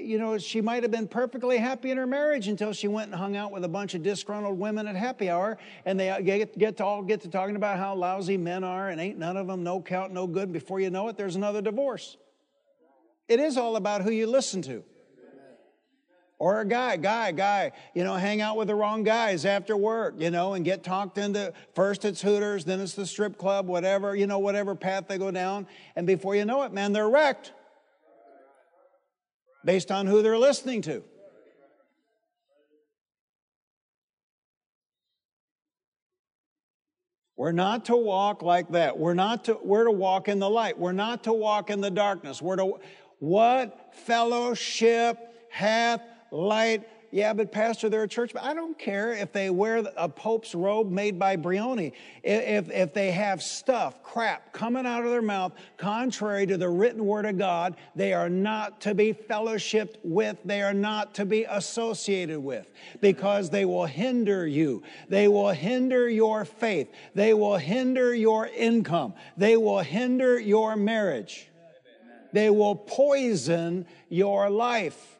you 0.00 0.18
know, 0.18 0.38
she 0.38 0.62
might 0.62 0.82
have 0.82 0.90
been 0.90 1.06
perfectly 1.06 1.58
happy 1.58 1.90
in 1.90 1.98
her 1.98 2.06
marriage 2.06 2.48
until 2.48 2.72
she 2.72 2.88
went 2.88 3.10
and 3.10 3.14
hung 3.14 3.36
out 3.36 3.52
with 3.52 3.62
a 3.62 3.68
bunch 3.68 3.94
of 3.94 4.02
disgruntled 4.02 4.58
women 4.58 4.88
at 4.88 4.96
happy 4.96 5.28
hour, 5.28 5.58
and 5.84 6.00
they 6.00 6.20
get, 6.24 6.58
get 6.58 6.76
to 6.78 6.84
all 6.84 7.02
get 7.02 7.20
to 7.20 7.28
talking 7.28 7.54
about 7.54 7.76
how 7.76 7.94
lousy 7.94 8.38
men 8.38 8.64
are, 8.64 8.88
and 8.88 9.00
ain't 9.00 9.18
none 9.18 9.36
of 9.36 9.46
them 9.46 9.62
no 9.62 9.82
count, 9.82 10.12
no 10.12 10.26
good. 10.26 10.50
Before 10.50 10.80
you 10.80 10.88
know 10.88 11.08
it, 11.08 11.18
there's 11.18 11.36
another 11.36 11.60
divorce. 11.60 12.16
It 13.28 13.38
is 13.38 13.58
all 13.58 13.76
about 13.76 14.02
who 14.02 14.10
you 14.10 14.26
listen 14.26 14.62
to. 14.62 14.82
Or 16.40 16.62
a 16.62 16.64
guy, 16.64 16.96
guy, 16.96 17.32
guy, 17.32 17.72
you 17.92 18.02
know, 18.02 18.14
hang 18.14 18.40
out 18.40 18.56
with 18.56 18.68
the 18.68 18.74
wrong 18.74 19.04
guys 19.04 19.44
after 19.44 19.76
work, 19.76 20.14
you 20.16 20.30
know, 20.30 20.54
and 20.54 20.64
get 20.64 20.82
talked 20.82 21.18
into 21.18 21.52
first 21.74 22.06
it's 22.06 22.22
Hooters, 22.22 22.64
then 22.64 22.80
it's 22.80 22.94
the 22.94 23.04
strip 23.04 23.36
club, 23.36 23.66
whatever, 23.66 24.16
you 24.16 24.26
know, 24.26 24.38
whatever 24.38 24.74
path 24.74 25.04
they 25.06 25.18
go 25.18 25.30
down. 25.30 25.66
And 25.96 26.06
before 26.06 26.34
you 26.34 26.46
know 26.46 26.62
it, 26.62 26.72
man, 26.72 26.94
they're 26.94 27.10
wrecked 27.10 27.52
based 29.66 29.90
on 29.90 30.06
who 30.06 30.22
they're 30.22 30.38
listening 30.38 30.80
to. 30.82 31.04
We're 37.36 37.52
not 37.52 37.84
to 37.86 37.96
walk 37.96 38.40
like 38.40 38.70
that. 38.70 38.98
We're 38.98 39.12
not 39.12 39.44
to, 39.44 39.58
we're 39.62 39.84
to 39.84 39.90
walk 39.90 40.28
in 40.28 40.38
the 40.38 40.48
light. 40.48 40.78
We're 40.78 40.92
not 40.92 41.24
to 41.24 41.34
walk 41.34 41.68
in 41.68 41.82
the 41.82 41.90
darkness. 41.90 42.40
We're 42.40 42.56
to, 42.56 42.80
what 43.18 43.94
fellowship 44.06 45.18
hath 45.50 46.00
light. 46.30 46.88
Yeah, 47.12 47.32
but 47.32 47.50
Pastor, 47.50 47.88
they're 47.88 48.04
a 48.04 48.08
church. 48.08 48.32
I 48.40 48.54
don't 48.54 48.78
care 48.78 49.12
if 49.12 49.32
they 49.32 49.50
wear 49.50 49.78
a 49.96 50.08
Pope's 50.08 50.54
robe 50.54 50.92
made 50.92 51.18
by 51.18 51.36
Brioni. 51.36 51.90
If, 52.22 52.70
if 52.70 52.94
they 52.94 53.10
have 53.10 53.42
stuff, 53.42 54.00
crap, 54.04 54.52
coming 54.52 54.86
out 54.86 55.04
of 55.04 55.10
their 55.10 55.20
mouth 55.20 55.52
contrary 55.76 56.46
to 56.46 56.56
the 56.56 56.68
written 56.68 57.04
word 57.04 57.26
of 57.26 57.36
God, 57.36 57.74
they 57.96 58.12
are 58.12 58.28
not 58.28 58.80
to 58.82 58.94
be 58.94 59.12
fellowshipped 59.12 59.96
with. 60.04 60.36
They 60.44 60.62
are 60.62 60.72
not 60.72 61.14
to 61.16 61.24
be 61.24 61.44
associated 61.44 62.38
with 62.38 62.70
because 63.00 63.50
they 63.50 63.64
will 63.64 63.86
hinder 63.86 64.46
you. 64.46 64.84
They 65.08 65.26
will 65.26 65.50
hinder 65.50 66.08
your 66.08 66.44
faith. 66.44 66.92
They 67.16 67.34
will 67.34 67.56
hinder 67.56 68.14
your 68.14 68.46
income. 68.46 69.14
They 69.36 69.56
will 69.56 69.80
hinder 69.80 70.38
your 70.38 70.76
marriage. 70.76 71.48
They 72.32 72.50
will 72.50 72.76
poison 72.76 73.86
your 74.08 74.48
life. 74.48 75.16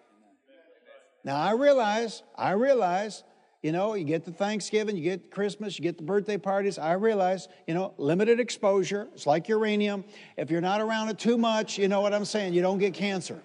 Now, 1.25 1.37
I 1.37 1.53
realize, 1.53 2.23
I 2.37 2.53
realize, 2.53 3.25
you 3.63 3.73
know, 3.73 3.95
you 3.95 4.05
get 4.05 4.25
the 4.25 4.33
Thanksgiving, 4.33 4.97
you 4.97 5.03
get 5.03 5.31
Christmas, 5.31 5.79
you 5.79 5.83
get 5.83 5.99
the 5.99 6.03
birthday 6.03 6.39
parties. 6.39 6.79
I 6.79 6.93
realize, 6.93 7.49
you 7.67 7.75
know, 7.75 7.93
limited 7.99 8.41
exposure. 8.41 9.09
It's 9.13 9.27
like 9.27 9.49
uranium. 9.49 10.05
If 10.39 10.51
you're 10.51 10.63
not 10.63 10.81
around 10.81 11.11
it 11.11 11.19
too 11.19 11.37
much, 11.37 11.79
you 11.79 11.89
know 11.89 12.01
what 12.01 12.15
I'm 12.15 12.25
saying, 12.25 12.55
you 12.55 12.63
don't 12.63 12.79
get 12.79 12.95
cancer. 12.95 13.43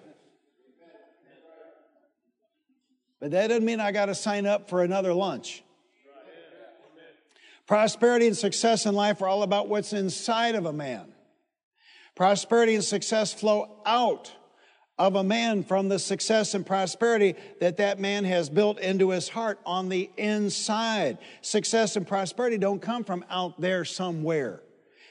But 3.20 3.30
that 3.32 3.48
doesn't 3.48 3.64
mean 3.64 3.80
I 3.80 3.92
got 3.92 4.06
to 4.06 4.14
sign 4.14 4.46
up 4.46 4.68
for 4.68 4.82
another 4.82 5.12
lunch. 5.12 5.62
Prosperity 7.66 8.28
and 8.28 8.36
success 8.36 8.86
in 8.86 8.94
life 8.94 9.20
are 9.22 9.26
all 9.26 9.42
about 9.42 9.68
what's 9.68 9.92
inside 9.92 10.54
of 10.54 10.66
a 10.66 10.72
man. 10.72 11.12
Prosperity 12.14 12.74
and 12.74 12.84
success 12.84 13.32
flow 13.32 13.80
out 13.84 14.32
of 14.98 15.14
a 15.14 15.24
man 15.24 15.62
from 15.62 15.88
the 15.88 15.98
success 15.98 16.54
and 16.54 16.64
prosperity 16.64 17.34
that 17.60 17.76
that 17.76 18.00
man 18.00 18.24
has 18.24 18.48
built 18.48 18.78
into 18.78 19.10
his 19.10 19.28
heart 19.28 19.60
on 19.66 19.88
the 19.88 20.10
inside. 20.16 21.18
Success 21.42 21.96
and 21.96 22.06
prosperity 22.06 22.56
don't 22.56 22.80
come 22.80 23.04
from 23.04 23.24
out 23.28 23.60
there 23.60 23.84
somewhere. 23.84 24.62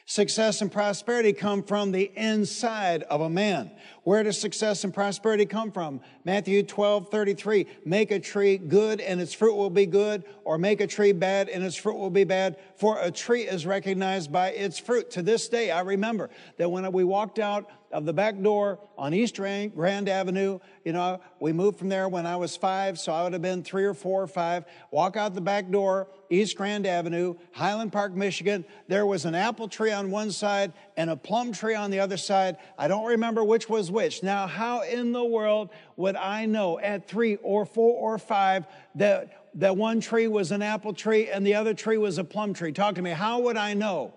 Success 0.08 0.62
and 0.62 0.72
prosperity 0.72 1.34
come 1.34 1.64
from 1.64 1.92
the 1.92 2.12
inside 2.16 3.02
of 3.04 3.22
a 3.22 3.30
man. 3.30 3.72
Where 4.04 4.22
does 4.22 4.40
success 4.40 4.84
and 4.84 4.94
prosperity 4.94 5.48
come 5.48 5.72
from? 5.72 6.00
Matthew 6.24 6.62
12, 6.62 7.10
33. 7.10 7.66
Make 7.86 8.12
a 8.12 8.20
tree 8.20 8.60
good 8.60 9.02
and 9.02 9.20
its 9.20 9.34
fruit 9.34 9.56
will 9.56 9.72
be 9.72 9.88
good, 9.88 10.24
or 10.44 10.60
make 10.60 10.80
a 10.80 10.86
tree 10.86 11.12
bad 11.12 11.50
and 11.50 11.64
its 11.64 11.76
fruit 11.76 11.98
will 11.98 12.12
be 12.12 12.24
bad. 12.24 12.58
For 12.76 13.00
a 13.00 13.10
tree 13.10 13.48
is 13.48 13.66
recognized 13.66 14.32
by 14.32 14.50
its 14.50 14.78
fruit. 14.78 15.10
To 15.12 15.24
this 15.24 15.50
day, 15.50 15.72
I 15.72 15.82
remember 15.82 16.30
that 16.58 16.70
when 16.70 16.92
we 16.92 17.04
walked 17.04 17.40
out 17.40 17.68
of 17.96 18.04
the 18.04 18.12
back 18.12 18.38
door 18.42 18.78
on 18.98 19.14
East 19.14 19.38
Grand 19.38 20.10
Avenue. 20.10 20.60
You 20.84 20.92
know, 20.92 21.22
we 21.40 21.54
moved 21.54 21.80
from 21.80 21.88
there 21.88 22.10
when 22.10 22.26
I 22.26 22.36
was 22.36 22.58
five, 22.58 23.00
so 23.00 23.14
I 23.14 23.24
would 23.24 23.32
have 23.32 23.42
been 23.42 23.64
three 23.64 23.86
or 23.86 23.94
four 23.94 24.22
or 24.22 24.28
five. 24.28 24.66
Walk 24.92 25.16
out 25.16 25.34
the 25.34 25.40
back 25.40 25.72
door, 25.72 26.10
East 26.30 26.58
Grand 26.58 26.86
Avenue, 26.86 27.36
Highland 27.54 27.94
Park, 27.94 28.14
Michigan. 28.14 28.66
There 28.90 29.06
was 29.06 29.24
an 29.24 29.34
apple 29.34 29.70
tree 29.70 29.94
on 29.94 30.12
one 30.12 30.30
side 30.30 30.74
and 30.98 31.10
a 31.10 31.16
plum 31.16 31.54
tree 31.54 31.74
on 31.74 31.90
the 31.90 32.02
other 32.02 32.18
side. 32.18 32.58
I 32.78 32.90
don't 32.90 33.06
remember 33.06 33.46
which 33.46 33.70
was 33.70 33.90
which. 33.90 34.24
Now, 34.24 34.46
how 34.46 34.82
in 34.82 35.14
the 35.14 35.24
world 35.24 35.70
would 35.96 36.18
I 36.18 36.48
know 36.48 36.78
at 36.80 37.08
three 37.08 37.38
or 37.38 37.66
four 37.66 37.96
or 37.96 38.18
five 38.18 38.68
that, 38.96 39.48
that 39.54 39.78
one 39.78 40.02
tree 40.02 40.28
was 40.28 40.52
an 40.52 40.62
apple 40.62 40.92
tree 40.92 41.30
and 41.30 41.48
the 41.48 41.56
other 41.56 41.74
tree 41.74 41.98
was 41.98 42.18
a 42.18 42.26
plum 42.26 42.54
tree? 42.54 42.74
Talk 42.74 42.96
to 42.96 43.02
me. 43.02 43.12
How 43.12 43.40
would 43.40 43.56
I 43.56 43.74
know? 43.74 44.14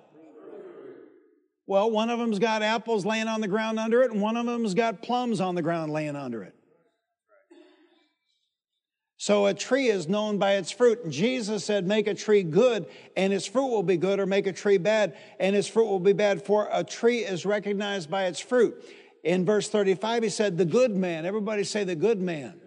Well, 1.69 1.91
one 1.91 2.09
of 2.09 2.19
them's 2.19 2.39
got 2.39 2.63
apples 2.63 3.05
laying 3.05 3.29
on 3.29 3.43
the 3.43 3.47
ground 3.47 3.79
under 3.79 4.01
it, 4.01 4.11
and 4.11 4.23
one 4.23 4.39
of 4.39 4.47
them's 4.47 4.73
got 4.73 5.03
plums 5.03 5.39
on 5.39 5.55
the 5.55 5.61
ground 5.61 5.93
laying 5.93 6.17
under 6.17 6.43
it. 6.43 6.55
So 9.19 9.45
a 9.45 9.53
tree 9.53 9.89
is 9.89 10.09
known 10.09 10.39
by 10.39 10.55
its 10.55 10.71
fruit. 10.71 11.11
Jesus 11.11 11.67
said, 11.67 11.87
Make 11.87 12.07
a 12.07 12.15
tree 12.15 12.43
good, 12.43 12.87
and 13.19 13.35
its 13.35 13.45
fruit 13.47 13.67
will 13.67 13.83
be 13.83 13.99
good, 13.99 14.19
or 14.19 14.25
make 14.25 14.47
a 14.47 14.53
tree 14.53 14.79
bad, 14.79 15.15
and 15.39 15.55
its 15.55 15.69
fruit 15.69 15.89
will 15.89 16.01
be 16.01 16.15
bad, 16.15 16.43
for 16.43 16.71
a 16.73 16.83
tree 16.83 17.19
is 17.19 17.45
recognized 17.45 18.11
by 18.11 18.25
its 18.25 18.41
fruit. 18.41 18.83
In 19.23 19.45
verse 19.45 19.69
35, 19.69 20.23
he 20.23 20.29
said, 20.31 20.57
The 20.57 20.65
good 20.65 20.97
man. 20.97 21.27
Everybody 21.27 21.65
say, 21.65 21.85
The 21.85 21.97
good 21.97 22.19
man. 22.19 22.59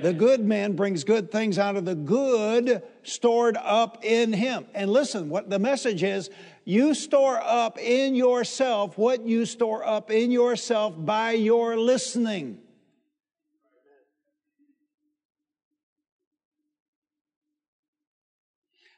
The 0.00 0.14
good 0.14 0.40
man 0.40 0.72
brings 0.72 1.04
good 1.04 1.30
things 1.30 1.58
out 1.58 1.76
of 1.76 1.84
the 1.84 1.94
good 1.94 2.82
stored 3.02 3.56
up 3.56 4.04
in 4.04 4.32
him. 4.32 4.66
And 4.74 4.90
listen, 4.90 5.28
what 5.28 5.48
the 5.48 5.58
message 5.58 6.02
is 6.02 6.30
you 6.68 6.94
store 6.94 7.40
up 7.40 7.78
in 7.78 8.16
yourself 8.16 8.98
what 8.98 9.24
you 9.24 9.46
store 9.46 9.86
up 9.86 10.10
in 10.10 10.32
yourself 10.32 10.94
by 10.98 11.30
your 11.30 11.78
listening. 11.78 12.58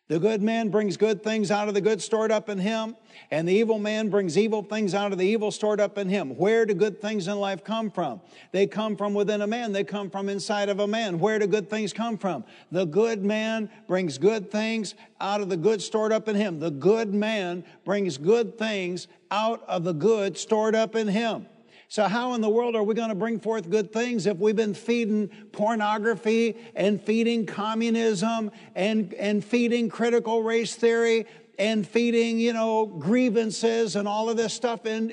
The 0.08 0.18
good 0.18 0.42
man 0.42 0.70
brings 0.70 0.96
good 0.96 1.22
things 1.22 1.50
out 1.50 1.68
of 1.68 1.74
the 1.74 1.82
good 1.82 2.00
stored 2.00 2.32
up 2.32 2.48
in 2.48 2.56
him, 2.56 2.96
and 3.30 3.46
the 3.46 3.52
evil 3.52 3.78
man 3.78 4.08
brings 4.08 4.38
evil 4.38 4.62
things 4.62 4.94
out 4.94 5.12
of 5.12 5.18
the 5.18 5.26
evil 5.26 5.50
stored 5.50 5.80
up 5.80 5.98
in 5.98 6.08
him. 6.08 6.30
Where 6.30 6.64
do 6.64 6.72
good 6.72 6.98
things 7.02 7.28
in 7.28 7.38
life 7.38 7.62
come 7.62 7.90
from? 7.90 8.22
They 8.50 8.66
come 8.66 8.96
from 8.96 9.12
within 9.12 9.42
a 9.42 9.46
man, 9.46 9.72
they 9.72 9.84
come 9.84 10.08
from 10.08 10.30
inside 10.30 10.70
of 10.70 10.80
a 10.80 10.86
man. 10.86 11.18
Where 11.18 11.38
do 11.38 11.46
good 11.46 11.68
things 11.68 11.92
come 11.92 12.16
from? 12.16 12.44
The 12.72 12.86
good 12.86 13.22
man 13.22 13.68
brings 13.86 14.16
good 14.16 14.50
things 14.50 14.94
out 15.20 15.42
of 15.42 15.50
the 15.50 15.58
good 15.58 15.82
stored 15.82 16.12
up 16.12 16.26
in 16.26 16.36
him. 16.36 16.58
The 16.58 16.70
good 16.70 17.12
man 17.12 17.62
brings 17.84 18.16
good 18.16 18.56
things 18.56 19.08
out 19.30 19.62
of 19.68 19.84
the 19.84 19.92
good 19.92 20.38
stored 20.38 20.74
up 20.74 20.96
in 20.96 21.08
him. 21.08 21.46
So, 21.90 22.04
how 22.04 22.34
in 22.34 22.42
the 22.42 22.50
world 22.50 22.76
are 22.76 22.82
we 22.82 22.94
going 22.94 23.08
to 23.08 23.14
bring 23.14 23.40
forth 23.40 23.70
good 23.70 23.94
things 23.94 24.26
if 24.26 24.36
we've 24.36 24.54
been 24.54 24.74
feeding 24.74 25.28
pornography 25.52 26.54
and 26.74 27.00
feeding 27.00 27.46
communism 27.46 28.50
and, 28.74 29.14
and 29.14 29.42
feeding 29.42 29.88
critical 29.88 30.42
race 30.42 30.74
theory 30.74 31.26
and 31.58 31.88
feeding, 31.88 32.38
you 32.38 32.52
know, 32.52 32.84
grievances 32.84 33.96
and 33.96 34.06
all 34.06 34.28
of 34.28 34.36
this 34.36 34.52
stuff? 34.52 34.84
And 34.84 35.10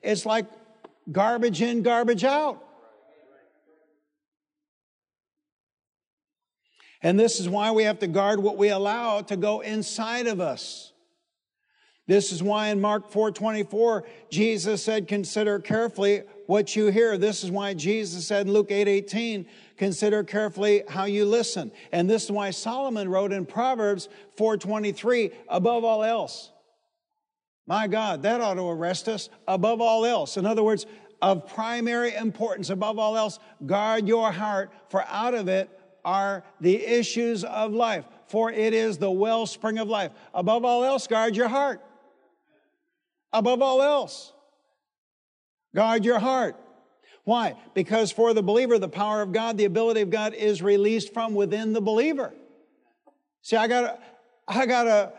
it's 0.00 0.24
like 0.24 0.46
garbage 1.10 1.60
in, 1.60 1.82
garbage 1.82 2.22
out. 2.22 2.62
And 7.02 7.18
this 7.18 7.40
is 7.40 7.48
why 7.48 7.72
we 7.72 7.82
have 7.82 7.98
to 7.98 8.06
guard 8.06 8.38
what 8.38 8.56
we 8.56 8.68
allow 8.68 9.22
to 9.22 9.36
go 9.36 9.60
inside 9.60 10.28
of 10.28 10.40
us. 10.40 10.92
This 12.06 12.30
is 12.30 12.42
why 12.42 12.68
in 12.68 12.80
Mark 12.80 13.10
4:24 13.10 14.04
Jesus 14.30 14.82
said 14.82 15.08
consider 15.08 15.58
carefully 15.58 16.22
what 16.46 16.76
you 16.76 16.86
hear. 16.86 17.18
This 17.18 17.42
is 17.42 17.50
why 17.50 17.74
Jesus 17.74 18.26
said 18.26 18.46
in 18.46 18.52
Luke 18.52 18.70
8:18 18.70 19.46
consider 19.76 20.22
carefully 20.22 20.84
how 20.88 21.04
you 21.04 21.24
listen. 21.24 21.72
And 21.90 22.08
this 22.08 22.24
is 22.24 22.30
why 22.30 22.50
Solomon 22.50 23.08
wrote 23.08 23.32
in 23.32 23.44
Proverbs 23.44 24.08
4:23 24.36 25.32
above 25.48 25.84
all 25.84 26.04
else. 26.04 26.52
My 27.66 27.88
God, 27.88 28.22
that 28.22 28.40
ought 28.40 28.54
to 28.54 28.68
arrest 28.68 29.08
us 29.08 29.28
above 29.48 29.80
all 29.80 30.04
else. 30.04 30.36
In 30.36 30.46
other 30.46 30.62
words, 30.62 30.86
of 31.20 31.48
primary 31.48 32.14
importance 32.14 32.70
above 32.70 32.98
all 32.98 33.16
else, 33.16 33.40
guard 33.64 34.06
your 34.06 34.30
heart 34.30 34.70
for 34.88 35.02
out 35.08 35.34
of 35.34 35.48
it 35.48 35.70
are 36.04 36.44
the 36.60 36.76
issues 36.86 37.42
of 37.42 37.72
life, 37.72 38.04
for 38.28 38.52
it 38.52 38.72
is 38.72 38.98
the 38.98 39.10
wellspring 39.10 39.78
of 39.78 39.88
life. 39.88 40.12
Above 40.34 40.64
all 40.64 40.84
else, 40.84 41.08
guard 41.08 41.34
your 41.34 41.48
heart 41.48 41.80
above 43.38 43.62
all 43.62 43.82
else. 43.82 44.32
Guard 45.74 46.04
your 46.04 46.18
heart. 46.18 46.56
Why? 47.24 47.56
Because 47.74 48.12
for 48.12 48.32
the 48.32 48.42
believer, 48.42 48.78
the 48.78 48.88
power 48.88 49.20
of 49.20 49.32
God, 49.32 49.58
the 49.58 49.64
ability 49.64 50.00
of 50.00 50.10
God 50.10 50.32
is 50.32 50.62
released 50.62 51.12
from 51.12 51.34
within 51.34 51.72
the 51.72 51.80
believer. 51.80 52.32
See, 53.42 53.56
I 53.56 53.66
gotta, 53.66 53.98
I 54.46 54.64
gotta, 54.64 55.12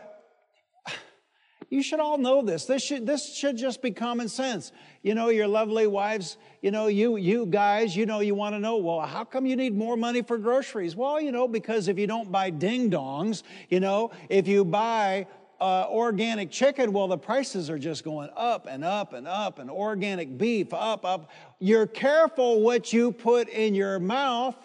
you 1.70 1.82
should 1.82 2.00
all 2.00 2.16
know 2.16 2.42
this. 2.42 2.64
This 2.64 2.82
should, 2.82 3.06
this 3.06 3.36
should 3.36 3.58
just 3.58 3.82
be 3.82 3.90
common 3.90 4.28
sense. 4.28 4.72
You 5.02 5.14
know, 5.14 5.28
your 5.28 5.46
lovely 5.46 5.86
wives, 5.86 6.38
you 6.62 6.70
know, 6.70 6.86
you, 6.86 7.16
you 7.16 7.44
guys, 7.44 7.94
you 7.94 8.06
know, 8.06 8.20
you 8.20 8.34
want 8.34 8.54
to 8.54 8.58
know, 8.58 8.78
well, 8.78 9.00
how 9.00 9.24
come 9.24 9.44
you 9.44 9.54
need 9.54 9.76
more 9.76 9.96
money 9.96 10.22
for 10.22 10.38
groceries? 10.38 10.96
Well, 10.96 11.20
you 11.20 11.30
know, 11.30 11.46
because 11.46 11.88
if 11.88 11.98
you 11.98 12.06
don't 12.06 12.32
buy 12.32 12.50
ding 12.50 12.90
dongs, 12.90 13.42
you 13.68 13.80
know, 13.80 14.12
if 14.30 14.48
you 14.48 14.64
buy 14.64 15.26
uh, 15.60 15.86
organic 15.88 16.50
chicken, 16.50 16.92
well, 16.92 17.08
the 17.08 17.18
prices 17.18 17.68
are 17.68 17.78
just 17.78 18.04
going 18.04 18.30
up 18.36 18.66
and 18.68 18.84
up 18.84 19.12
and 19.12 19.26
up, 19.26 19.58
and 19.58 19.70
organic 19.70 20.38
beef 20.38 20.72
up, 20.72 21.04
up. 21.04 21.30
You're 21.58 21.86
careful 21.86 22.60
what 22.60 22.92
you 22.92 23.12
put 23.12 23.48
in 23.48 23.74
your 23.74 23.98
mouth. 23.98 24.56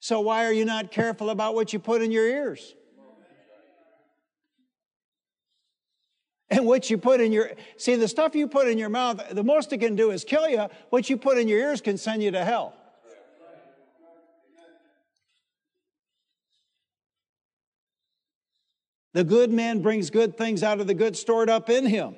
So, 0.00 0.20
why 0.20 0.44
are 0.46 0.52
you 0.52 0.64
not 0.64 0.90
careful 0.90 1.30
about 1.30 1.54
what 1.54 1.72
you 1.72 1.78
put 1.78 2.02
in 2.02 2.10
your 2.10 2.26
ears? 2.26 2.74
And 6.52 6.66
what 6.66 6.90
you 6.90 6.98
put 6.98 7.20
in 7.20 7.30
your, 7.30 7.52
see, 7.76 7.94
the 7.94 8.08
stuff 8.08 8.34
you 8.34 8.48
put 8.48 8.66
in 8.66 8.76
your 8.76 8.88
mouth, 8.88 9.22
the 9.30 9.44
most 9.44 9.72
it 9.72 9.78
can 9.78 9.94
do 9.94 10.10
is 10.10 10.24
kill 10.24 10.48
you. 10.48 10.66
What 10.88 11.08
you 11.08 11.16
put 11.16 11.38
in 11.38 11.46
your 11.46 11.60
ears 11.60 11.80
can 11.80 11.96
send 11.96 12.24
you 12.24 12.32
to 12.32 12.44
hell. 12.44 12.74
The 19.12 19.24
good 19.24 19.50
man 19.50 19.82
brings 19.82 20.10
good 20.10 20.36
things 20.36 20.62
out 20.62 20.80
of 20.80 20.86
the 20.86 20.94
good 20.94 21.16
stored 21.16 21.50
up 21.50 21.68
in 21.68 21.86
him. 21.86 22.14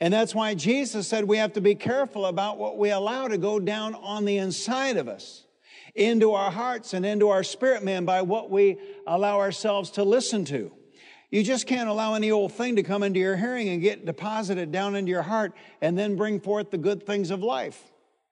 And 0.00 0.12
that's 0.12 0.34
why 0.34 0.54
Jesus 0.54 1.06
said 1.06 1.24
we 1.24 1.38
have 1.38 1.54
to 1.54 1.60
be 1.60 1.74
careful 1.74 2.26
about 2.26 2.58
what 2.58 2.78
we 2.78 2.90
allow 2.90 3.28
to 3.28 3.38
go 3.38 3.58
down 3.58 3.94
on 3.94 4.24
the 4.24 4.38
inside 4.38 4.96
of 4.96 5.08
us, 5.08 5.44
into 5.94 6.32
our 6.32 6.50
hearts 6.50 6.94
and 6.94 7.04
into 7.04 7.28
our 7.28 7.42
spirit 7.42 7.82
man 7.82 8.04
by 8.04 8.22
what 8.22 8.50
we 8.50 8.78
allow 9.06 9.38
ourselves 9.38 9.90
to 9.92 10.04
listen 10.04 10.44
to. 10.46 10.72
You 11.30 11.42
just 11.42 11.66
can't 11.66 11.88
allow 11.88 12.14
any 12.14 12.30
old 12.30 12.52
thing 12.52 12.76
to 12.76 12.82
come 12.82 13.02
into 13.02 13.18
your 13.18 13.36
hearing 13.36 13.68
and 13.68 13.82
get 13.82 14.06
deposited 14.06 14.70
down 14.70 14.94
into 14.94 15.10
your 15.10 15.22
heart 15.22 15.52
and 15.80 15.98
then 15.98 16.16
bring 16.16 16.40
forth 16.40 16.70
the 16.70 16.78
good 16.78 17.04
things 17.04 17.30
of 17.30 17.42
life. 17.42 17.82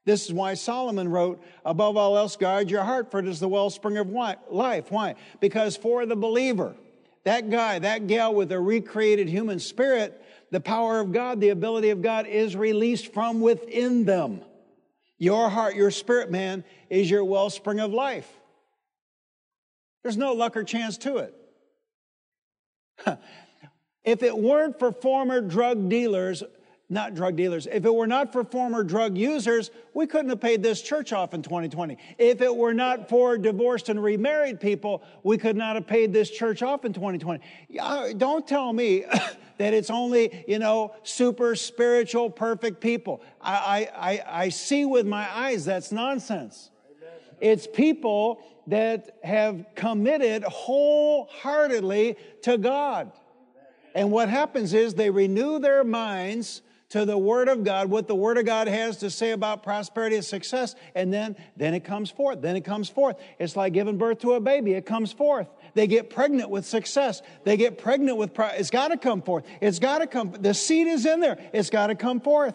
This 0.04 0.26
is 0.26 0.32
why 0.32 0.54
Solomon 0.54 1.08
wrote, 1.08 1.42
above 1.64 1.96
all 1.96 2.16
else, 2.16 2.36
guard 2.36 2.70
your 2.70 2.84
heart, 2.84 3.10
for 3.10 3.18
it 3.20 3.26
is 3.26 3.40
the 3.40 3.48
wellspring 3.48 3.96
of 3.96 4.08
life. 4.10 4.90
Why? 4.90 5.14
Because 5.40 5.76
for 5.76 6.06
the 6.06 6.16
believer, 6.16 6.76
that 7.24 7.50
guy, 7.50 7.78
that 7.78 8.06
gal 8.06 8.34
with 8.34 8.52
a 8.52 8.60
recreated 8.60 9.28
human 9.28 9.58
spirit, 9.58 10.22
the 10.50 10.60
power 10.60 11.00
of 11.00 11.12
God, 11.12 11.40
the 11.40 11.48
ability 11.48 11.90
of 11.90 12.02
God 12.02 12.26
is 12.26 12.54
released 12.54 13.12
from 13.12 13.40
within 13.40 14.04
them. 14.04 14.40
Your 15.18 15.48
heart, 15.48 15.74
your 15.74 15.90
spirit 15.90 16.30
man, 16.30 16.64
is 16.90 17.10
your 17.10 17.24
wellspring 17.24 17.80
of 17.80 17.92
life. 17.92 18.30
There's 20.02 20.16
no 20.16 20.32
luck 20.34 20.56
or 20.56 20.64
chance 20.64 20.98
to 20.98 21.16
it. 21.16 21.34
if 24.04 24.22
it 24.22 24.36
weren't 24.36 24.78
for 24.78 24.92
former 24.92 25.40
drug 25.40 25.88
dealers 25.88 26.42
not 26.94 27.14
drug 27.14 27.36
dealers. 27.36 27.66
If 27.70 27.84
it 27.84 27.94
were 27.94 28.06
not 28.06 28.32
for 28.32 28.44
former 28.44 28.82
drug 28.82 29.18
users, 29.18 29.70
we 29.92 30.06
couldn't 30.06 30.30
have 30.30 30.40
paid 30.40 30.62
this 30.62 30.80
church 30.80 31.12
off 31.12 31.34
in 31.34 31.42
2020. 31.42 31.98
If 32.16 32.40
it 32.40 32.56
were 32.56 32.72
not 32.72 33.08
for 33.10 33.36
divorced 33.36 33.90
and 33.90 34.02
remarried 34.02 34.60
people, 34.60 35.02
we 35.22 35.36
could 35.36 35.56
not 35.56 35.74
have 35.74 35.86
paid 35.86 36.12
this 36.12 36.30
church 36.30 36.62
off 36.62 36.86
in 36.86 36.94
2020. 36.94 37.44
Uh, 37.78 38.12
don't 38.16 38.46
tell 38.46 38.72
me 38.72 39.04
that 39.58 39.74
it's 39.74 39.90
only, 39.90 40.44
you 40.48 40.58
know, 40.58 40.94
super 41.02 41.54
spiritual, 41.54 42.30
perfect 42.30 42.80
people. 42.80 43.22
I, 43.42 43.90
I, 43.94 44.44
I 44.44 44.48
see 44.48 44.86
with 44.86 45.06
my 45.06 45.28
eyes 45.36 45.66
that's 45.66 45.92
nonsense. 45.92 46.70
It's 47.40 47.66
people 47.66 48.40
that 48.68 49.18
have 49.22 49.66
committed 49.74 50.44
wholeheartedly 50.44 52.16
to 52.42 52.56
God. 52.56 53.12
And 53.94 54.10
what 54.10 54.28
happens 54.28 54.74
is 54.74 54.94
they 54.94 55.10
renew 55.10 55.58
their 55.58 55.84
minds 55.84 56.62
to 56.94 57.04
the 57.04 57.18
Word 57.18 57.48
of 57.48 57.64
God, 57.64 57.90
what 57.90 58.06
the 58.06 58.14
Word 58.14 58.38
of 58.38 58.46
God 58.46 58.68
has 58.68 58.98
to 58.98 59.10
say 59.10 59.32
about 59.32 59.64
prosperity 59.64 60.14
and 60.14 60.24
success, 60.24 60.76
and 60.94 61.12
then, 61.12 61.34
then 61.56 61.74
it 61.74 61.82
comes 61.82 62.08
forth. 62.08 62.40
Then 62.40 62.54
it 62.54 62.64
comes 62.64 62.88
forth. 62.88 63.16
It's 63.40 63.56
like 63.56 63.72
giving 63.72 63.98
birth 63.98 64.20
to 64.20 64.34
a 64.34 64.40
baby. 64.40 64.74
It 64.74 64.86
comes 64.86 65.12
forth. 65.12 65.48
They 65.74 65.88
get 65.88 66.08
pregnant 66.08 66.50
with 66.50 66.64
success. 66.64 67.20
They 67.42 67.56
get 67.56 67.78
pregnant 67.78 68.16
with, 68.16 68.32
pro- 68.32 68.46
it's 68.46 68.70
got 68.70 68.88
to 68.92 68.96
come 68.96 69.22
forth. 69.22 69.44
It's 69.60 69.80
got 69.80 69.98
to 69.98 70.06
come, 70.06 70.36
the 70.38 70.54
seed 70.54 70.86
is 70.86 71.04
in 71.04 71.18
there. 71.18 71.36
It's 71.52 71.68
got 71.68 71.88
to 71.88 71.96
come 71.96 72.20
forth. 72.20 72.54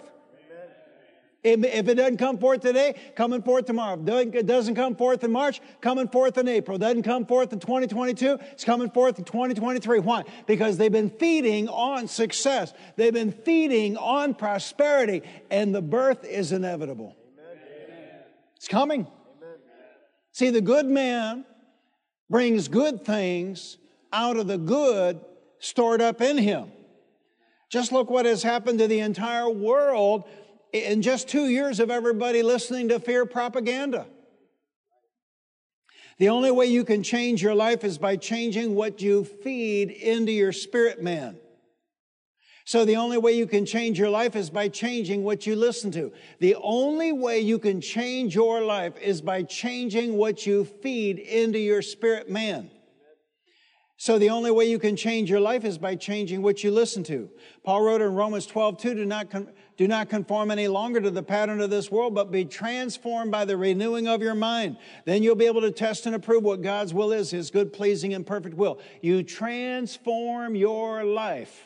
If 1.42 1.64
it 1.64 1.96
doesn't 1.96 2.18
come 2.18 2.38
forth 2.38 2.60
today, 2.60 2.96
coming 3.16 3.42
forth 3.42 3.66
tomorrow. 3.66 3.98
If 4.06 4.36
it 4.36 4.46
doesn't 4.46 4.76
come 4.76 4.96
forth 4.96 5.24
in 5.24 5.32
March, 5.32 5.62
coming 5.80 6.10
forth 6.10 6.38
in 6.38 6.50
April. 6.50 6.76
It 6.76 6.82
doesn't 6.82 7.04
come 7.04 7.26
forth 7.26 7.54
in 7.54 7.60
2022, 7.62 8.38
it's 8.52 8.66
coming 8.66 8.90
forth 8.90 9.20
in 9.20 9.24
2023. 9.24 10.00
Why? 10.00 10.24
Because 10.48 10.78
they've 10.78 10.92
been 10.92 11.10
feeding 11.10 11.70
on 11.70 12.10
success. 12.10 12.74
They've 12.98 13.14
been 13.14 13.32
feeding 13.32 13.96
on 13.96 14.34
prosperity, 14.34 15.22
and 15.50 15.74
the 15.74 15.82
birth 15.82 16.26
is 16.26 16.52
inevitable. 16.52 17.16
Amen. 17.40 18.20
It's 18.58 18.68
coming. 18.68 19.02
Amen. 19.02 19.58
See, 20.34 20.50
the 20.50 20.62
good 20.62 20.88
man 20.88 21.46
brings 22.30 22.68
good 22.68 23.06
things 23.06 23.78
out 24.12 24.36
of 24.36 24.48
the 24.48 24.58
good 24.58 25.22
stored 25.60 26.02
up 26.02 26.20
in 26.22 26.38
him. 26.38 26.74
Just 27.70 27.92
look 27.92 28.10
what 28.10 28.26
has 28.26 28.42
happened 28.42 28.80
to 28.80 28.88
the 28.88 29.00
entire 29.00 29.48
world 29.48 30.24
in 30.74 31.02
just 31.02 31.28
two 31.28 31.48
years 31.48 31.80
of 31.80 31.90
everybody 31.90 32.44
listening 32.44 32.90
to 32.90 33.00
fear 33.00 33.26
propaganda. 33.26 34.06
The 36.20 36.30
only 36.30 36.52
way 36.52 36.66
you 36.66 36.84
can 36.84 37.02
change 37.02 37.42
your 37.42 37.56
life 37.56 37.84
is 37.84 37.98
by 37.98 38.18
changing 38.18 38.76
what 38.76 39.02
you 39.02 39.24
feed 39.24 39.90
into 39.90 40.32
your 40.32 40.52
spirit 40.52 41.02
man. 41.02 41.38
So 42.66 42.86
the 42.86 42.98
only 42.98 43.18
way 43.18 43.32
you 43.32 43.48
can 43.48 43.66
change 43.66 43.98
your 43.98 44.12
life 44.12 44.36
is 44.36 44.52
by 44.52 44.68
changing 44.68 45.24
what 45.24 45.48
you 45.48 45.56
listen 45.56 45.90
to. 45.94 46.12
The 46.40 46.56
only 46.56 47.12
way 47.12 47.40
you 47.40 47.58
can 47.58 47.82
change 47.82 48.36
your 48.36 48.62
life 48.62 48.96
is 49.02 49.22
by 49.22 49.42
changing 49.42 50.18
what 50.18 50.46
you 50.46 50.66
feed 50.66 51.18
into 51.18 51.58
your 51.58 51.82
spirit 51.82 52.30
man. 52.30 52.70
So 54.02 54.18
the 54.18 54.30
only 54.30 54.50
way 54.50 54.64
you 54.64 54.80
can 54.80 54.96
change 54.96 55.30
your 55.30 55.42
life 55.42 55.66
is 55.66 55.78
by 55.78 55.98
changing 55.98 56.42
what 56.42 56.64
you 56.64 56.72
listen 56.72 57.04
to. 57.04 57.30
Paul 57.66 57.82
wrote 57.82 58.00
in 58.00 58.16
Romans 58.16 58.46
12, 58.46 58.78
2, 58.78 58.94
do 58.96 59.06
not, 59.06 59.30
con- 59.30 59.52
do 59.76 59.90
not 59.90 60.08
conform 60.08 60.52
any 60.52 60.70
longer 60.70 61.02
to 61.02 61.12
the 61.12 61.22
pattern 61.22 61.60
of 61.60 61.70
this 61.70 61.92
world, 61.92 62.16
but 62.16 62.32
be 62.32 62.46
transformed 62.46 63.30
by 63.30 63.44
the 63.44 63.58
renewing 63.58 64.08
of 64.08 64.22
your 64.22 64.36
mind. 64.36 64.78
Then 65.04 65.22
you'll 65.22 65.36
be 65.36 65.48
able 65.48 65.60
to 65.60 65.72
test 65.72 66.06
and 66.06 66.16
approve 66.16 66.44
what 66.44 66.62
God's 66.62 66.94
will 66.94 67.12
is, 67.12 67.32
his 67.32 67.52
good, 67.52 67.74
pleasing, 67.74 68.14
and 68.14 68.26
perfect 68.26 68.56
will. 68.56 68.80
You 69.02 69.22
transform 69.22 70.56
your 70.56 71.04
life 71.04 71.62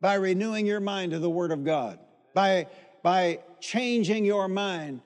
by 0.00 0.14
renewing 0.14 0.64
your 0.64 0.80
mind 0.80 1.12
to 1.12 1.18
the 1.18 1.28
Word 1.28 1.52
of 1.52 1.62
God, 1.62 1.98
by, 2.32 2.68
by 3.02 3.40
changing 3.60 4.24
your 4.24 4.48
mind 4.48 5.02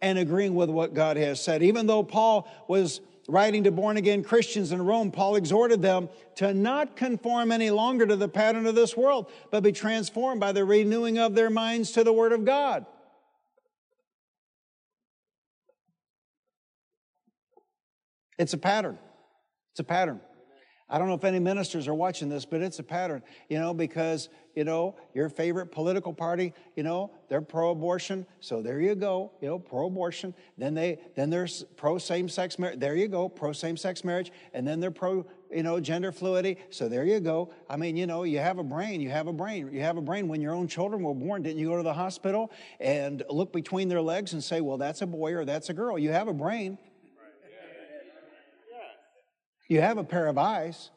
and 0.00 0.18
agreeing 0.18 0.54
with 0.54 0.70
what 0.70 0.94
God 0.94 1.18
has 1.18 1.42
said. 1.42 1.62
Even 1.62 1.86
though 1.86 2.02
Paul 2.02 2.48
was 2.68 3.02
writing 3.28 3.64
to 3.64 3.70
born 3.70 3.96
again 3.96 4.22
Christians 4.22 4.72
in 4.72 4.82
Rome, 4.82 5.10
Paul 5.10 5.36
exhorted 5.36 5.82
them 5.82 6.08
to 6.36 6.54
not 6.54 6.96
conform 6.96 7.50
any 7.50 7.70
longer 7.70 8.06
to 8.06 8.16
the 8.16 8.28
pattern 8.28 8.66
of 8.66 8.74
this 8.74 8.96
world, 8.96 9.30
but 9.50 9.62
be 9.62 9.72
transformed 9.72 10.40
by 10.40 10.52
the 10.52 10.64
renewing 10.64 11.18
of 11.18 11.34
their 11.34 11.50
minds 11.50 11.92
to 11.92 12.04
the 12.04 12.12
Word 12.12 12.32
of 12.32 12.44
God. 12.44 12.86
It's 18.38 18.52
a 18.52 18.58
pattern. 18.58 18.98
It's 19.72 19.80
a 19.80 19.84
pattern. 19.84 20.20
I 20.88 20.98
don't 20.98 21.08
know 21.08 21.14
if 21.14 21.24
any 21.24 21.40
ministers 21.40 21.88
are 21.88 21.94
watching 21.94 22.28
this, 22.28 22.44
but 22.44 22.62
it's 22.62 22.78
a 22.78 22.82
pattern, 22.84 23.22
you 23.48 23.58
know, 23.58 23.74
because, 23.74 24.28
you 24.54 24.62
know, 24.62 24.94
your 25.14 25.28
favorite 25.28 25.72
political 25.72 26.12
party, 26.12 26.52
you 26.76 26.84
know, 26.84 27.10
they're 27.28 27.40
pro-abortion. 27.40 28.24
So 28.38 28.62
there 28.62 28.80
you 28.80 28.94
go, 28.94 29.32
you 29.40 29.48
know, 29.48 29.58
pro-abortion. 29.58 30.32
Then 30.56 30.74
they, 30.74 31.00
then 31.16 31.28
there's 31.28 31.64
pro-same-sex 31.76 32.60
marriage. 32.60 32.78
There 32.78 32.94
you 32.94 33.08
go, 33.08 33.28
pro-same-sex 33.28 34.04
marriage. 34.04 34.30
And 34.54 34.64
then 34.64 34.78
they're 34.78 34.92
pro, 34.92 35.26
you 35.50 35.64
know, 35.64 35.80
gender 35.80 36.12
fluidity. 36.12 36.56
So 36.70 36.88
there 36.88 37.04
you 37.04 37.18
go. 37.18 37.52
I 37.68 37.76
mean, 37.76 37.96
you 37.96 38.06
know, 38.06 38.22
you 38.22 38.38
have 38.38 38.58
a 38.58 38.64
brain, 38.64 39.00
you 39.00 39.10
have 39.10 39.26
a 39.26 39.32
brain. 39.32 39.68
You 39.72 39.80
have 39.80 39.96
a 39.96 40.02
brain. 40.02 40.28
When 40.28 40.40
your 40.40 40.54
own 40.54 40.68
children 40.68 41.02
were 41.02 41.14
born, 41.14 41.42
didn't 41.42 41.58
you 41.58 41.66
go 41.66 41.78
to 41.78 41.82
the 41.82 41.94
hospital 41.94 42.52
and 42.78 43.24
look 43.28 43.52
between 43.52 43.88
their 43.88 44.02
legs 44.02 44.34
and 44.34 44.44
say, 44.44 44.60
well, 44.60 44.78
that's 44.78 45.02
a 45.02 45.06
boy 45.06 45.34
or 45.34 45.44
that's 45.44 45.68
a 45.68 45.74
girl? 45.74 45.98
You 45.98 46.12
have 46.12 46.28
a 46.28 46.32
brain. 46.32 46.78
You 49.68 49.80
have 49.80 49.98
a 49.98 50.04
pair 50.04 50.26
of 50.26 50.38
eyes. 50.38 50.90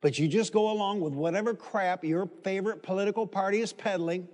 But 0.00 0.18
you 0.18 0.28
just 0.28 0.52
go 0.52 0.70
along 0.70 1.00
with 1.00 1.12
whatever 1.12 1.54
crap 1.54 2.04
your 2.04 2.28
favorite 2.42 2.82
political 2.82 3.26
party 3.26 3.60
is 3.60 3.72
peddling. 3.72 4.28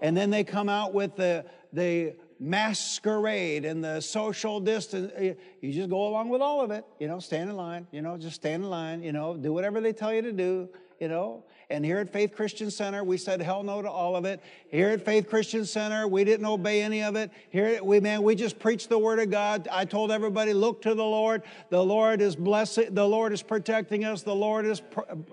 And 0.00 0.16
then 0.16 0.30
they 0.30 0.44
come 0.44 0.68
out 0.68 0.94
with 0.94 1.16
the, 1.16 1.44
the 1.72 2.14
masquerade 2.38 3.64
and 3.64 3.82
the 3.82 4.00
social 4.00 4.60
distance. 4.60 5.12
Eh, 5.16 5.34
you 5.60 5.72
just 5.72 5.90
go 5.90 6.06
along 6.06 6.28
with 6.28 6.40
all 6.40 6.60
of 6.60 6.70
it. 6.70 6.84
You 7.00 7.08
know, 7.08 7.18
stand 7.18 7.50
in 7.50 7.56
line, 7.56 7.86
you 7.90 8.02
know, 8.02 8.16
just 8.16 8.36
stand 8.36 8.64
in 8.64 8.70
line, 8.70 9.02
you 9.02 9.12
know, 9.12 9.36
do 9.36 9.52
whatever 9.52 9.80
they 9.80 9.92
tell 9.92 10.12
you 10.12 10.22
to 10.22 10.32
do 10.32 10.68
you 11.02 11.08
know. 11.08 11.42
And 11.68 11.84
here 11.84 11.98
at 11.98 12.12
Faith 12.12 12.36
Christian 12.36 12.70
Center, 12.70 13.02
we 13.02 13.18
said 13.18 13.42
hell 13.42 13.64
no 13.64 13.82
to 13.82 13.90
all 13.90 14.14
of 14.14 14.24
it. 14.24 14.40
Here 14.68 14.90
at 14.90 15.04
Faith 15.04 15.28
Christian 15.28 15.64
Center, 15.64 16.06
we 16.06 16.22
didn't 16.22 16.46
obey 16.46 16.80
any 16.80 17.02
of 17.02 17.16
it. 17.16 17.32
Here, 17.50 17.82
we 17.82 17.98
man, 17.98 18.22
we 18.22 18.36
just 18.36 18.60
preached 18.60 18.88
the 18.88 18.98
word 19.00 19.18
of 19.18 19.28
God. 19.28 19.66
I 19.72 19.84
told 19.84 20.12
everybody, 20.12 20.52
look 20.52 20.80
to 20.82 20.94
the 20.94 21.02
Lord. 21.02 21.42
The 21.70 21.82
Lord 21.82 22.22
is 22.22 22.36
blessing. 22.36 22.94
The 22.94 23.06
Lord 23.06 23.32
is 23.32 23.42
protecting 23.42 24.04
us. 24.04 24.22
The 24.22 24.34
Lord 24.34 24.64
is 24.64 24.80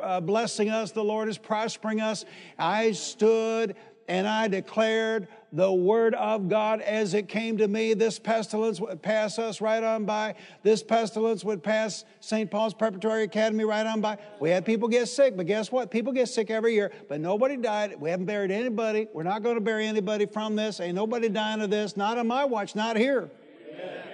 uh, 0.02 0.22
blessing 0.22 0.72
us. 0.72 0.92
The 0.92 1.04
Lord 1.04 1.30
is 1.30 1.38
prospering 1.38 2.02
us. 2.02 2.26
I 2.58 2.94
stood 2.94 3.76
and 4.08 4.28
I 4.28 4.48
declared 4.48 5.28
the 5.52 5.72
word 5.72 6.14
of 6.16 6.50
God 6.50 6.82
as 6.82 7.14
it 7.14 7.28
came 7.28 7.58
to 7.58 7.68
me. 7.68 7.94
This 7.94 8.20
pestilence 8.20 8.80
would 8.80 9.02
pass 9.02 9.40
us 9.40 9.62
right 9.62 9.84
on 9.84 10.06
by. 10.06 10.36
This 10.64 10.84
pestilence 10.84 11.44
would 11.44 11.64
pass 11.64 12.06
St. 12.20 12.50
Paul's 12.50 12.74
Preparatory 12.74 13.24
Academy 13.24 13.64
right 13.64 13.86
on 13.86 14.02
by. 14.02 14.18
We 14.40 14.50
had 14.50 14.66
people 14.66 14.88
get 14.88 15.08
sick, 15.08 15.36
but 15.36 15.46
guess 15.46 15.72
what? 15.72 15.92
People 15.92 16.14
get 16.14 16.28
sick 16.28 16.50
every 16.50 16.74
year, 16.74 16.92
but 17.08 17.20
nobody 17.20 17.58
died. 17.58 18.00
We 18.00 18.10
haven't 18.10 18.26
buried 18.26 18.52
anybody. 18.52 19.08
We're 19.14 19.24
not 19.24 19.44
going 19.44 19.56
to 19.56 19.62
bury 19.62 19.88
anybody 19.88 20.26
from 20.26 20.56
this. 20.56 20.80
Ain't 20.80 20.96
nobody 20.96 21.30
dying 21.30 21.62
of 21.62 21.70
this. 21.70 21.98
Not 21.98 22.18
on 22.18 22.28
my 22.28 22.46
watch, 22.46 22.76
not 22.76 22.98
here. 22.98 23.30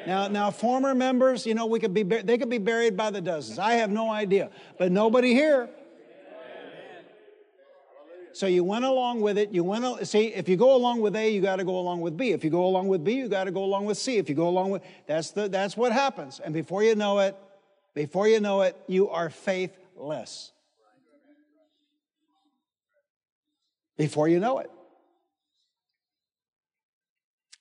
Now, 0.05 0.27
now, 0.27 0.51
former 0.51 0.93
members, 0.93 1.47
you 1.47 1.55
know, 1.55 1.65
we 1.65 1.79
could 1.79 1.93
be 1.93 2.03
they 2.03 2.38
could 2.38 2.49
be 2.49 2.59
buried 2.59 2.95
by 2.95 3.09
the 3.09 3.21
dozens. 3.21 3.57
I 3.57 3.73
have 3.73 3.89
no 3.89 4.11
idea, 4.11 4.51
but 4.77 4.91
nobody 4.91 5.33
here. 5.33 5.67
So 8.36 8.47
you 8.47 8.65
went 8.65 8.83
along 8.83 9.21
with 9.21 9.38
it. 9.38 9.53
You 9.53 9.63
went, 9.63 10.05
see, 10.05 10.25
if 10.25 10.49
you 10.49 10.57
go 10.57 10.75
along 10.75 10.99
with 10.99 11.15
A, 11.15 11.29
you 11.29 11.39
got 11.39 11.55
to 11.55 11.63
go 11.63 11.79
along 11.79 12.01
with 12.01 12.17
B. 12.17 12.31
If 12.31 12.43
you 12.43 12.49
go 12.49 12.65
along 12.65 12.89
with 12.89 13.01
B, 13.01 13.13
you 13.13 13.29
got 13.29 13.45
to 13.45 13.51
go 13.51 13.63
along 13.63 13.86
with 13.86 13.97
C. 13.97 14.17
If 14.17 14.27
you 14.27 14.36
go 14.36 14.49
along 14.49 14.71
with, 14.71 14.81
that's 15.07 15.31
the, 15.31 15.47
that's 15.47 15.77
what 15.77 15.93
happens. 15.93 16.41
And 16.41 16.53
before 16.53 16.83
you 16.83 16.95
know 16.95 17.19
it, 17.19 17.38
before 17.93 18.27
you 18.27 18.41
know 18.41 18.63
it, 18.63 18.75
you 18.88 19.07
are 19.07 19.29
faithless. 19.29 20.51
Before 23.95 24.27
you 24.27 24.41
know 24.41 24.59
it. 24.59 24.69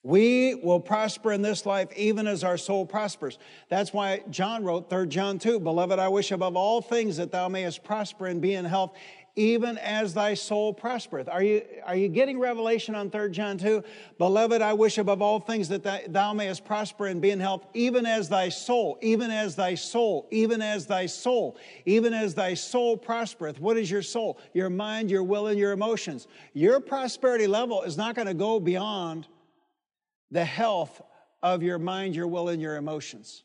We 0.02 0.56
will 0.56 0.80
prosper 0.80 1.32
in 1.32 1.40
this 1.40 1.64
life 1.64 1.88
even 1.96 2.26
as 2.26 2.42
our 2.44 2.58
soul 2.58 2.84
prospers. 2.84 3.38
That's 3.70 3.92
why 3.92 4.22
John 4.28 4.64
wrote 4.64 4.90
3 4.90 5.06
John 5.06 5.38
2, 5.38 5.60
Beloved, 5.60 5.98
I 5.98 6.08
wish 6.08 6.32
above 6.32 6.56
all 6.56 6.82
things 6.82 7.16
that 7.18 7.30
thou 7.30 7.48
mayest 7.48 7.84
prosper 7.84 8.26
and 8.26 8.40
be 8.42 8.54
in 8.54 8.66
health, 8.66 8.94
even 9.36 9.78
as 9.78 10.14
thy 10.14 10.34
soul 10.34 10.72
prospereth. 10.72 11.28
Are 11.28 11.42
you, 11.42 11.62
are 11.84 11.96
you 11.96 12.08
getting 12.08 12.38
revelation 12.38 12.94
on 12.94 13.10
3 13.10 13.30
John 13.30 13.58
2? 13.58 13.82
Beloved, 14.16 14.62
I 14.62 14.72
wish 14.74 14.96
above 14.98 15.20
all 15.22 15.40
things 15.40 15.68
that 15.70 16.12
thou 16.12 16.32
mayest 16.32 16.64
prosper 16.64 17.06
and 17.06 17.20
be 17.20 17.30
in 17.30 17.40
health, 17.40 17.66
even 17.74 18.06
as 18.06 18.28
thy 18.28 18.48
soul, 18.48 18.96
even 19.02 19.32
as 19.32 19.56
thy 19.56 19.74
soul, 19.74 20.28
even 20.30 20.62
as 20.62 20.86
thy 20.86 21.06
soul, 21.06 21.56
even 21.84 22.14
as 22.14 22.34
thy 22.34 22.54
soul 22.54 22.96
prospereth. 22.96 23.58
What 23.58 23.76
is 23.76 23.90
your 23.90 24.02
soul? 24.02 24.38
Your 24.52 24.70
mind, 24.70 25.10
your 25.10 25.24
will, 25.24 25.48
and 25.48 25.58
your 25.58 25.72
emotions. 25.72 26.28
Your 26.52 26.78
prosperity 26.78 27.48
level 27.48 27.82
is 27.82 27.96
not 27.96 28.14
going 28.14 28.28
to 28.28 28.34
go 28.34 28.60
beyond 28.60 29.26
the 30.30 30.44
health 30.44 31.02
of 31.42 31.62
your 31.62 31.78
mind, 31.78 32.14
your 32.14 32.28
will, 32.28 32.48
and 32.48 32.62
your 32.62 32.76
emotions. 32.76 33.42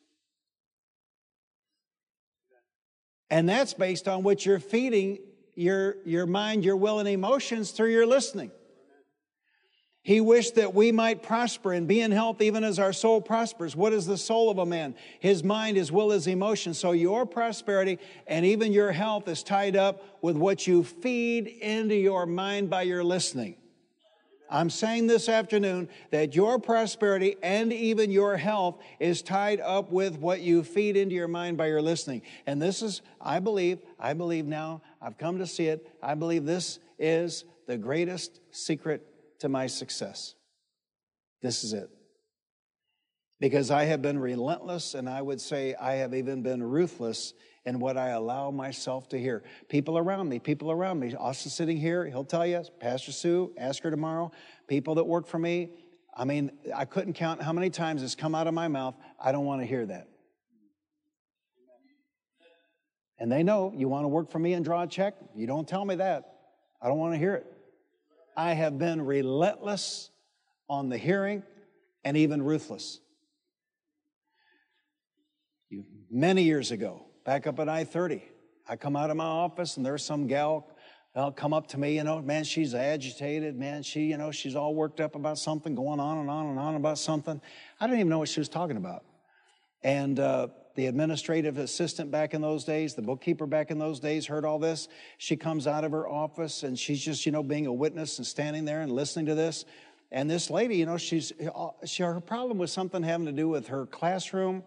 And 3.32 3.50
that's 3.50 3.74
based 3.74 4.08
on 4.08 4.24
what 4.24 4.46
you're 4.46 4.60
feeding 4.60 5.20
your, 5.60 5.98
your 6.06 6.26
mind, 6.26 6.64
your 6.64 6.78
will, 6.78 7.00
and 7.00 7.08
emotions 7.08 7.72
through 7.72 7.92
your 7.92 8.08
listening. 8.08 8.50
He 10.02 10.22
wished 10.22 10.56
that 10.56 10.74
we 10.74 10.94
might 10.94 11.22
prosper 11.22 11.74
and 11.74 11.86
be 11.86 12.00
in 12.00 12.12
health 12.12 12.42
even 12.42 12.64
as 12.64 12.80
our 12.80 12.94
soul 12.94 13.20
prospers. 13.20 13.76
What 13.76 13.92
is 13.92 14.06
the 14.06 14.18
soul 14.18 14.50
of 14.50 14.58
a 14.58 14.66
man? 14.66 14.96
His 15.20 15.44
mind, 15.44 15.76
his 15.76 15.92
will, 15.92 16.12
his 16.12 16.26
emotions. 16.28 16.80
So 16.80 16.94
your 16.94 17.26
prosperity 17.26 18.00
and 18.26 18.46
even 18.46 18.72
your 18.72 18.94
health 18.94 19.28
is 19.28 19.44
tied 19.44 19.76
up 19.76 20.02
with 20.22 20.38
what 20.38 20.66
you 20.66 20.86
feed 20.86 21.48
into 21.48 21.96
your 21.96 22.26
mind 22.26 22.70
by 22.70 22.84
your 22.84 23.04
listening. 23.04 23.58
I'm 24.50 24.70
saying 24.70 25.08
this 25.08 25.30
afternoon 25.30 25.90
that 26.10 26.36
your 26.36 26.58
prosperity 26.58 27.36
and 27.44 27.72
even 27.72 28.10
your 28.10 28.36
health 28.36 28.82
is 29.00 29.22
tied 29.22 29.60
up 29.60 29.92
with 29.92 30.18
what 30.18 30.42
you 30.42 30.64
feed 30.64 30.98
into 30.98 31.14
your 31.14 31.28
mind 31.28 31.58
by 31.58 31.68
your 31.68 31.82
listening. 31.82 32.24
And 32.48 32.60
this 32.60 32.82
is, 32.82 33.02
I 33.22 33.40
believe, 33.40 33.80
I 34.00 34.14
believe 34.14 34.48
now, 34.48 34.82
I've 35.02 35.18
come 35.18 35.40
to 35.40 35.48
see 35.48 35.68
it, 35.68 35.88
I 36.02 36.16
believe 36.16 36.46
this 36.46 36.80
is 36.98 37.46
the 37.68 37.78
greatest 37.78 38.40
secret 38.52 39.06
to 39.40 39.50
my 39.50 39.68
success. 39.68 40.36
This 41.42 41.64
is 41.64 41.74
it. 41.74 41.90
Because 43.40 43.72
I 43.72 43.86
have 43.86 44.02
been 44.02 44.20
relentless, 44.20 44.96
and 44.96 45.08
I 45.08 45.22
would 45.22 45.40
say 45.40 45.74
I 45.76 45.94
have 45.94 46.14
even 46.14 46.44
been 46.44 46.62
ruthless 46.62 47.34
in 47.66 47.80
what 47.80 47.98
I 47.98 48.10
allow 48.10 48.52
myself 48.52 49.08
to 49.10 49.20
hear. 49.20 49.44
People 49.70 49.98
around 49.98 50.28
me, 50.28 50.40
people 50.40 50.72
around 50.72 51.00
me. 51.00 51.16
Austin 51.16 51.50
sitting 51.50 51.78
here, 51.78 52.06
he'll 52.06 52.26
tell 52.26 52.46
you, 52.46 52.64
Pastor 52.82 53.14
Sue, 53.14 53.54
ask 53.58 53.82
her 53.84 53.92
tomorrow. 53.92 54.32
People 54.68 54.96
that 54.96 55.06
work 55.06 55.26
for 55.26 55.40
me, 55.40 55.70
I 56.14 56.26
mean, 56.26 56.52
I 56.76 56.84
couldn't 56.84 57.14
count 57.14 57.42
how 57.42 57.54
many 57.54 57.70
times 57.70 58.04
it's 58.04 58.16
come 58.16 58.36
out 58.36 58.48
of 58.48 58.54
my 58.54 58.68
mouth. 58.68 58.96
I 59.18 59.32
don't 59.32 59.46
want 59.46 59.62
to 59.62 59.68
hear 59.68 59.86
that. 59.86 60.10
And 63.20 63.32
they 63.32 63.44
know 63.44 63.74
you 63.76 63.90
want 63.90 64.06
to 64.06 64.08
work 64.08 64.32
for 64.32 64.40
me 64.40 64.54
and 64.54 64.64
draw 64.64 64.84
a 64.84 64.88
check. 64.88 65.16
You 65.36 65.46
don't 65.46 65.68
tell 65.68 65.84
me 65.84 65.96
that. 65.96 66.34
I 66.82 66.88
don't 66.88 66.98
want 66.98 67.14
to 67.14 67.20
hear 67.20 67.36
it. 67.36 67.46
I 68.38 68.54
have 68.54 68.78
been 68.78 69.02
relentless 69.02 70.10
on 70.70 70.88
the 70.88 70.98
hearing 70.98 71.44
and 72.06 72.16
even 72.16 72.42
ruthless. 72.42 73.00
Many 76.10 76.44
years 76.44 76.72
ago, 76.72 77.06
back 77.26 77.46
up 77.46 77.60
at 77.60 77.68
I 77.68 77.84
30. 77.84 78.24
I 78.68 78.76
come 78.76 78.96
out 78.96 79.10
of 79.10 79.18
my 79.18 79.26
office 79.26 79.78
and 79.78 79.86
there's 79.86 80.06
some 80.06 80.28
gal 80.28 80.68
that'll 81.14 81.32
come 81.32 81.54
up 81.54 81.68
to 81.68 81.78
me, 81.78 81.96
you 81.96 82.04
know, 82.04 82.22
man, 82.22 82.44
she's 82.44 82.74
agitated, 82.74 83.58
man, 83.58 83.84
she, 83.84 84.02
you 84.02 84.18
know, 84.18 84.32
she's 84.32 84.56
all 84.56 84.74
worked 84.74 85.02
up 85.02 85.16
about 85.16 85.38
something, 85.38 85.76
going 85.76 86.00
on 86.00 86.20
and 86.20 86.30
on 86.30 86.46
and 86.48 86.60
on 86.60 86.76
about 86.76 86.98
something. 86.98 87.42
I 87.80 87.88
didn't 87.88 88.00
even 88.00 88.10
know 88.10 88.20
what 88.20 88.30
she 88.30 88.40
was 88.40 88.50
talking 88.50 88.78
about. 88.78 89.04
And 89.84 90.20
uh, 90.20 90.48
the 90.80 90.86
administrative 90.86 91.58
assistant 91.58 92.10
back 92.10 92.34
in 92.34 92.40
those 92.40 92.64
days, 92.64 92.96
the 92.96 93.02
bookkeeper 93.02 93.46
back 93.46 93.70
in 93.70 93.80
those 93.80 94.00
days 94.00 94.26
heard 94.26 94.46
all 94.46 94.60
this. 94.60 94.88
She 95.18 95.36
comes 95.36 95.68
out 95.68 95.84
of 95.84 95.92
her 95.92 96.08
office 96.08 96.64
and 96.64 96.80
she's 96.80 97.04
just, 97.04 97.26
you 97.26 97.34
know, 97.34 97.44
being 97.44 97.68
a 97.68 97.74
witness 97.74 98.18
and 98.18 98.26
standing 98.26 98.64
there 98.64 98.80
and 98.80 98.90
listening 98.90 99.26
to 99.26 99.36
this. 99.36 99.66
And 100.10 100.30
this 100.30 100.50
lady, 100.50 100.78
you 100.78 100.86
know, 100.86 100.96
she's 100.96 101.34
she, 101.84 102.04
her 102.04 102.22
problem 102.22 102.58
was 102.58 102.72
something 102.72 103.04
having 103.04 103.26
to 103.26 103.34
do 103.34 103.50
with 103.50 103.68
her 103.68 103.88
classroom. 103.88 104.64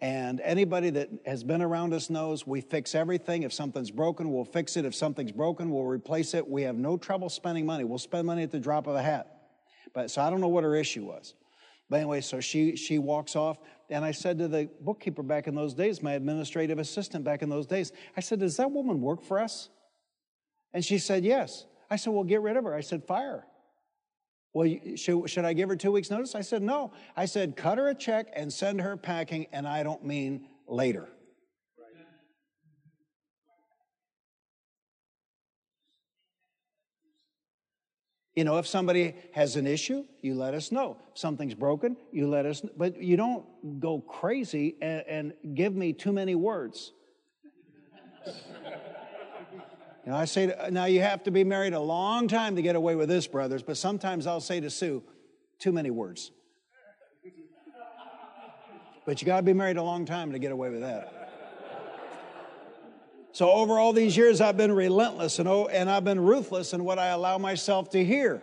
And 0.00 0.40
anybody 0.42 0.90
that 0.90 1.08
has 1.26 1.42
been 1.42 1.60
around 1.60 1.92
us 1.92 2.08
knows 2.08 2.46
we 2.46 2.60
fix 2.60 2.94
everything. 2.94 3.42
If 3.42 3.52
something's 3.52 3.90
broken, 3.90 4.32
we'll 4.32 4.44
fix 4.44 4.76
it. 4.76 4.84
If 4.84 4.94
something's 4.94 5.32
broken, 5.32 5.72
we'll 5.72 5.86
replace 5.86 6.34
it. 6.34 6.48
We 6.48 6.62
have 6.62 6.76
no 6.76 6.96
trouble 6.96 7.28
spending 7.30 7.66
money. 7.66 7.82
We'll 7.82 7.98
spend 7.98 8.28
money 8.28 8.44
at 8.44 8.52
the 8.52 8.60
drop 8.60 8.86
of 8.86 8.94
a 8.94 9.02
hat. 9.02 9.40
But 9.92 10.12
so 10.12 10.22
I 10.22 10.30
don't 10.30 10.40
know 10.40 10.46
what 10.46 10.62
her 10.62 10.76
issue 10.76 11.04
was. 11.04 11.34
But 11.90 11.96
anyway, 11.96 12.20
so 12.20 12.40
she 12.40 12.76
she 12.76 12.98
walks 12.98 13.34
off, 13.34 13.58
and 13.88 14.04
I 14.04 14.10
said 14.10 14.38
to 14.38 14.48
the 14.48 14.68
bookkeeper 14.80 15.22
back 15.22 15.46
in 15.46 15.54
those 15.54 15.74
days, 15.74 16.02
my 16.02 16.12
administrative 16.12 16.78
assistant 16.78 17.24
back 17.24 17.42
in 17.42 17.48
those 17.48 17.66
days, 17.66 17.92
I 18.16 18.20
said, 18.20 18.40
"Does 18.40 18.56
that 18.58 18.70
woman 18.70 19.00
work 19.00 19.22
for 19.22 19.38
us?" 19.38 19.70
And 20.72 20.84
she 20.84 20.98
said, 20.98 21.24
"Yes." 21.24 21.66
I 21.90 21.96
said, 21.96 22.12
"Well, 22.12 22.24
get 22.24 22.42
rid 22.42 22.56
of 22.56 22.64
her." 22.64 22.74
I 22.74 22.82
said, 22.82 23.04
"Fire." 23.04 23.46
Well, 24.52 24.68
should, 24.96 25.28
should 25.28 25.44
I 25.44 25.52
give 25.52 25.68
her 25.68 25.76
two 25.76 25.92
weeks' 25.92 26.10
notice? 26.10 26.34
I 26.34 26.40
said, 26.40 26.62
No. 26.62 26.92
I 27.16 27.26
said, 27.26 27.54
cut 27.54 27.78
her 27.78 27.88
a 27.88 27.94
check 27.94 28.28
and 28.34 28.52
send 28.52 28.80
her 28.80 28.96
packing, 28.96 29.46
and 29.52 29.68
I 29.68 29.82
don't 29.82 30.04
mean 30.04 30.48
later. 30.66 31.08
You 38.38 38.44
know, 38.44 38.58
if 38.58 38.68
somebody 38.68 39.16
has 39.32 39.56
an 39.56 39.66
issue, 39.66 40.04
you 40.22 40.36
let 40.36 40.54
us 40.54 40.70
know. 40.70 40.96
Something's 41.14 41.54
broken, 41.54 41.96
you 42.12 42.28
let 42.28 42.46
us 42.46 42.62
know. 42.62 42.70
But 42.76 43.02
you 43.02 43.16
don't 43.16 43.44
go 43.80 43.98
crazy 43.98 44.76
and, 44.80 45.02
and 45.08 45.56
give 45.56 45.74
me 45.74 45.92
too 45.92 46.12
many 46.12 46.36
words. 46.36 46.92
you 48.26 48.32
know, 50.06 50.14
I 50.14 50.24
say, 50.24 50.46
to, 50.46 50.70
now 50.70 50.84
you 50.84 51.00
have 51.00 51.24
to 51.24 51.32
be 51.32 51.42
married 51.42 51.72
a 51.72 51.80
long 51.80 52.28
time 52.28 52.54
to 52.54 52.62
get 52.62 52.76
away 52.76 52.94
with 52.94 53.08
this, 53.08 53.26
brothers, 53.26 53.64
but 53.64 53.76
sometimes 53.76 54.24
I'll 54.24 54.40
say 54.40 54.60
to 54.60 54.70
Sue, 54.70 55.02
too 55.58 55.72
many 55.72 55.90
words. 55.90 56.30
But 59.04 59.20
you 59.20 59.26
got 59.26 59.38
to 59.38 59.42
be 59.42 59.52
married 59.52 59.78
a 59.78 59.82
long 59.82 60.04
time 60.04 60.30
to 60.30 60.38
get 60.38 60.52
away 60.52 60.70
with 60.70 60.82
that. 60.82 61.17
So, 63.38 63.52
over 63.52 63.78
all 63.78 63.92
these 63.92 64.16
years, 64.16 64.40
I've 64.40 64.56
been 64.56 64.72
relentless 64.72 65.38
and, 65.38 65.48
oh, 65.48 65.66
and 65.66 65.88
I've 65.88 66.02
been 66.02 66.18
ruthless 66.18 66.72
in 66.72 66.82
what 66.82 66.98
I 66.98 67.10
allow 67.10 67.38
myself 67.38 67.88
to 67.90 68.04
hear. 68.04 68.42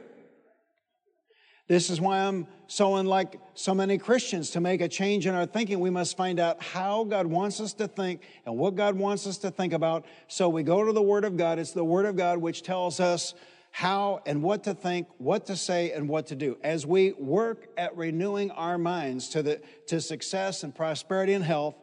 This 1.68 1.90
is 1.90 2.00
why 2.00 2.20
I'm 2.20 2.48
so 2.68 2.96
unlike 2.96 3.38
so 3.56 3.76
many 3.76 3.98
Christians. 3.98 4.52
To 4.52 4.62
make 4.62 4.80
a 4.80 4.88
change 4.88 5.28
in 5.28 5.36
our 5.36 5.48
thinking, 5.48 5.82
we 5.82 5.90
must 5.90 6.16
find 6.16 6.40
out 6.40 6.64
how 6.64 7.04
God 7.04 7.28
wants 7.28 7.60
us 7.60 7.74
to 7.74 7.90
think 7.90 8.22
and 8.46 8.56
what 8.56 8.76
God 8.76 8.96
wants 8.96 9.28
us 9.28 9.38
to 9.40 9.52
think 9.52 9.74
about. 9.74 10.06
So 10.30 10.48
we 10.48 10.64
go 10.64 10.86
to 10.86 10.94
the 10.94 11.02
Word 11.02 11.26
of 11.26 11.36
God. 11.36 11.60
It's 11.60 11.74
the 11.74 11.84
Word 11.84 12.06
of 12.06 12.16
God 12.16 12.38
which 12.38 12.64
tells 12.64 13.02
us 13.02 13.34
how 13.72 14.22
and 14.26 14.42
what 14.42 14.64
to 14.64 14.74
think, 14.74 15.10
what 15.18 15.48
to 15.48 15.58
say, 15.58 15.92
and 15.92 16.08
what 16.08 16.28
to 16.28 16.38
do. 16.38 16.58
As 16.64 16.86
we 16.86 17.12
work 17.12 17.68
at 17.76 17.98
renewing 17.98 18.50
our 18.52 18.78
minds 18.78 19.28
to, 19.32 19.44
the, 19.44 19.62
to 19.88 20.00
success 20.00 20.64
and 20.64 20.74
prosperity 20.74 21.34
and 21.34 21.44
health 21.44 21.76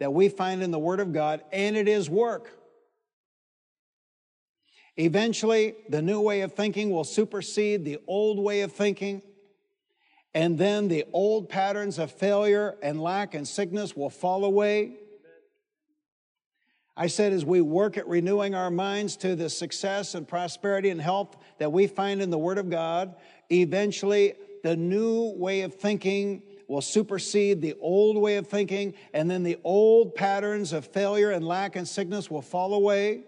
that 0.00 0.12
we 0.12 0.28
find 0.28 0.62
in 0.62 0.70
the 0.70 0.78
Word 0.78 1.00
of 1.00 1.14
God, 1.14 1.40
and 1.50 1.74
it 1.74 1.88
is 1.88 2.10
work. 2.10 2.57
Eventually, 4.98 5.76
the 5.88 6.02
new 6.02 6.20
way 6.20 6.40
of 6.40 6.54
thinking 6.54 6.90
will 6.90 7.04
supersede 7.04 7.84
the 7.84 7.98
old 8.08 8.40
way 8.40 8.62
of 8.62 8.72
thinking. 8.72 9.22
And 10.34 10.58
then 10.58 10.88
the 10.88 11.04
old 11.12 11.48
patterns 11.48 11.98
of 11.98 12.10
failure 12.10 12.76
and 12.82 13.00
lack 13.00 13.34
and 13.34 13.46
sickness 13.46 13.96
will 13.96 14.10
fall 14.10 14.44
away. 14.44 14.96
I 16.96 17.06
said, 17.06 17.32
as 17.32 17.44
we 17.44 17.60
work 17.60 17.96
at 17.96 18.08
renewing 18.08 18.56
our 18.56 18.72
minds 18.72 19.16
to 19.18 19.36
the 19.36 19.48
success 19.48 20.16
and 20.16 20.26
prosperity 20.26 20.90
and 20.90 21.00
health 21.00 21.36
that 21.58 21.70
we 21.70 21.86
find 21.86 22.20
in 22.20 22.30
the 22.30 22.38
Word 22.38 22.58
of 22.58 22.68
God, 22.68 23.14
eventually 23.50 24.34
the 24.64 24.74
new 24.74 25.32
way 25.36 25.60
of 25.60 25.74
thinking 25.74 26.42
will 26.66 26.82
supersede 26.82 27.62
the 27.62 27.76
old 27.80 28.16
way 28.18 28.36
of 28.36 28.48
thinking, 28.48 28.94
and 29.14 29.30
then 29.30 29.44
the 29.44 29.58
old 29.62 30.16
patterns 30.16 30.72
of 30.72 30.84
failure 30.86 31.30
and 31.30 31.46
lack 31.46 31.76
and 31.76 31.86
sickness 31.86 32.28
will 32.28 32.42
fall 32.42 32.74
away. 32.74 33.22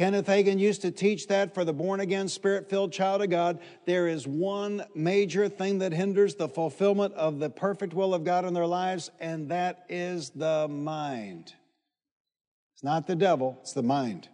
Kenneth 0.00 0.28
Hagin 0.28 0.58
used 0.58 0.80
to 0.80 0.90
teach 0.90 1.26
that 1.26 1.52
for 1.52 1.62
the 1.62 1.74
born 1.74 2.00
again, 2.00 2.26
spirit 2.26 2.70
filled 2.70 2.90
child 2.90 3.20
of 3.20 3.28
God. 3.28 3.58
There 3.84 4.08
is 4.08 4.26
one 4.26 4.82
major 4.94 5.46
thing 5.46 5.80
that 5.80 5.92
hinders 5.92 6.36
the 6.36 6.48
fulfillment 6.48 7.12
of 7.16 7.38
the 7.38 7.50
perfect 7.50 7.92
will 7.92 8.14
of 8.14 8.24
God 8.24 8.46
in 8.46 8.54
their 8.54 8.64
lives, 8.64 9.10
and 9.20 9.50
that 9.50 9.84
is 9.90 10.30
the 10.30 10.68
mind. 10.70 11.52
It's 12.72 12.82
not 12.82 13.06
the 13.06 13.14
devil, 13.14 13.58
it's 13.60 13.74
the 13.74 13.82
mind. 13.82 14.29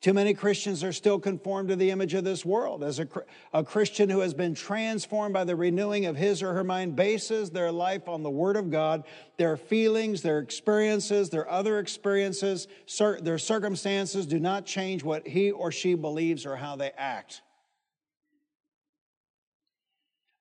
Too 0.00 0.12
many 0.12 0.32
Christians 0.32 0.84
are 0.84 0.92
still 0.92 1.18
conformed 1.18 1.70
to 1.70 1.76
the 1.76 1.90
image 1.90 2.14
of 2.14 2.22
this 2.22 2.44
world. 2.44 2.84
As 2.84 3.00
a, 3.00 3.08
a, 3.52 3.64
Christian 3.64 4.08
who 4.08 4.20
has 4.20 4.32
been 4.32 4.54
transformed 4.54 5.34
by 5.34 5.42
the 5.42 5.56
renewing 5.56 6.06
of 6.06 6.14
his 6.14 6.40
or 6.40 6.54
her 6.54 6.62
mind 6.62 6.94
bases 6.94 7.50
their 7.50 7.72
life 7.72 8.08
on 8.08 8.22
the 8.22 8.30
Word 8.30 8.56
of 8.56 8.70
God, 8.70 9.02
their 9.38 9.56
feelings, 9.56 10.22
their 10.22 10.38
experiences, 10.38 11.30
their 11.30 11.50
other 11.50 11.80
experiences, 11.80 12.68
cir- 12.86 13.20
their 13.20 13.38
circumstances 13.38 14.24
do 14.24 14.38
not 14.38 14.66
change 14.66 15.02
what 15.02 15.26
he 15.26 15.50
or 15.50 15.72
she 15.72 15.94
believes 15.94 16.46
or 16.46 16.54
how 16.54 16.76
they 16.76 16.92
act. 16.96 17.42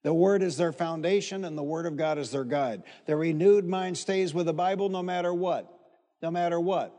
The 0.03 0.13
Word 0.13 0.43
is 0.43 0.55
their 0.55 0.71
foundation, 0.71 1.43
and 1.43 1.57
the 1.57 1.63
Word 1.63 1.87
of 1.87 1.97
God 1.97 2.19
is 2.19 2.29
their 2.29 2.43
guide. 2.43 2.83
The 3.07 3.15
renewed 3.15 3.67
mind 3.67 3.97
stays 3.97 4.35
with 4.35 4.45
the 4.45 4.53
Bible 4.53 4.89
no 4.89 5.01
matter 5.01 5.33
what. 5.33 5.67
No 6.21 6.29
matter 6.29 6.59
what. 6.59 6.93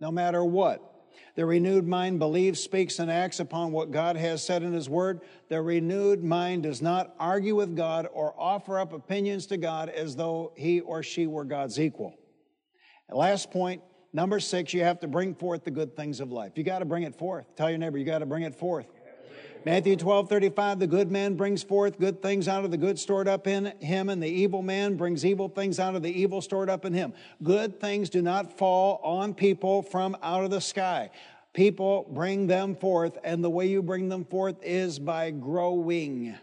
No 0.00 0.12
matter 0.12 0.44
what. 0.44 0.91
The 1.34 1.46
renewed 1.46 1.86
mind 1.86 2.18
believes, 2.18 2.60
speaks, 2.60 2.98
and 2.98 3.10
acts 3.10 3.40
upon 3.40 3.72
what 3.72 3.90
God 3.90 4.16
has 4.16 4.44
said 4.44 4.62
in 4.62 4.72
His 4.72 4.88
Word. 4.88 5.20
The 5.48 5.60
renewed 5.62 6.22
mind 6.22 6.64
does 6.64 6.82
not 6.82 7.14
argue 7.18 7.54
with 7.54 7.76
God 7.76 8.08
or 8.12 8.34
offer 8.38 8.78
up 8.78 8.92
opinions 8.92 9.46
to 9.46 9.56
God 9.56 9.88
as 9.88 10.16
though 10.16 10.52
he 10.56 10.80
or 10.80 11.02
she 11.02 11.26
were 11.26 11.44
God's 11.44 11.80
equal. 11.80 12.14
Last 13.10 13.50
point, 13.50 13.82
number 14.12 14.40
six, 14.40 14.72
you 14.74 14.82
have 14.82 15.00
to 15.00 15.08
bring 15.08 15.34
forth 15.34 15.64
the 15.64 15.70
good 15.70 15.96
things 15.96 16.20
of 16.20 16.30
life. 16.30 16.52
You 16.56 16.64
got 16.64 16.80
to 16.80 16.84
bring 16.84 17.02
it 17.02 17.16
forth. 17.16 17.46
Tell 17.56 17.68
your 17.68 17.78
neighbor, 17.78 17.98
you 17.98 18.04
got 18.04 18.18
to 18.18 18.26
bring 18.26 18.42
it 18.42 18.54
forth. 18.54 18.86
Matthew 19.64 19.94
12, 19.94 20.28
35, 20.28 20.80
the 20.80 20.88
good 20.88 21.12
man 21.12 21.36
brings 21.36 21.62
forth 21.62 22.00
good 22.00 22.20
things 22.20 22.48
out 22.48 22.64
of 22.64 22.72
the 22.72 22.76
good 22.76 22.98
stored 22.98 23.28
up 23.28 23.46
in 23.46 23.66
him, 23.78 24.08
and 24.08 24.20
the 24.20 24.28
evil 24.28 24.60
man 24.60 24.96
brings 24.96 25.24
evil 25.24 25.48
things 25.48 25.78
out 25.78 25.94
of 25.94 26.02
the 26.02 26.10
evil 26.10 26.40
stored 26.40 26.68
up 26.68 26.84
in 26.84 26.92
him. 26.92 27.12
Good 27.44 27.78
things 27.78 28.10
do 28.10 28.22
not 28.22 28.58
fall 28.58 29.00
on 29.04 29.34
people 29.34 29.82
from 29.82 30.16
out 30.20 30.42
of 30.42 30.50
the 30.50 30.60
sky. 30.60 31.10
People 31.52 32.08
bring 32.10 32.48
them 32.48 32.74
forth, 32.74 33.18
and 33.22 33.44
the 33.44 33.50
way 33.50 33.66
you 33.66 33.82
bring 33.82 34.08
them 34.08 34.24
forth 34.24 34.56
is 34.62 34.98
by 34.98 35.30
growing. 35.30 36.34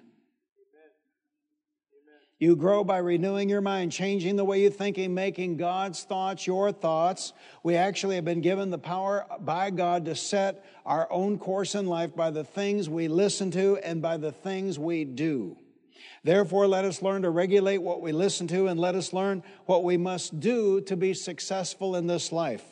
You 2.39 2.55
grow 2.55 2.85
by 2.85 2.99
renewing 2.99 3.49
your 3.49 3.59
mind, 3.59 3.91
changing 3.91 4.37
the 4.37 4.45
way 4.45 4.61
you 4.61 4.69
think, 4.69 4.97
and 4.97 5.13
making 5.13 5.57
God's 5.57 6.03
thoughts 6.03 6.47
your 6.47 6.71
thoughts. 6.71 7.33
We 7.63 7.75
actually 7.75 8.15
have 8.15 8.23
been 8.23 8.39
given 8.39 8.69
the 8.69 8.77
power 8.77 9.25
by 9.41 9.71
God 9.71 10.05
to 10.05 10.15
set 10.15 10.65
our 10.85 11.11
own 11.11 11.37
course 11.37 11.75
in 11.75 11.85
life 11.85 12.15
by 12.15 12.31
the 12.31 12.45
things 12.45 12.89
we 12.89 13.09
listen 13.09 13.51
to 13.51 13.77
and 13.79 14.01
by 14.01 14.15
the 14.15 14.31
things 14.31 14.79
we 14.79 15.03
do. 15.03 15.57
Therefore, 16.23 16.65
let 16.65 16.85
us 16.85 17.01
learn 17.01 17.23
to 17.23 17.29
regulate 17.29 17.79
what 17.79 18.01
we 18.01 18.13
listen 18.13 18.47
to 18.47 18.67
and 18.67 18.79
let 18.79 18.95
us 18.95 19.11
learn 19.11 19.43
what 19.65 19.83
we 19.83 19.97
must 19.97 20.39
do 20.39 20.79
to 20.81 20.95
be 20.95 21.13
successful 21.13 21.97
in 21.97 22.07
this 22.07 22.31
life. 22.31 22.63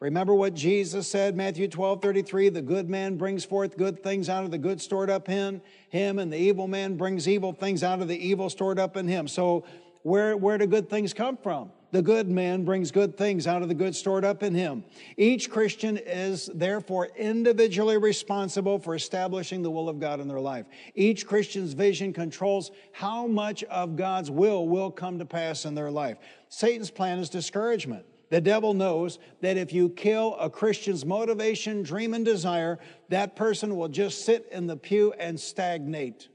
Remember 0.00 0.34
what 0.34 0.54
Jesus 0.54 1.08
said, 1.08 1.36
Matthew 1.36 1.68
12, 1.68 2.02
33, 2.02 2.48
the 2.48 2.62
good 2.62 2.90
man 2.90 3.16
brings 3.16 3.44
forth 3.44 3.76
good 3.76 4.02
things 4.02 4.28
out 4.28 4.44
of 4.44 4.50
the 4.50 4.58
good 4.58 4.80
stored 4.80 5.08
up 5.08 5.28
in 5.28 5.62
him, 5.88 6.18
and 6.18 6.32
the 6.32 6.36
evil 6.36 6.66
man 6.66 6.96
brings 6.96 7.28
evil 7.28 7.52
things 7.52 7.82
out 7.82 8.02
of 8.02 8.08
the 8.08 8.16
evil 8.16 8.50
stored 8.50 8.78
up 8.78 8.96
in 8.96 9.06
him. 9.06 9.28
So 9.28 9.64
where, 10.02 10.36
where 10.36 10.58
do 10.58 10.66
good 10.66 10.90
things 10.90 11.14
come 11.14 11.36
from? 11.36 11.70
The 11.92 12.02
good 12.02 12.28
man 12.28 12.64
brings 12.64 12.90
good 12.90 13.16
things 13.16 13.46
out 13.46 13.62
of 13.62 13.68
the 13.68 13.74
good 13.74 13.94
stored 13.94 14.24
up 14.24 14.42
in 14.42 14.52
him. 14.52 14.82
Each 15.16 15.48
Christian 15.48 15.96
is 15.96 16.50
therefore 16.52 17.06
individually 17.16 17.98
responsible 17.98 18.80
for 18.80 18.96
establishing 18.96 19.62
the 19.62 19.70
will 19.70 19.88
of 19.88 20.00
God 20.00 20.18
in 20.18 20.26
their 20.26 20.40
life. 20.40 20.66
Each 20.96 21.24
Christian's 21.24 21.72
vision 21.72 22.12
controls 22.12 22.72
how 22.92 23.28
much 23.28 23.62
of 23.64 23.94
God's 23.94 24.28
will 24.28 24.66
will 24.66 24.90
come 24.90 25.20
to 25.20 25.24
pass 25.24 25.64
in 25.64 25.76
their 25.76 25.90
life. 25.90 26.18
Satan's 26.48 26.90
plan 26.90 27.20
is 27.20 27.30
discouragement. 27.30 28.04
The 28.30 28.40
devil 28.40 28.74
knows 28.74 29.18
that 29.40 29.56
if 29.56 29.72
you 29.72 29.88
kill 29.90 30.36
a 30.36 30.50
Christian's 30.50 31.04
motivation, 31.04 31.82
dream, 31.82 32.14
and 32.14 32.24
desire, 32.24 32.78
that 33.08 33.36
person 33.36 33.76
will 33.76 33.88
just 33.88 34.24
sit 34.24 34.48
in 34.50 34.66
the 34.66 34.76
pew 34.76 35.12
and 35.18 35.38
stagnate. 35.38 36.28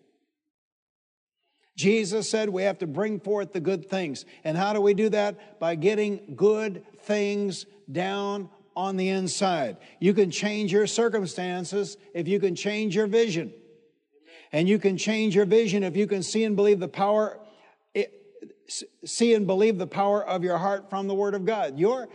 Jesus 1.75 2.29
said 2.29 2.49
we 2.49 2.63
have 2.63 2.79
to 2.79 2.87
bring 2.87 3.19
forth 3.19 3.53
the 3.53 3.59
good 3.61 3.89
things. 3.89 4.25
And 4.43 4.57
how 4.57 4.73
do 4.73 4.81
we 4.81 4.93
do 4.93 5.09
that? 5.09 5.59
By 5.59 5.75
getting 5.75 6.33
good 6.35 6.83
things 7.03 7.65
down 7.89 8.49
on 8.75 8.97
the 8.97 9.09
inside. 9.09 9.77
You 9.99 10.13
can 10.13 10.29
change 10.29 10.71
your 10.71 10.87
circumstances 10.87 11.97
if 12.13 12.27
you 12.27 12.39
can 12.39 12.55
change 12.55 12.95
your 12.95 13.07
vision. 13.07 13.53
And 14.51 14.67
you 14.67 14.79
can 14.79 14.97
change 14.97 15.35
your 15.35 15.45
vision 15.45 15.83
if 15.83 15.95
you 15.95 16.07
can 16.07 16.23
see 16.23 16.43
and 16.43 16.55
believe 16.55 16.79
the 16.79 16.87
power 16.87 17.39
see 19.05 19.33
and 19.33 19.47
believe 19.47 19.77
the 19.77 19.87
power 19.87 20.25
of 20.25 20.43
your 20.43 20.57
heart 20.57 20.89
from 20.89 21.07
the 21.07 21.15
Word 21.15 21.33
of 21.33 21.45
God. 21.45 21.79
Your, 21.79 22.07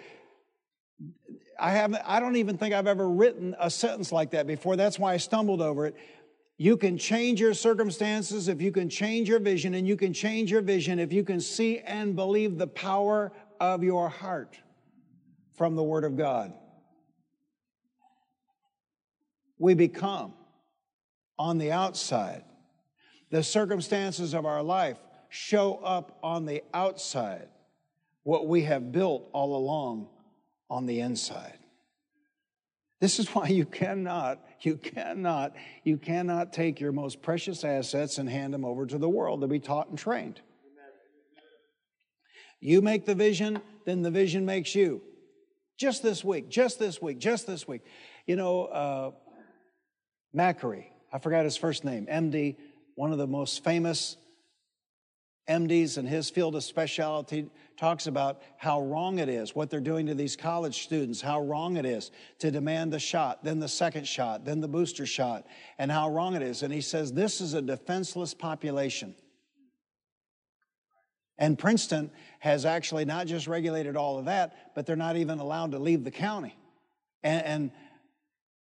I 1.58 1.70
haven't, 1.70 2.02
I 2.06 2.20
don't 2.20 2.36
even 2.36 2.58
think 2.58 2.74
I've 2.74 2.86
ever 2.86 3.08
written 3.08 3.54
a 3.58 3.70
sentence 3.70 4.12
like 4.12 4.30
that 4.32 4.46
before. 4.46 4.76
That's 4.76 4.98
why 4.98 5.14
I 5.14 5.16
stumbled 5.16 5.60
over 5.60 5.86
it. 5.86 5.96
You 6.56 6.76
can 6.76 6.98
change 6.98 7.40
your 7.40 7.54
circumstances 7.54 8.48
if 8.48 8.62
you 8.62 8.70
can 8.70 8.88
change 8.88 9.28
your 9.28 9.40
vision, 9.40 9.74
and 9.74 9.86
you 9.86 9.96
can 9.96 10.12
change 10.12 10.50
your 10.52 10.62
vision 10.62 10.98
if 10.98 11.12
you 11.12 11.24
can 11.24 11.40
see 11.40 11.80
and 11.80 12.14
believe 12.14 12.58
the 12.58 12.68
power 12.68 13.32
of 13.60 13.82
your 13.82 14.08
heart 14.08 14.56
from 15.56 15.74
the 15.74 15.82
Word 15.82 16.04
of 16.04 16.16
God. 16.16 16.52
We 19.58 19.74
become 19.74 20.34
on 21.38 21.58
the 21.58 21.72
outside. 21.72 22.44
The 23.30 23.42
circumstances 23.42 24.34
of 24.34 24.46
our 24.46 24.62
life 24.62 24.98
show 25.34 25.74
up 25.82 26.16
on 26.22 26.46
the 26.46 26.62
outside 26.72 27.48
what 28.22 28.46
we 28.46 28.62
have 28.62 28.92
built 28.92 29.28
all 29.32 29.56
along 29.56 30.06
on 30.70 30.86
the 30.86 31.00
inside. 31.00 31.58
This 33.00 33.18
is 33.18 33.28
why 33.34 33.48
you 33.48 33.64
cannot, 33.64 34.38
you 34.60 34.76
cannot, 34.76 35.56
you 35.82 35.96
cannot 35.96 36.52
take 36.52 36.78
your 36.78 36.92
most 36.92 37.20
precious 37.20 37.64
assets 37.64 38.18
and 38.18 38.30
hand 38.30 38.54
them 38.54 38.64
over 38.64 38.86
to 38.86 38.96
the 38.96 39.08
world 39.08 39.40
to 39.40 39.48
be 39.48 39.58
taught 39.58 39.88
and 39.88 39.98
trained. 39.98 40.40
You 42.60 42.80
make 42.80 43.04
the 43.04 43.16
vision, 43.16 43.60
then 43.84 44.02
the 44.02 44.12
vision 44.12 44.46
makes 44.46 44.72
you. 44.76 45.02
Just 45.76 46.04
this 46.04 46.22
week, 46.22 46.48
just 46.48 46.78
this 46.78 47.02
week, 47.02 47.18
just 47.18 47.44
this 47.44 47.66
week. 47.66 47.82
You 48.24 48.36
know, 48.36 48.66
uh, 48.66 49.10
Makary, 50.32 50.84
I 51.12 51.18
forgot 51.18 51.44
his 51.44 51.56
first 51.56 51.84
name, 51.84 52.06
MD, 52.06 52.56
one 52.94 53.10
of 53.10 53.18
the 53.18 53.26
most 53.26 53.64
famous 53.64 54.16
MDs 55.48 55.98
in 55.98 56.06
his 56.06 56.30
field 56.30 56.56
of 56.56 56.64
specialty 56.64 57.50
talks 57.76 58.06
about 58.06 58.40
how 58.56 58.80
wrong 58.80 59.18
it 59.18 59.28
is, 59.28 59.54
what 59.54 59.68
they're 59.68 59.80
doing 59.80 60.06
to 60.06 60.14
these 60.14 60.36
college 60.36 60.82
students, 60.84 61.20
how 61.20 61.42
wrong 61.42 61.76
it 61.76 61.84
is 61.84 62.10
to 62.38 62.50
demand 62.50 62.92
the 62.92 62.98
shot, 62.98 63.44
then 63.44 63.58
the 63.58 63.68
second 63.68 64.06
shot, 64.06 64.44
then 64.44 64.60
the 64.60 64.68
booster 64.68 65.04
shot, 65.04 65.46
and 65.78 65.90
how 65.90 66.08
wrong 66.08 66.34
it 66.34 66.42
is. 66.42 66.62
And 66.62 66.72
he 66.72 66.80
says 66.80 67.12
this 67.12 67.40
is 67.40 67.52
a 67.52 67.60
defenseless 67.60 68.32
population. 68.32 69.14
And 71.36 71.58
Princeton 71.58 72.10
has 72.38 72.64
actually 72.64 73.04
not 73.04 73.26
just 73.26 73.46
regulated 73.46 73.96
all 73.96 74.18
of 74.18 74.26
that, 74.26 74.74
but 74.74 74.86
they're 74.86 74.96
not 74.96 75.16
even 75.16 75.40
allowed 75.40 75.72
to 75.72 75.78
leave 75.78 76.04
the 76.04 76.10
county. 76.10 76.56
And, 77.22 77.44
and 77.44 77.70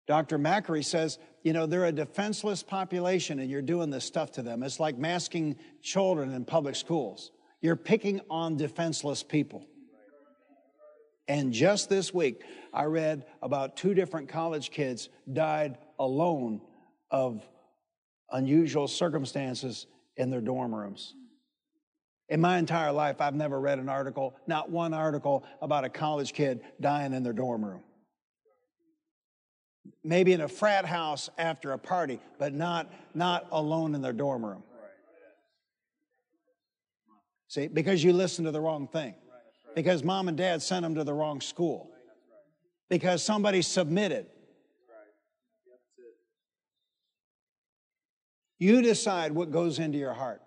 Dr. 0.08 0.38
Makary 0.38 0.86
says 0.86 1.18
you 1.44 1.54
know, 1.54 1.66
they're 1.66 1.86
a 1.86 1.92
defenseless 1.92 2.64
population 2.64 3.40
and 3.40 3.50
you're 3.50 3.62
doing 3.62 3.90
this 3.90 4.06
stuff 4.06 4.32
to 4.34 4.42
them. 4.42 4.64
It's 4.64 4.80
like 4.80 4.98
masking 4.98 5.58
children 5.82 6.34
in 6.34 6.46
public 6.46 6.76
schools. 6.76 7.32
You're 7.62 7.76
picking 7.76 8.22
on 8.30 8.58
defenseless 8.58 9.24
people. 9.24 9.66
And 11.28 11.54
just 11.54 11.90
this 11.90 12.14
week, 12.14 12.42
I 12.74 12.86
read 12.86 13.26
about 13.42 13.78
two 13.78 13.94
different 13.94 14.30
college 14.30 14.72
kids 14.72 15.10
died 15.32 15.78
alone 16.00 16.62
of 17.12 17.48
unusual 18.32 18.88
circumstances 18.88 19.86
in 20.18 20.30
their 20.30 20.42
dorm 20.42 20.74
rooms. 20.74 21.14
In 22.30 22.42
my 22.42 22.58
entire 22.58 22.92
life, 22.92 23.22
I've 23.22 23.36
never 23.36 23.60
read 23.60 23.80
an 23.80 23.90
article, 23.90 24.36
not 24.48 24.70
one 24.70 24.94
article, 24.94 25.44
about 25.62 25.84
a 25.84 25.90
college 25.90 26.34
kid 26.34 26.62
dying 26.80 27.14
in 27.14 27.24
their 27.24 27.34
dorm 27.34 27.64
room 27.64 27.84
maybe 30.04 30.34
in 30.34 30.42
a 30.42 30.48
frat 30.48 30.86
house 30.86 31.30
after 31.38 31.72
a 31.72 31.78
party, 31.78 32.20
but 32.38 32.54
not, 32.54 32.92
not 33.14 33.48
alone 33.52 33.96
in 33.96 34.02
their 34.02 34.14
dorm 34.14 34.46
room. 34.46 34.64
See, 37.48 37.68
because 37.68 38.04
you 38.04 38.14
listened 38.14 38.46
to 38.46 38.52
the 38.52 38.62
wrong 38.62 38.88
thing. 38.88 39.16
Because 39.76 40.04
mom 40.04 40.28
and 40.28 40.38
dad 40.38 40.62
sent 40.62 40.84
them 40.84 40.96
to 40.96 41.04
the 41.04 41.14
wrong 41.14 41.42
school. 41.42 41.90
Because 42.90 43.24
somebody 43.24 43.62
submitted. 43.62 44.28
You 48.58 48.82
decide 48.82 49.32
what 49.32 49.52
goes 49.52 49.80
into 49.80 49.98
your 49.98 50.14
heart. 50.14 50.42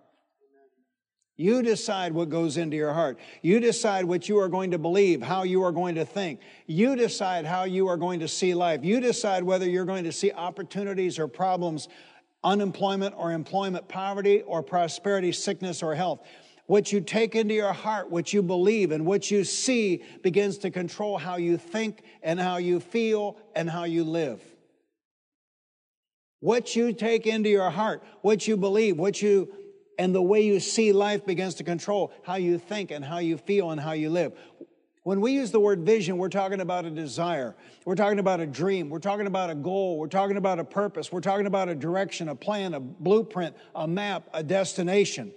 You 1.37 1.63
decide 1.63 2.13
what 2.13 2.29
goes 2.29 2.57
into 2.57 2.77
your 2.77 2.93
heart. 2.93 3.19
You 3.41 3.59
decide 3.59 4.05
what 4.05 4.29
you 4.29 4.39
are 4.39 4.49
going 4.49 4.73
to 4.73 4.79
believe, 4.79 5.23
how 5.23 5.45
you 5.45 5.63
are 5.63 5.73
going 5.73 5.95
to 5.95 6.05
think. 6.05 6.41
You 6.67 6.95
decide 6.95 7.47
how 7.47 7.65
you 7.65 7.89
are 7.89 7.97
going 7.97 8.21
to 8.21 8.29
see 8.29 8.55
life. 8.55 8.85
You 8.85 9.01
decide 9.01 9.43
whether 9.43 9.69
you're 9.69 9.87
going 9.87 10.05
to 10.05 10.13
see 10.13 10.31
opportunities 10.31 11.19
or 11.19 11.29
problems, 11.29 11.89
unemployment 12.45 13.15
or 13.17 13.33
employment, 13.33 13.89
poverty 13.89 14.43
or 14.43 14.63
prosperity, 14.63 15.33
sickness 15.33 15.83
or 15.83 15.95
health. 15.95 16.21
What 16.67 16.93
you 16.93 17.01
take 17.01 17.35
into 17.35 17.55
your 17.55 17.73
heart, 17.73 18.11
what 18.11 18.33
you 18.33 18.43
believe, 18.43 18.93
and 18.93 19.07
what 19.07 19.31
you 19.31 19.43
see 19.43 20.05
begins 20.23 20.59
to 20.59 20.71
control 20.71 21.19
how 21.19 21.37
you 21.37 21.57
think 21.57 22.03
and 22.23 22.39
how 22.39 22.59
you 22.59 22.79
feel 22.79 23.39
and 23.55 23.69
how 23.69 23.85
you 23.85 24.05
live. 24.05 24.41
What 26.41 26.77
you 26.77 26.93
take 26.93 27.27
into 27.27 27.49
your 27.49 27.71
heart, 27.71 28.03
what 28.21 28.47
you 28.47 28.57
believe, 28.57 28.99
what 28.99 29.23
you 29.23 29.53
and 29.99 30.15
the 30.15 30.23
way 30.23 30.43
you 30.43 30.61
see 30.61 30.93
life 30.93 31.25
begins 31.25 31.55
to 31.57 31.65
control 31.65 32.13
how 32.23 32.37
you 32.37 32.59
think 32.59 32.91
and 32.91 33.05
how 33.05 33.19
you 33.19 33.37
feel 33.37 33.71
and 33.71 33.81
how 33.81 33.93
you 33.93 34.11
live. 34.11 34.33
When 35.05 35.21
we 35.21 35.33
use 35.33 35.51
the 35.51 35.59
word 35.59 35.81
vision, 35.81 36.17
we're 36.17 36.29
talking 36.29 36.61
about 36.61 36.85
a 36.85 36.91
desire. 36.91 37.57
We're 37.85 37.97
talking 37.97 38.21
about 38.21 38.39
a 38.39 38.47
dream. 38.47 38.89
We're 38.89 39.01
talking 39.01 39.27
about 39.27 39.51
a 39.51 39.55
goal. 39.55 39.99
We're 39.99 40.07
talking 40.07 40.37
about 40.37 40.61
a 40.61 40.65
purpose. 40.65 41.11
We're 41.11 41.21
talking 41.21 41.47
about 41.47 41.69
a 41.69 41.75
direction, 41.75 42.29
a 42.29 42.37
plan, 42.37 42.75
a 42.75 42.81
blueprint, 42.81 43.57
a 43.75 43.89
map, 43.89 44.29
a 44.33 44.45
destination. 44.45 45.33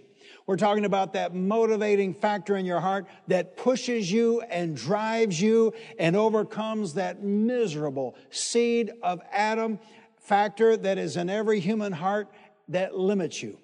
We're 0.46 0.58
talking 0.58 0.86
about 0.86 1.14
that 1.14 1.34
motivating 1.34 2.14
factor 2.14 2.56
in 2.56 2.66
your 2.68 2.80
heart 2.80 3.08
that 3.28 3.58
pushes 3.58 4.12
you 4.12 4.42
and 4.42 4.78
drives 4.78 5.42
you 5.42 5.74
and 5.98 6.16
overcomes 6.16 6.94
that 6.94 7.24
miserable 7.24 8.16
seed 8.30 8.92
of 9.02 9.22
Adam 9.32 9.80
factor 10.20 10.78
that 10.78 11.00
is 11.00 11.18
in 11.18 11.32
every 11.32 11.60
human 11.60 11.92
heart 11.92 12.30
that 12.68 12.96
limits 12.96 13.42
you. 13.42 13.58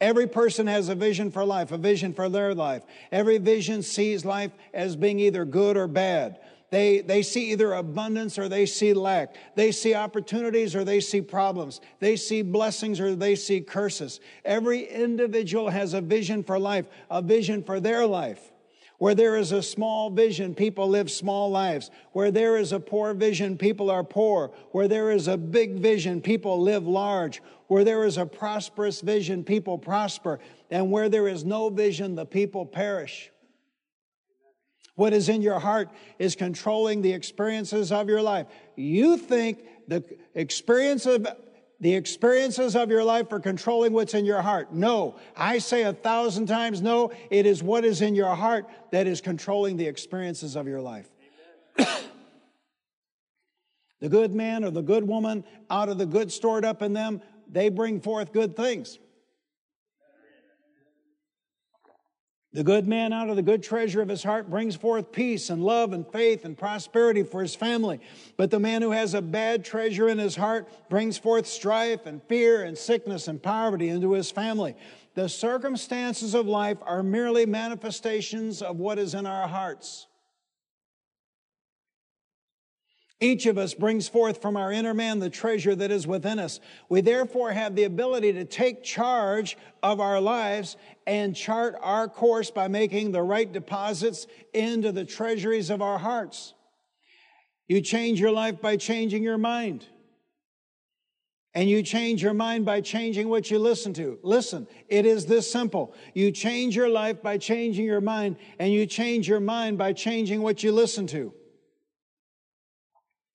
Every 0.00 0.26
person 0.26 0.66
has 0.66 0.88
a 0.88 0.94
vision 0.94 1.30
for 1.30 1.44
life, 1.44 1.72
a 1.72 1.78
vision 1.78 2.12
for 2.12 2.28
their 2.28 2.54
life. 2.54 2.82
Every 3.10 3.38
vision 3.38 3.82
sees 3.82 4.24
life 4.24 4.52
as 4.74 4.94
being 4.94 5.18
either 5.18 5.44
good 5.44 5.76
or 5.76 5.88
bad. 5.88 6.38
They, 6.70 7.00
they 7.00 7.22
see 7.22 7.52
either 7.52 7.72
abundance 7.72 8.38
or 8.38 8.48
they 8.48 8.66
see 8.66 8.92
lack. 8.92 9.36
They 9.54 9.72
see 9.72 9.94
opportunities 9.94 10.74
or 10.74 10.84
they 10.84 11.00
see 11.00 11.22
problems. 11.22 11.80
They 12.00 12.16
see 12.16 12.42
blessings 12.42 13.00
or 13.00 13.14
they 13.14 13.36
see 13.36 13.60
curses. 13.60 14.20
Every 14.44 14.84
individual 14.84 15.70
has 15.70 15.94
a 15.94 16.00
vision 16.00 16.42
for 16.42 16.58
life, 16.58 16.86
a 17.10 17.22
vision 17.22 17.62
for 17.62 17.80
their 17.80 18.04
life. 18.04 18.52
Where 18.98 19.14
there 19.14 19.36
is 19.36 19.52
a 19.52 19.62
small 19.62 20.08
vision, 20.10 20.54
people 20.54 20.88
live 20.88 21.10
small 21.10 21.50
lives. 21.50 21.90
Where 22.12 22.30
there 22.30 22.56
is 22.56 22.72
a 22.72 22.80
poor 22.80 23.12
vision, 23.12 23.58
people 23.58 23.90
are 23.90 24.04
poor. 24.04 24.52
Where 24.72 24.88
there 24.88 25.10
is 25.10 25.28
a 25.28 25.36
big 25.36 25.78
vision, 25.78 26.22
people 26.22 26.62
live 26.62 26.86
large. 26.86 27.42
Where 27.66 27.84
there 27.84 28.04
is 28.04 28.16
a 28.16 28.24
prosperous 28.24 29.02
vision, 29.02 29.44
people 29.44 29.76
prosper. 29.76 30.38
And 30.70 30.90
where 30.90 31.08
there 31.10 31.28
is 31.28 31.44
no 31.44 31.68
vision, 31.68 32.14
the 32.14 32.24
people 32.24 32.64
perish. 32.64 33.30
What 34.94 35.12
is 35.12 35.28
in 35.28 35.42
your 35.42 35.60
heart 35.60 35.90
is 36.18 36.34
controlling 36.34 37.02
the 37.02 37.12
experiences 37.12 37.92
of 37.92 38.08
your 38.08 38.22
life. 38.22 38.46
You 38.76 39.18
think 39.18 39.62
the 39.88 40.02
experience 40.34 41.04
of 41.04 41.26
the 41.80 41.94
experiences 41.94 42.74
of 42.74 42.90
your 42.90 43.04
life 43.04 43.30
are 43.32 43.40
controlling 43.40 43.92
what's 43.92 44.14
in 44.14 44.24
your 44.24 44.40
heart. 44.40 44.72
No. 44.72 45.16
I 45.36 45.58
say 45.58 45.82
a 45.82 45.92
thousand 45.92 46.46
times 46.46 46.80
no. 46.80 47.12
It 47.30 47.44
is 47.44 47.62
what 47.62 47.84
is 47.84 48.00
in 48.00 48.14
your 48.14 48.34
heart 48.34 48.66
that 48.92 49.06
is 49.06 49.20
controlling 49.20 49.76
the 49.76 49.86
experiences 49.86 50.56
of 50.56 50.66
your 50.66 50.80
life. 50.80 51.08
the 54.00 54.08
good 54.08 54.34
man 54.34 54.64
or 54.64 54.70
the 54.70 54.82
good 54.82 55.06
woman, 55.06 55.44
out 55.68 55.90
of 55.90 55.98
the 55.98 56.06
good 56.06 56.32
stored 56.32 56.64
up 56.64 56.80
in 56.80 56.94
them, 56.94 57.20
they 57.48 57.68
bring 57.68 58.00
forth 58.00 58.32
good 58.32 58.56
things. 58.56 58.98
The 62.56 62.64
good 62.64 62.86
man 62.86 63.12
out 63.12 63.28
of 63.28 63.36
the 63.36 63.42
good 63.42 63.62
treasure 63.62 64.00
of 64.00 64.08
his 64.08 64.22
heart 64.22 64.48
brings 64.48 64.76
forth 64.76 65.12
peace 65.12 65.50
and 65.50 65.62
love 65.62 65.92
and 65.92 66.10
faith 66.10 66.46
and 66.46 66.56
prosperity 66.56 67.22
for 67.22 67.42
his 67.42 67.54
family. 67.54 68.00
But 68.38 68.50
the 68.50 68.58
man 68.58 68.80
who 68.80 68.92
has 68.92 69.12
a 69.12 69.20
bad 69.20 69.62
treasure 69.62 70.08
in 70.08 70.16
his 70.16 70.36
heart 70.36 70.66
brings 70.88 71.18
forth 71.18 71.46
strife 71.46 72.06
and 72.06 72.22
fear 72.22 72.64
and 72.64 72.78
sickness 72.78 73.28
and 73.28 73.42
poverty 73.42 73.90
into 73.90 74.14
his 74.14 74.30
family. 74.30 74.74
The 75.12 75.28
circumstances 75.28 76.32
of 76.32 76.46
life 76.46 76.78
are 76.80 77.02
merely 77.02 77.44
manifestations 77.44 78.62
of 78.62 78.78
what 78.78 78.98
is 78.98 79.12
in 79.12 79.26
our 79.26 79.46
hearts. 79.46 80.06
Each 83.18 83.46
of 83.46 83.56
us 83.56 83.72
brings 83.72 84.08
forth 84.08 84.42
from 84.42 84.58
our 84.58 84.70
inner 84.70 84.92
man 84.92 85.20
the 85.20 85.30
treasure 85.30 85.74
that 85.74 85.90
is 85.90 86.06
within 86.06 86.38
us. 86.38 86.60
We 86.90 87.00
therefore 87.00 87.50
have 87.52 87.74
the 87.74 87.84
ability 87.84 88.34
to 88.34 88.44
take 88.44 88.82
charge 88.82 89.56
of 89.82 90.00
our 90.00 90.20
lives 90.20 90.76
and 91.06 91.34
chart 91.34 91.76
our 91.80 92.08
course 92.08 92.50
by 92.50 92.68
making 92.68 93.12
the 93.12 93.22
right 93.22 93.50
deposits 93.50 94.26
into 94.52 94.92
the 94.92 95.06
treasuries 95.06 95.70
of 95.70 95.80
our 95.80 95.98
hearts. 95.98 96.52
You 97.68 97.80
change 97.80 98.20
your 98.20 98.32
life 98.32 98.60
by 98.60 98.76
changing 98.76 99.22
your 99.22 99.38
mind. 99.38 99.86
And 101.54 101.70
you 101.70 101.82
change 101.82 102.22
your 102.22 102.34
mind 102.34 102.66
by 102.66 102.82
changing 102.82 103.30
what 103.30 103.50
you 103.50 103.58
listen 103.58 103.94
to. 103.94 104.18
Listen, 104.22 104.68
it 104.90 105.06
is 105.06 105.24
this 105.24 105.50
simple. 105.50 105.94
You 106.12 106.30
change 106.30 106.76
your 106.76 106.90
life 106.90 107.22
by 107.22 107.38
changing 107.38 107.86
your 107.86 108.02
mind, 108.02 108.36
and 108.58 108.70
you 108.70 108.84
change 108.84 109.26
your 109.26 109.40
mind 109.40 109.78
by 109.78 109.94
changing 109.94 110.42
what 110.42 110.62
you 110.62 110.70
listen 110.70 111.06
to. 111.06 111.32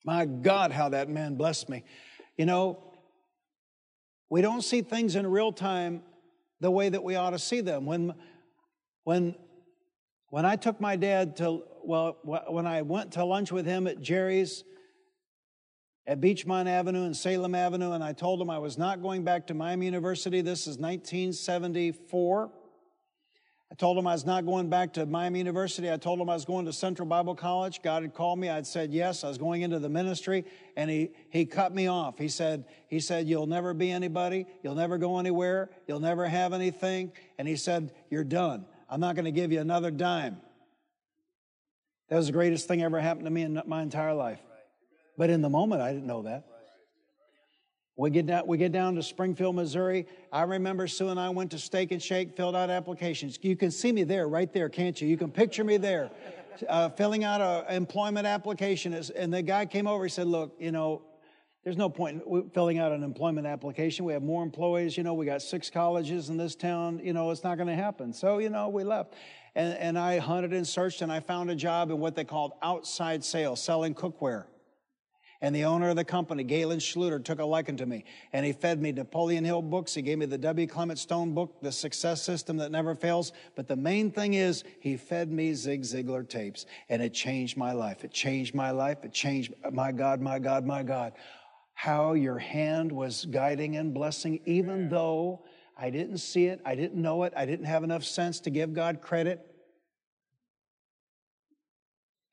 My 0.03 0.25
God, 0.25 0.71
how 0.71 0.89
that 0.89 1.09
man 1.09 1.35
blessed 1.35 1.69
me. 1.69 1.83
You 2.37 2.45
know, 2.45 2.79
We 4.31 4.41
don't 4.41 4.61
see 4.61 4.81
things 4.81 5.17
in 5.17 5.27
real 5.27 5.51
time 5.51 6.03
the 6.61 6.71
way 6.71 6.87
that 6.87 7.03
we 7.03 7.15
ought 7.15 7.31
to 7.31 7.39
see 7.39 7.59
them. 7.59 7.85
When, 7.85 8.13
when, 9.03 9.35
when 10.29 10.45
I 10.45 10.55
took 10.55 10.79
my 10.79 10.95
dad 10.95 11.35
to, 11.37 11.63
well, 11.83 12.17
when 12.23 12.65
I 12.65 12.81
went 12.83 13.11
to 13.13 13.25
lunch 13.25 13.51
with 13.51 13.65
him 13.65 13.87
at 13.87 13.99
Jerry's 13.99 14.63
at 16.07 16.21
Beechmont 16.21 16.67
Avenue 16.67 17.03
and 17.03 17.15
Salem 17.15 17.53
Avenue, 17.53 17.91
and 17.91 18.01
I 18.01 18.13
told 18.13 18.41
him 18.41 18.49
I 18.49 18.59
was 18.59 18.77
not 18.77 19.01
going 19.01 19.25
back 19.25 19.47
to 19.47 19.53
Miami 19.53 19.85
University. 19.85 20.39
This 20.39 20.61
is 20.61 20.77
1974. 20.77 22.51
I 23.71 23.73
told 23.73 23.97
him 23.97 24.05
I 24.05 24.11
was 24.11 24.25
not 24.25 24.45
going 24.45 24.69
back 24.69 24.91
to 24.93 25.05
Miami 25.05 25.39
University. 25.39 25.89
I 25.89 25.95
told 25.95 26.19
him 26.19 26.29
I 26.29 26.33
was 26.33 26.43
going 26.43 26.65
to 26.65 26.73
Central 26.73 27.07
Bible 27.07 27.35
College. 27.35 27.81
God 27.81 28.03
had 28.03 28.13
called 28.13 28.37
me. 28.37 28.49
I'd 28.49 28.67
said 28.67 28.91
yes. 28.91 29.23
I 29.23 29.29
was 29.29 29.37
going 29.37 29.61
into 29.61 29.79
the 29.79 29.87
ministry, 29.87 30.43
and 30.75 30.89
he 30.89 31.11
he 31.29 31.45
cut 31.45 31.73
me 31.73 31.87
off. 31.87 32.17
He 32.17 32.27
said 32.27 32.65
he 32.89 32.99
said 32.99 33.29
you'll 33.29 33.47
never 33.47 33.73
be 33.73 33.89
anybody. 33.89 34.45
You'll 34.61 34.75
never 34.75 34.97
go 34.97 35.19
anywhere. 35.19 35.69
You'll 35.87 36.01
never 36.01 36.27
have 36.27 36.51
anything. 36.51 37.13
And 37.37 37.47
he 37.47 37.55
said 37.55 37.93
you're 38.09 38.25
done. 38.25 38.65
I'm 38.89 38.99
not 38.99 39.15
going 39.15 39.25
to 39.25 39.31
give 39.31 39.53
you 39.53 39.61
another 39.61 39.89
dime. 39.89 40.41
That 42.09 42.17
was 42.17 42.27
the 42.27 42.33
greatest 42.33 42.67
thing 42.67 42.83
ever 42.83 42.99
happened 42.99 43.25
to 43.25 43.31
me 43.31 43.43
in 43.43 43.61
my 43.65 43.81
entire 43.81 44.13
life. 44.13 44.41
But 45.17 45.29
in 45.29 45.41
the 45.41 45.49
moment, 45.49 45.81
I 45.81 45.93
didn't 45.93 46.07
know 46.07 46.23
that. 46.23 46.43
We 47.97 48.09
get 48.09 48.25
down, 48.25 48.47
we 48.47 48.57
get 48.57 48.71
down 48.71 48.95
to 48.95 49.03
Springfield, 49.03 49.55
Missouri. 49.55 50.07
I 50.31 50.43
remember 50.43 50.87
Sue 50.87 51.09
and 51.09 51.19
I 51.19 51.29
went 51.29 51.51
to 51.51 51.59
Steak 51.59 51.91
and 51.91 52.01
Shake, 52.01 52.35
filled 52.35 52.55
out 52.55 52.69
applications. 52.69 53.37
You 53.41 53.55
can 53.55 53.69
see 53.69 53.91
me 53.91 54.03
there, 54.03 54.27
right 54.27 54.51
there, 54.51 54.69
can't 54.69 54.99
you? 54.99 55.07
You 55.07 55.17
can 55.17 55.29
picture 55.29 55.63
me 55.63 55.77
there, 55.77 56.09
uh, 56.69 56.89
filling 56.89 57.23
out 57.23 57.41
an 57.41 57.75
employment 57.75 58.25
application. 58.25 58.93
And 59.15 59.33
the 59.33 59.41
guy 59.41 59.65
came 59.65 59.87
over. 59.87 60.05
He 60.05 60.09
said, 60.09 60.27
"Look, 60.27 60.55
you 60.57 60.71
know, 60.71 61.01
there's 61.63 61.77
no 61.77 61.89
point 61.89 62.23
in 62.25 62.49
filling 62.51 62.79
out 62.79 62.91
an 62.91 63.03
employment 63.03 63.45
application. 63.45 64.05
We 64.05 64.13
have 64.13 64.23
more 64.23 64.41
employees. 64.41 64.97
You 64.97 65.03
know, 65.03 65.13
we 65.13 65.25
got 65.25 65.41
six 65.41 65.69
colleges 65.69 66.29
in 66.29 66.37
this 66.37 66.55
town. 66.55 67.01
You 67.03 67.13
know, 67.13 67.29
it's 67.29 67.43
not 67.43 67.57
going 67.57 67.67
to 67.67 67.75
happen." 67.75 68.13
So, 68.13 68.39
you 68.39 68.49
know, 68.49 68.69
we 68.69 68.83
left. 68.83 69.13
And, 69.53 69.77
and 69.77 69.99
I 69.99 70.17
hunted 70.17 70.53
and 70.53 70.65
searched, 70.65 71.01
and 71.01 71.11
I 71.11 71.19
found 71.19 71.51
a 71.51 71.55
job 71.55 71.91
in 71.91 71.99
what 71.99 72.15
they 72.15 72.23
called 72.23 72.53
outside 72.63 73.21
sales, 73.21 73.61
selling 73.61 73.93
cookware. 73.93 74.45
And 75.43 75.55
the 75.55 75.65
owner 75.65 75.89
of 75.89 75.95
the 75.95 76.03
company, 76.03 76.43
Galen 76.43 76.77
Schluter, 76.77 77.23
took 77.23 77.39
a 77.39 77.45
liking 77.45 77.77
to 77.77 77.85
me. 77.85 78.05
And 78.31 78.45
he 78.45 78.53
fed 78.53 78.79
me 78.79 78.91
Napoleon 78.91 79.43
Hill 79.43 79.63
books. 79.63 79.93
He 79.95 80.03
gave 80.03 80.19
me 80.19 80.27
the 80.27 80.37
W. 80.37 80.67
Clement 80.67 80.99
Stone 80.99 81.33
book, 81.33 81.61
The 81.61 81.71
Success 81.71 82.21
System 82.21 82.57
That 82.57 82.71
Never 82.71 82.93
Fails. 82.93 83.33
But 83.55 83.67
the 83.67 83.75
main 83.75 84.11
thing 84.11 84.35
is, 84.35 84.63
he 84.79 84.97
fed 84.97 85.31
me 85.31 85.53
Zig 85.55 85.81
Ziglar 85.81 86.29
tapes. 86.29 86.67
And 86.89 87.01
it 87.01 87.13
changed 87.13 87.57
my 87.57 87.71
life. 87.71 88.03
It 88.03 88.11
changed 88.11 88.53
my 88.53 88.69
life. 88.69 88.99
It 89.03 89.13
changed, 89.13 89.53
my 89.71 89.91
God, 89.91 90.21
my 90.21 90.37
God, 90.37 90.65
my 90.65 90.83
God. 90.83 91.13
How 91.73 92.13
your 92.13 92.37
hand 92.37 92.91
was 92.91 93.25
guiding 93.25 93.77
and 93.77 93.93
blessing, 93.93 94.41
even 94.45 94.89
though 94.89 95.43
I 95.75 95.89
didn't 95.89 96.19
see 96.19 96.45
it, 96.45 96.61
I 96.63 96.75
didn't 96.75 97.01
know 97.01 97.23
it, 97.23 97.33
I 97.35 97.47
didn't 97.47 97.65
have 97.65 97.83
enough 97.83 98.03
sense 98.03 98.39
to 98.41 98.51
give 98.51 98.73
God 98.73 99.01
credit. 99.01 99.50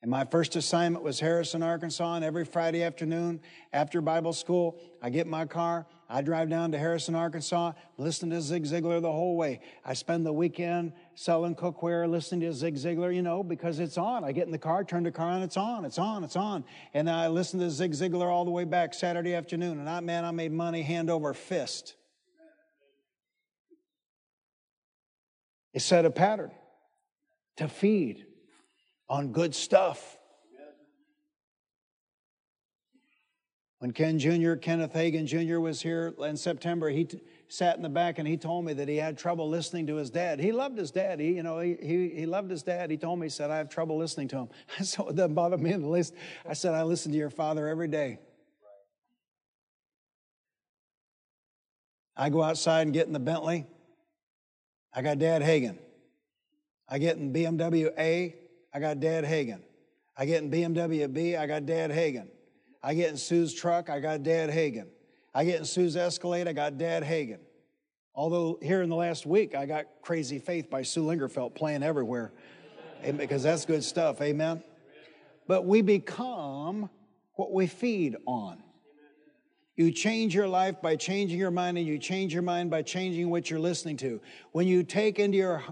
And 0.01 0.09
my 0.09 0.23
first 0.23 0.55
assignment 0.55 1.03
was 1.03 1.19
Harrison, 1.19 1.61
Arkansas, 1.61 2.15
and 2.15 2.23
every 2.23 2.45
Friday 2.45 2.83
afternoon 2.83 3.41
after 3.73 3.99
Bible 3.99 4.31
school, 4.31 4.79
I 5.01 5.09
get 5.09 5.27
my 5.27 5.45
car, 5.45 5.87
I 6.07 6.21
drive 6.21 6.49
down 6.49 6.71
to 6.71 6.79
Harrison, 6.79 7.15
Arkansas, 7.15 7.73
listen 7.97 8.29
to 8.29 8.41
Zig 8.41 8.63
Ziglar 8.63 9.01
the 9.01 9.11
whole 9.11 9.35
way. 9.35 9.59
I 9.83 9.93
spend 9.93 10.25
the 10.25 10.31
weekend 10.31 10.93
selling 11.15 11.53
cookware, 11.53 12.09
listening 12.09 12.41
to 12.41 12.53
Zig 12.53 12.75
Ziglar, 12.75 13.13
you 13.13 13.21
know, 13.21 13.43
because 13.43 13.79
it's 13.79 13.97
on. 13.97 14.23
I 14.23 14.31
get 14.31 14.45
in 14.45 14.53
the 14.53 14.57
car, 14.57 14.85
turn 14.85 15.03
the 15.03 15.11
car 15.11 15.31
on, 15.31 15.43
it's 15.43 15.57
on, 15.57 15.83
it's 15.83 15.99
on, 15.99 16.23
it's 16.23 16.37
on. 16.37 16.63
And 16.93 17.09
I 17.09 17.27
listen 17.27 17.59
to 17.59 17.69
Zig 17.69 17.91
Ziglar 17.91 18.31
all 18.31 18.45
the 18.45 18.51
way 18.51 18.63
back 18.63 18.93
Saturday 18.93 19.35
afternoon. 19.35 19.79
And 19.79 19.89
I, 19.89 19.99
man, 19.99 20.23
I 20.23 20.31
made 20.31 20.53
money 20.53 20.81
hand 20.81 21.09
over 21.09 21.33
fist. 21.33 21.95
It 25.73 25.81
set 25.81 26.05
a 26.05 26.09
pattern 26.09 26.51
to 27.57 27.67
feed 27.67 28.25
on 29.09 29.31
good 29.31 29.55
stuff. 29.55 30.17
When 33.79 33.91
Ken 33.91 34.19
Jr., 34.19 34.55
Kenneth 34.55 34.93
Hagin 34.93 35.25
Jr. 35.25 35.59
was 35.59 35.81
here 35.81 36.13
in 36.19 36.35
September, 36.35 36.89
he 36.89 37.05
t- 37.05 37.21
sat 37.47 37.77
in 37.77 37.81
the 37.81 37.87
back 37.87 38.19
and 38.19 38.27
he 38.27 38.35
told 38.35 38.65
me 38.65 38.73
that 38.73 38.89
he 38.89 38.97
had 38.97 39.17
trouble 39.17 39.47
listening 39.47 39.87
to 39.87 39.95
his 39.95 40.09
dad. 40.09 40.37
He 40.37 40.51
loved 40.51 40.77
his 40.77 40.91
dad. 40.91 41.21
He, 41.21 41.31
you 41.31 41.43
know, 41.43 41.59
he, 41.59 41.77
he, 41.81 42.09
he 42.09 42.25
loved 42.25 42.51
his 42.51 42.61
dad. 42.61 42.91
He 42.91 42.97
told 42.97 43.19
me, 43.19 43.27
he 43.27 43.29
said, 43.29 43.49
I 43.49 43.57
have 43.57 43.69
trouble 43.69 43.97
listening 43.97 44.27
to 44.29 44.35
him. 44.35 44.49
so 44.83 45.07
it 45.07 45.15
doesn't 45.15 45.33
bother 45.33 45.57
me 45.57 45.71
in 45.71 45.81
the 45.81 45.87
least. 45.87 46.13
I 46.47 46.53
said, 46.53 46.73
I 46.73 46.83
listen 46.83 47.13
to 47.13 47.17
your 47.17 47.29
father 47.29 47.69
every 47.69 47.87
day. 47.87 48.19
I 52.17 52.29
go 52.29 52.43
outside 52.43 52.81
and 52.81 52.93
get 52.93 53.07
in 53.07 53.13
the 53.13 53.19
Bentley. 53.19 53.65
I 54.93 55.01
got 55.01 55.19
Dad 55.19 55.41
Hagin. 55.41 55.77
I 56.89 56.97
get 56.97 57.15
in 57.15 57.31
BMW 57.31 57.97
A. 57.97 58.35
I 58.73 58.79
got 58.79 58.99
Dad 58.99 59.23
Hagin. 59.23 59.61
I 60.17 60.25
get 60.25 60.43
in 60.43 60.51
BMW 60.51 61.11
B, 61.11 61.35
I 61.35 61.47
got 61.47 61.65
Dad 61.65 61.91
Hagin. 61.91 62.27
I 62.83 62.93
get 62.93 63.09
in 63.09 63.17
Sue's 63.17 63.53
truck, 63.53 63.89
I 63.89 63.99
got 63.99 64.23
Dad 64.23 64.49
Hagin. 64.49 64.87
I 65.33 65.45
get 65.45 65.59
in 65.59 65.65
Sue's 65.65 65.95
Escalade, 65.95 66.47
I 66.47 66.53
got 66.53 66.77
Dad 66.77 67.03
Hagin. 67.03 67.39
Although 68.13 68.59
here 68.61 68.81
in 68.81 68.89
the 68.89 68.95
last 68.95 69.25
week, 69.25 69.55
I 69.55 69.65
got 69.65 69.85
Crazy 70.01 70.39
Faith 70.39 70.69
by 70.69 70.81
Sue 70.81 71.03
Lingerfelt 71.03 71.55
playing 71.55 71.83
everywhere 71.83 72.33
because 73.15 73.43
that's 73.43 73.65
good 73.65 73.83
stuff. 73.83 74.21
Amen. 74.21 74.61
But 75.47 75.65
we 75.65 75.81
become 75.81 76.89
what 77.35 77.53
we 77.53 77.67
feed 77.67 78.17
on. 78.27 78.61
You 79.77 79.91
change 79.91 80.35
your 80.35 80.47
life 80.49 80.81
by 80.81 80.97
changing 80.97 81.39
your 81.39 81.51
mind, 81.51 81.77
and 81.77 81.87
you 81.87 81.97
change 81.97 82.33
your 82.33 82.43
mind 82.43 82.69
by 82.69 82.81
changing 82.81 83.29
what 83.29 83.49
you're 83.49 83.61
listening 83.61 83.95
to. 83.97 84.19
When 84.51 84.67
you 84.67 84.83
take 84.83 85.19
into 85.19 85.37
your 85.37 85.63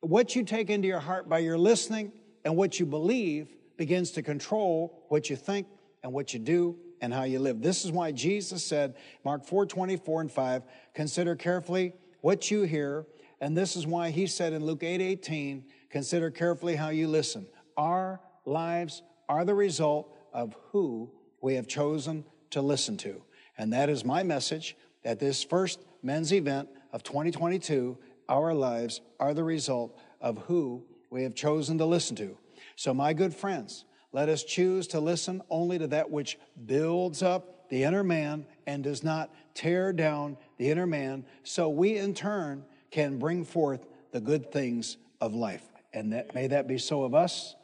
what 0.00 0.34
you 0.34 0.42
take 0.42 0.70
into 0.70 0.88
your 0.88 0.98
heart 0.98 1.28
by 1.28 1.40
your 1.40 1.58
listening 1.58 2.12
and 2.44 2.56
what 2.56 2.78
you 2.78 2.86
believe 2.86 3.48
begins 3.76 4.12
to 4.12 4.22
control 4.22 5.04
what 5.08 5.30
you 5.30 5.36
think 5.36 5.66
and 6.02 6.12
what 6.12 6.32
you 6.32 6.38
do 6.38 6.76
and 7.00 7.12
how 7.12 7.24
you 7.24 7.38
live. 7.38 7.60
This 7.60 7.84
is 7.84 7.90
why 7.90 8.12
Jesus 8.12 8.64
said, 8.64 8.94
Mark 9.24 9.44
4 9.44 9.66
24 9.66 10.20
and 10.22 10.32
5, 10.32 10.62
consider 10.94 11.34
carefully 11.34 11.94
what 12.20 12.50
you 12.50 12.62
hear. 12.62 13.06
And 13.40 13.56
this 13.56 13.74
is 13.74 13.86
why 13.86 14.10
he 14.10 14.26
said 14.26 14.52
in 14.52 14.64
Luke 14.64 14.84
8 14.84 15.00
18, 15.00 15.64
consider 15.90 16.30
carefully 16.30 16.76
how 16.76 16.90
you 16.90 17.08
listen. 17.08 17.46
Our 17.76 18.20
lives 18.44 19.02
are 19.28 19.44
the 19.44 19.54
result 19.54 20.16
of 20.32 20.54
who 20.70 21.10
we 21.40 21.54
have 21.54 21.66
chosen 21.66 22.24
to 22.50 22.62
listen 22.62 22.96
to. 22.98 23.22
And 23.58 23.72
that 23.72 23.88
is 23.88 24.04
my 24.04 24.22
message 24.22 24.76
at 25.04 25.18
this 25.18 25.42
first 25.42 25.80
men's 26.02 26.32
event 26.32 26.68
of 26.92 27.02
2022. 27.02 27.98
Our 28.28 28.54
lives 28.54 29.00
are 29.18 29.34
the 29.34 29.44
result 29.44 29.98
of 30.20 30.38
who 30.46 30.84
we 31.12 31.22
have 31.24 31.34
chosen 31.34 31.78
to 31.78 31.84
listen 31.84 32.16
to. 32.16 32.36
So, 32.74 32.94
my 32.94 33.12
good 33.12 33.34
friends, 33.34 33.84
let 34.12 34.28
us 34.28 34.42
choose 34.42 34.86
to 34.88 35.00
listen 35.00 35.42
only 35.50 35.78
to 35.78 35.86
that 35.88 36.10
which 36.10 36.38
builds 36.64 37.22
up 37.22 37.68
the 37.68 37.84
inner 37.84 38.02
man 38.02 38.46
and 38.66 38.82
does 38.82 39.02
not 39.02 39.32
tear 39.54 39.92
down 39.92 40.36
the 40.58 40.70
inner 40.70 40.86
man, 40.86 41.24
so 41.42 41.68
we 41.68 41.96
in 41.96 42.14
turn 42.14 42.64
can 42.90 43.18
bring 43.18 43.44
forth 43.44 43.86
the 44.12 44.20
good 44.20 44.50
things 44.50 44.96
of 45.20 45.34
life. 45.34 45.64
And 45.92 46.12
that 46.12 46.34
may 46.34 46.46
that 46.48 46.66
be 46.66 46.78
so 46.78 47.04
of 47.04 47.14
us 47.14 47.54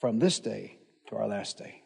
from 0.00 0.18
this 0.18 0.38
day 0.38 0.78
to 1.08 1.16
our 1.16 1.26
last 1.26 1.58
day. 1.58 1.83